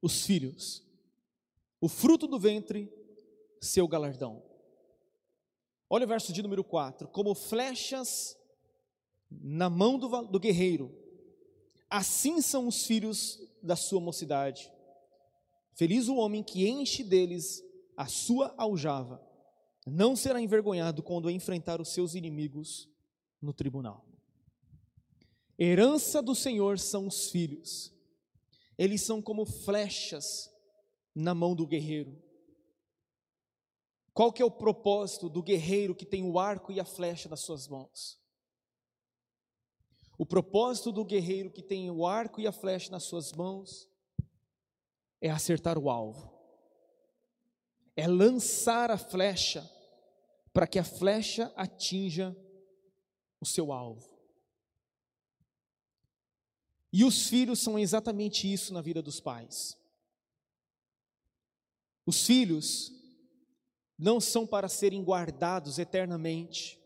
Os 0.00 0.26
filhos. 0.26 0.84
O 1.80 1.88
fruto 1.88 2.26
do 2.26 2.40
ventre, 2.40 2.92
seu 3.60 3.86
galardão. 3.86 4.42
Olha 5.88 6.04
o 6.04 6.08
verso 6.08 6.32
de 6.32 6.42
número 6.42 6.64
4: 6.64 7.06
Como 7.06 7.32
flechas 7.32 8.41
na 9.40 9.70
mão 9.70 9.98
do, 9.98 10.08
do 10.22 10.40
guerreiro, 10.40 10.94
assim 11.88 12.40
são 12.40 12.66
os 12.66 12.84
filhos 12.84 13.38
da 13.62 13.76
sua 13.76 14.00
mocidade. 14.00 14.70
Feliz 15.74 16.08
o 16.08 16.16
homem 16.16 16.42
que 16.42 16.68
enche 16.68 17.02
deles 17.02 17.62
a 17.96 18.06
sua 18.06 18.54
aljava, 18.56 19.22
não 19.86 20.14
será 20.14 20.40
envergonhado 20.40 21.02
quando 21.02 21.30
enfrentar 21.30 21.80
os 21.80 21.92
seus 21.92 22.14
inimigos 22.14 22.88
no 23.40 23.52
tribunal. 23.52 24.06
Herança 25.58 26.22
do 26.22 26.34
Senhor 26.34 26.78
são 26.78 27.06
os 27.06 27.30
filhos. 27.30 27.92
Eles 28.78 29.02
são 29.02 29.20
como 29.20 29.44
flechas 29.44 30.50
na 31.14 31.34
mão 31.34 31.54
do 31.54 31.66
guerreiro. 31.66 32.20
Qual 34.14 34.32
que 34.32 34.42
é 34.42 34.44
o 34.44 34.50
propósito 34.50 35.28
do 35.28 35.42
guerreiro 35.42 35.94
que 35.94 36.04
tem 36.04 36.24
o 36.24 36.38
arco 36.38 36.70
e 36.70 36.78
a 36.78 36.84
flecha 36.84 37.28
nas 37.28 37.40
suas 37.40 37.66
mãos? 37.66 38.21
O 40.22 40.24
propósito 40.24 40.92
do 40.92 41.04
guerreiro 41.04 41.50
que 41.50 41.60
tem 41.60 41.90
o 41.90 42.06
arco 42.06 42.40
e 42.40 42.46
a 42.46 42.52
flecha 42.52 42.92
nas 42.92 43.02
suas 43.02 43.32
mãos 43.32 43.90
é 45.20 45.28
acertar 45.28 45.76
o 45.76 45.90
alvo. 45.90 46.32
É 47.96 48.06
lançar 48.06 48.88
a 48.88 48.96
flecha 48.96 49.68
para 50.52 50.64
que 50.64 50.78
a 50.78 50.84
flecha 50.84 51.52
atinja 51.56 52.36
o 53.40 53.44
seu 53.44 53.72
alvo. 53.72 54.16
E 56.92 57.02
os 57.02 57.26
filhos 57.26 57.58
são 57.58 57.76
exatamente 57.76 58.50
isso 58.50 58.72
na 58.72 58.80
vida 58.80 59.02
dos 59.02 59.18
pais. 59.18 59.76
Os 62.06 62.24
filhos 62.24 62.92
não 63.98 64.20
são 64.20 64.46
para 64.46 64.68
serem 64.68 65.02
guardados 65.02 65.80
eternamente. 65.80 66.80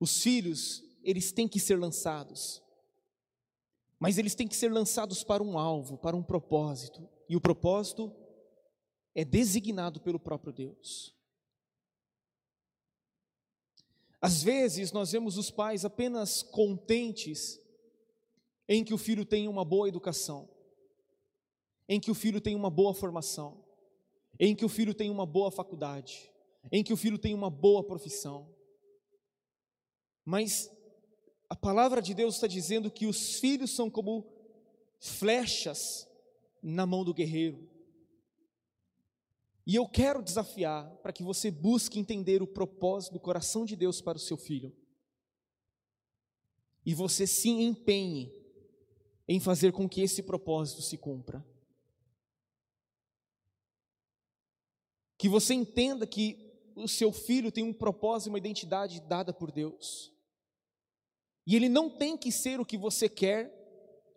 Os 0.00 0.20
filhos, 0.20 0.82
eles 1.04 1.30
têm 1.30 1.46
que 1.46 1.60
ser 1.60 1.78
lançados. 1.78 2.62
Mas 3.98 4.18
eles 4.18 4.34
têm 4.34 4.48
que 4.48 4.56
ser 4.56 4.72
lançados 4.72 5.22
para 5.22 5.42
um 5.42 5.58
alvo, 5.58 5.96
para 5.96 6.16
um 6.16 6.22
propósito. 6.22 7.08
E 7.28 7.36
o 7.36 7.40
propósito 7.40 8.12
é 9.14 9.24
designado 9.24 10.00
pelo 10.00 10.18
próprio 10.18 10.52
Deus. 10.52 11.14
Às 14.20 14.42
vezes 14.42 14.90
nós 14.90 15.12
vemos 15.12 15.36
os 15.36 15.50
pais 15.50 15.84
apenas 15.84 16.42
contentes 16.42 17.60
em 18.66 18.82
que 18.82 18.94
o 18.94 18.98
filho 18.98 19.24
tenha 19.24 19.50
uma 19.50 19.64
boa 19.64 19.86
educação, 19.86 20.48
em 21.86 22.00
que 22.00 22.10
o 22.10 22.14
filho 22.14 22.40
tenha 22.40 22.56
uma 22.56 22.70
boa 22.70 22.94
formação, 22.94 23.62
em 24.40 24.56
que 24.56 24.64
o 24.64 24.68
filho 24.68 24.94
tenha 24.94 25.12
uma 25.12 25.26
boa 25.26 25.50
faculdade, 25.50 26.32
em 26.72 26.82
que 26.82 26.92
o 26.92 26.96
filho 26.96 27.18
tenha 27.18 27.36
uma 27.36 27.50
boa 27.50 27.84
profissão. 27.84 28.48
Mas 30.24 30.73
a 31.54 31.56
palavra 31.56 32.02
de 32.02 32.12
Deus 32.14 32.34
está 32.34 32.48
dizendo 32.48 32.90
que 32.90 33.06
os 33.06 33.38
filhos 33.38 33.70
são 33.70 33.88
como 33.88 34.26
flechas 34.98 36.04
na 36.60 36.84
mão 36.84 37.04
do 37.04 37.14
guerreiro. 37.14 37.70
E 39.64 39.76
eu 39.76 39.86
quero 39.86 40.20
desafiar 40.20 40.90
para 40.96 41.12
que 41.12 41.22
você 41.22 41.52
busque 41.52 41.96
entender 41.96 42.42
o 42.42 42.46
propósito 42.46 43.12
do 43.12 43.20
coração 43.20 43.64
de 43.64 43.76
Deus 43.76 44.00
para 44.00 44.16
o 44.16 44.20
seu 44.20 44.36
filho. 44.36 44.74
E 46.84 46.92
você 46.92 47.24
se 47.24 47.50
empenhe 47.50 48.32
em 49.28 49.38
fazer 49.38 49.72
com 49.72 49.88
que 49.88 50.00
esse 50.00 50.24
propósito 50.24 50.82
se 50.82 50.98
cumpra. 50.98 51.46
Que 55.16 55.28
você 55.28 55.54
entenda 55.54 56.04
que 56.04 56.52
o 56.74 56.88
seu 56.88 57.12
filho 57.12 57.52
tem 57.52 57.62
um 57.62 57.72
propósito 57.72 58.30
uma 58.30 58.38
identidade 58.38 59.00
dada 59.02 59.32
por 59.32 59.52
Deus. 59.52 60.13
E 61.46 61.54
ele 61.54 61.68
não 61.68 61.90
tem 61.90 62.16
que 62.16 62.32
ser 62.32 62.60
o 62.60 62.64
que 62.64 62.78
você 62.78 63.08
quer, 63.08 63.52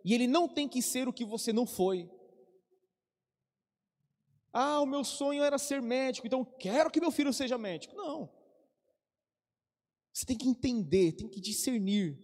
e 0.03 0.13
ele 0.13 0.27
não 0.27 0.47
tem 0.47 0.67
que 0.67 0.81
ser 0.81 1.07
o 1.07 1.13
que 1.13 1.25
você 1.25 1.51
não 1.51 1.65
foi. 1.65 2.09
Ah, 4.53 4.79
o 4.81 4.85
meu 4.85 5.03
sonho 5.03 5.43
era 5.43 5.57
ser 5.57 5.81
médico, 5.81 6.25
então 6.25 6.43
quero 6.43 6.89
que 6.89 7.01
meu 7.01 7.11
filho 7.11 7.33
seja 7.33 7.57
médico. 7.57 7.95
Não. 7.95 8.29
Você 10.13 10.25
tem 10.25 10.37
que 10.37 10.47
entender, 10.47 11.11
tem 11.11 11.27
que 11.27 11.39
discernir 11.39 12.17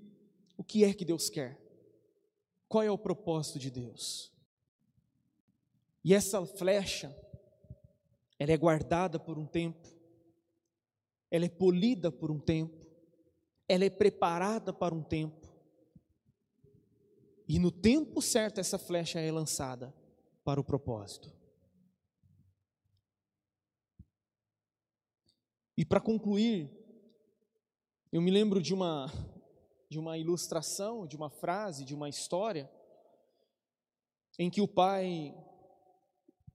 o 0.58 0.64
que 0.64 0.84
é 0.84 0.94
que 0.94 1.06
Deus 1.06 1.30
quer. 1.30 1.62
Qual 2.68 2.84
é 2.84 2.90
o 2.90 2.98
propósito 2.98 3.60
de 3.60 3.70
Deus? 3.70 4.32
E 6.04 6.14
essa 6.14 6.44
flecha, 6.46 7.16
ela 8.40 8.52
é 8.52 8.58
guardada 8.58 9.20
por 9.20 9.38
um 9.38 9.46
tempo, 9.46 9.88
ela 11.30 11.46
é 11.46 11.50
polida 11.50 12.12
por 12.12 12.32
um 12.32 12.40
tempo, 12.40 12.83
ela 13.68 13.86
é 13.86 13.90
preparada 13.90 14.74
para 14.74 14.94
um 14.94 15.04
tempo. 15.04 15.48
E 17.48 17.60
no 17.60 17.72
tempo 17.72 18.22
certo 18.22 18.60
essa 18.60 18.78
flecha 18.78 19.20
é 19.20 19.32
lançada 19.32 19.94
para 20.44 20.60
o 20.60 20.64
propósito. 20.64 21.32
E 25.78 25.84
para 25.84 26.00
concluir, 26.00 26.72
eu 28.12 28.22
me 28.22 28.32
lembro 28.32 28.62
de 28.62 28.74
uma 28.74 29.12
de 29.90 30.00
uma 30.00 30.18
ilustração, 30.18 31.06
de 31.06 31.16
uma 31.16 31.30
frase, 31.30 31.86
de 31.86 31.94
uma 31.94 32.10
história 32.10 32.68
em 34.40 34.50
que 34.50 34.60
o 34.60 34.68
pai 34.68 35.36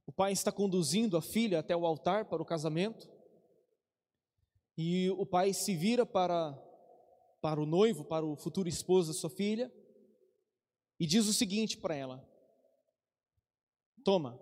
o 0.05 0.11
pai 0.11 0.33
está 0.33 0.51
conduzindo 0.51 1.17
a 1.17 1.23
filha 1.23 1.61
até 1.61 1.77
o 1.77 1.87
altar 1.87 2.25
para 2.25 2.43
o 2.43 2.47
casamento 2.47 3.09
e 4.77 5.11
o 5.11 5.27
pai 5.27 5.53
se 5.53 5.77
vira 5.77 6.05
para 6.05 6.57
para 7.41 7.61
o 7.61 7.67
noivo, 7.67 8.05
para 8.05 8.25
o 8.27 8.37
futuro 8.37 8.69
esposo 8.69 9.13
da 9.13 9.19
sua 9.19 9.31
filha 9.31 9.73
e 10.99 11.07
diz 11.07 11.27
o 11.27 11.33
seguinte 11.33 11.77
para 11.77 11.95
ela: 11.95 12.29
Toma, 14.05 14.41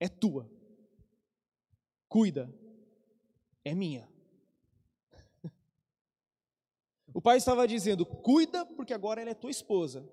é 0.00 0.08
tua, 0.08 0.50
cuida, 2.08 2.52
é 3.64 3.74
minha. 3.74 4.08
O 7.12 7.22
pai 7.22 7.38
estava 7.38 7.66
dizendo: 7.66 8.06
cuida, 8.06 8.64
porque 8.64 8.94
agora 8.94 9.20
ela 9.20 9.30
é 9.30 9.34
tua 9.34 9.50
esposa. 9.50 10.08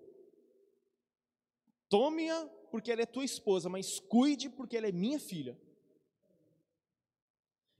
Tome-a, 1.87 2.47
porque 2.71 2.91
ela 2.91 3.01
é 3.01 3.05
tua 3.05 3.23
esposa, 3.23 3.69
mas 3.69 3.99
cuide, 3.99 4.49
porque 4.49 4.75
ela 4.75 4.87
é 4.87 4.91
minha 4.91 5.19
filha. 5.19 5.59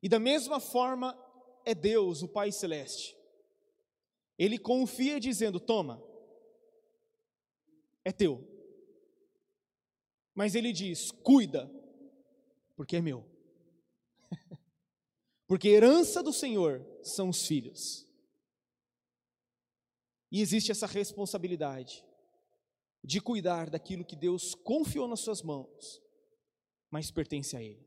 E 0.04 0.08
da 0.08 0.20
mesma 0.20 0.60
forma 0.60 1.18
é 1.66 1.74
Deus, 1.74 2.22
o 2.22 2.28
Pai 2.28 2.52
Celeste. 2.52 3.15
Ele 4.38 4.58
confia 4.58 5.20
dizendo: 5.20 5.60
toma, 5.60 6.04
é 8.04 8.12
teu. 8.12 8.46
Mas 10.34 10.56
ele 10.56 10.74
diz: 10.74 11.12
cuida, 11.12 11.72
porque 12.76 12.98
é 12.98 13.02
meu. 13.02 13.26
Porque 15.48 15.70
herança 15.70 16.24
do 16.24 16.34
Senhor 16.34 16.84
são 17.04 17.30
os 17.30 17.46
filhos. 17.46 18.06
E 20.32 20.42
existe 20.42 20.72
essa 20.72 20.88
responsabilidade 20.88 22.04
de 23.04 23.22
cuidar 23.22 23.70
daquilo 23.70 24.04
que 24.04 24.16
Deus 24.16 24.56
confiou 24.56 25.08
nas 25.08 25.20
suas 25.20 25.44
mãos, 25.44 26.02
mas 26.90 27.12
pertence 27.12 27.56
a 27.56 27.62
Ele. 27.62 27.86